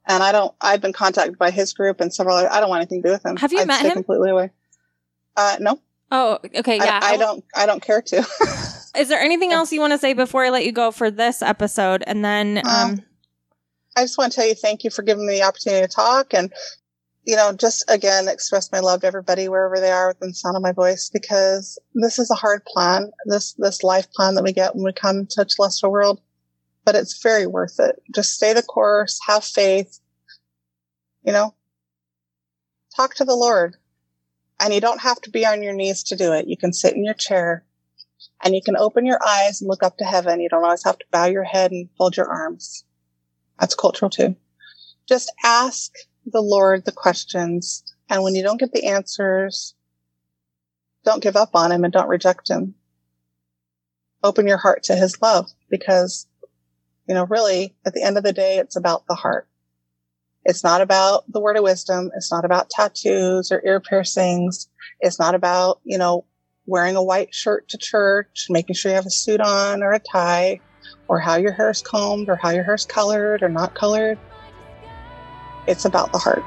And 0.06 0.22
I 0.22 0.32
don't. 0.32 0.54
I've 0.62 0.80
been 0.80 0.94
contacted 0.94 1.36
by 1.36 1.50
his 1.50 1.74
group 1.74 2.00
and 2.00 2.14
several. 2.14 2.34
I 2.34 2.60
don't 2.60 2.70
want 2.70 2.80
anything 2.80 3.02
to 3.02 3.08
do 3.08 3.12
with 3.12 3.26
him. 3.26 3.36
Have 3.36 3.52
you 3.52 3.60
I'd 3.60 3.66
met 3.66 3.84
him 3.84 3.92
completely 3.92 4.30
away? 4.30 4.50
Uh, 5.36 5.56
no. 5.60 5.78
Oh, 6.10 6.38
okay. 6.56 6.76
Yeah, 6.76 6.98
I, 7.02 7.12
I 7.12 7.16
don't. 7.18 7.44
I 7.54 7.66
don't 7.66 7.82
care 7.82 8.00
to. 8.00 8.16
Is 8.96 9.08
there 9.08 9.20
anything 9.20 9.52
else 9.52 9.70
you 9.70 9.80
want 9.80 9.92
to 9.92 9.98
say 9.98 10.14
before 10.14 10.46
I 10.46 10.48
let 10.48 10.64
you 10.64 10.72
go 10.72 10.90
for 10.90 11.10
this 11.10 11.42
episode? 11.42 12.02
And 12.06 12.24
then, 12.24 12.62
um, 12.64 12.64
um 12.66 13.02
I 13.96 14.02
just 14.02 14.16
want 14.16 14.32
to 14.32 14.36
tell 14.36 14.48
you 14.48 14.54
thank 14.54 14.82
you 14.82 14.90
for 14.90 15.02
giving 15.02 15.26
me 15.26 15.34
the 15.34 15.42
opportunity 15.42 15.86
to 15.86 15.92
talk 15.92 16.32
and 16.32 16.50
you 17.24 17.36
know, 17.36 17.52
just 17.52 17.84
again 17.88 18.28
express 18.28 18.72
my 18.72 18.80
love 18.80 19.02
to 19.02 19.06
everybody 19.06 19.48
wherever 19.48 19.78
they 19.78 19.90
are 19.90 20.08
within 20.08 20.28
the 20.30 20.34
sound 20.34 20.56
of 20.56 20.62
my 20.62 20.72
voice 20.72 21.10
because 21.12 21.78
this 21.94 22.18
is 22.18 22.30
a 22.30 22.34
hard 22.34 22.64
plan, 22.64 23.10
this 23.26 23.54
this 23.54 23.82
life 23.82 24.10
plan 24.12 24.34
that 24.34 24.44
we 24.44 24.52
get 24.52 24.74
when 24.74 24.84
we 24.84 24.92
come 24.92 25.26
to 25.30 25.42
a 25.42 25.44
telestial 25.44 25.90
world, 25.90 26.20
but 26.84 26.94
it's 26.94 27.22
very 27.22 27.46
worth 27.46 27.78
it. 27.78 28.02
Just 28.14 28.32
stay 28.32 28.52
the 28.52 28.62
course, 28.62 29.18
have 29.26 29.44
faith, 29.44 30.00
you 31.22 31.32
know, 31.32 31.54
talk 32.96 33.14
to 33.16 33.24
the 33.24 33.36
Lord. 33.36 33.76
And 34.62 34.74
you 34.74 34.80
don't 34.80 35.00
have 35.00 35.20
to 35.22 35.30
be 35.30 35.46
on 35.46 35.62
your 35.62 35.72
knees 35.72 36.02
to 36.04 36.16
do 36.16 36.34
it. 36.34 36.46
You 36.46 36.56
can 36.56 36.74
sit 36.74 36.94
in 36.94 37.02
your 37.02 37.14
chair 37.14 37.64
and 38.42 38.54
you 38.54 38.60
can 38.62 38.76
open 38.76 39.06
your 39.06 39.18
eyes 39.26 39.60
and 39.60 39.68
look 39.68 39.82
up 39.82 39.96
to 39.98 40.04
heaven. 40.04 40.40
You 40.40 40.50
don't 40.50 40.64
always 40.64 40.84
have 40.84 40.98
to 40.98 41.06
bow 41.10 41.24
your 41.26 41.44
head 41.44 41.70
and 41.70 41.88
fold 41.96 42.14
your 42.14 42.30
arms. 42.30 42.84
That's 43.58 43.74
cultural 43.74 44.10
too. 44.10 44.36
Just 45.08 45.32
ask 45.42 45.92
the 46.32 46.40
Lord 46.40 46.84
the 46.84 46.92
questions. 46.92 47.84
And 48.08 48.22
when 48.22 48.34
you 48.34 48.42
don't 48.42 48.60
get 48.60 48.72
the 48.72 48.86
answers, 48.86 49.74
don't 51.04 51.22
give 51.22 51.36
up 51.36 51.50
on 51.54 51.72
him 51.72 51.84
and 51.84 51.92
don't 51.92 52.08
reject 52.08 52.48
him. 52.48 52.74
Open 54.22 54.46
your 54.46 54.58
heart 54.58 54.82
to 54.84 54.96
his 54.96 55.20
love 55.22 55.50
because, 55.70 56.26
you 57.08 57.14
know, 57.14 57.24
really 57.24 57.74
at 57.86 57.94
the 57.94 58.02
end 58.02 58.18
of 58.18 58.24
the 58.24 58.32
day, 58.32 58.58
it's 58.58 58.76
about 58.76 59.06
the 59.06 59.14
heart. 59.14 59.48
It's 60.44 60.64
not 60.64 60.80
about 60.80 61.30
the 61.30 61.40
word 61.40 61.56
of 61.56 61.64
wisdom. 61.64 62.10
It's 62.14 62.32
not 62.32 62.44
about 62.44 62.70
tattoos 62.70 63.52
or 63.52 63.62
ear 63.64 63.80
piercings. 63.80 64.68
It's 65.00 65.18
not 65.18 65.34
about, 65.34 65.80
you 65.84 65.98
know, 65.98 66.24
wearing 66.66 66.96
a 66.96 67.02
white 67.02 67.34
shirt 67.34 67.68
to 67.68 67.78
church, 67.78 68.46
making 68.48 68.74
sure 68.74 68.90
you 68.90 68.96
have 68.96 69.06
a 69.06 69.10
suit 69.10 69.40
on 69.40 69.82
or 69.82 69.92
a 69.92 69.98
tie, 69.98 70.60
or 71.08 71.18
how 71.18 71.36
your 71.36 71.52
hair 71.52 71.70
is 71.70 71.82
combed 71.82 72.28
or 72.28 72.36
how 72.36 72.50
your 72.50 72.64
hair 72.64 72.74
is 72.74 72.86
colored 72.86 73.42
or 73.42 73.48
not 73.48 73.74
colored. 73.74 74.18
It's 75.70 75.84
about 75.84 76.10
the 76.12 76.18
heart. 76.18 76.44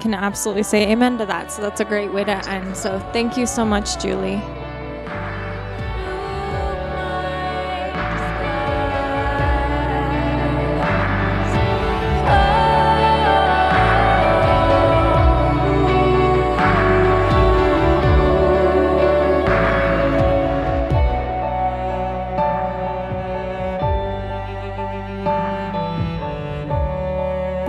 Can 0.00 0.14
absolutely 0.14 0.62
say 0.62 0.90
amen 0.90 1.18
to 1.18 1.26
that. 1.26 1.52
So 1.52 1.60
that's 1.60 1.80
a 1.80 1.84
great 1.84 2.12
way 2.12 2.24
to 2.24 2.48
end. 2.48 2.76
So 2.76 2.98
thank 3.12 3.36
you 3.36 3.46
so 3.46 3.64
much, 3.64 4.00
Julie. 4.00 4.40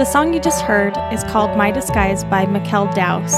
The 0.01 0.05
song 0.05 0.33
you 0.33 0.39
just 0.39 0.63
heard 0.63 0.97
is 1.13 1.23
called 1.25 1.55
My 1.55 1.69
Disguise 1.69 2.23
by 2.23 2.47
Mikkel 2.47 2.91
Dowse. 2.95 3.35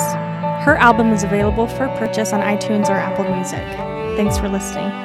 Her 0.64 0.78
album 0.78 1.12
is 1.12 1.26
available 1.26 1.68
for 1.68 1.90
purchase 1.98 2.32
on 2.32 2.40
iTunes 2.40 2.88
or 2.88 2.94
Apple 2.94 3.26
Music. 3.36 3.60
Thanks 4.16 4.38
for 4.38 4.48
listening. 4.48 5.03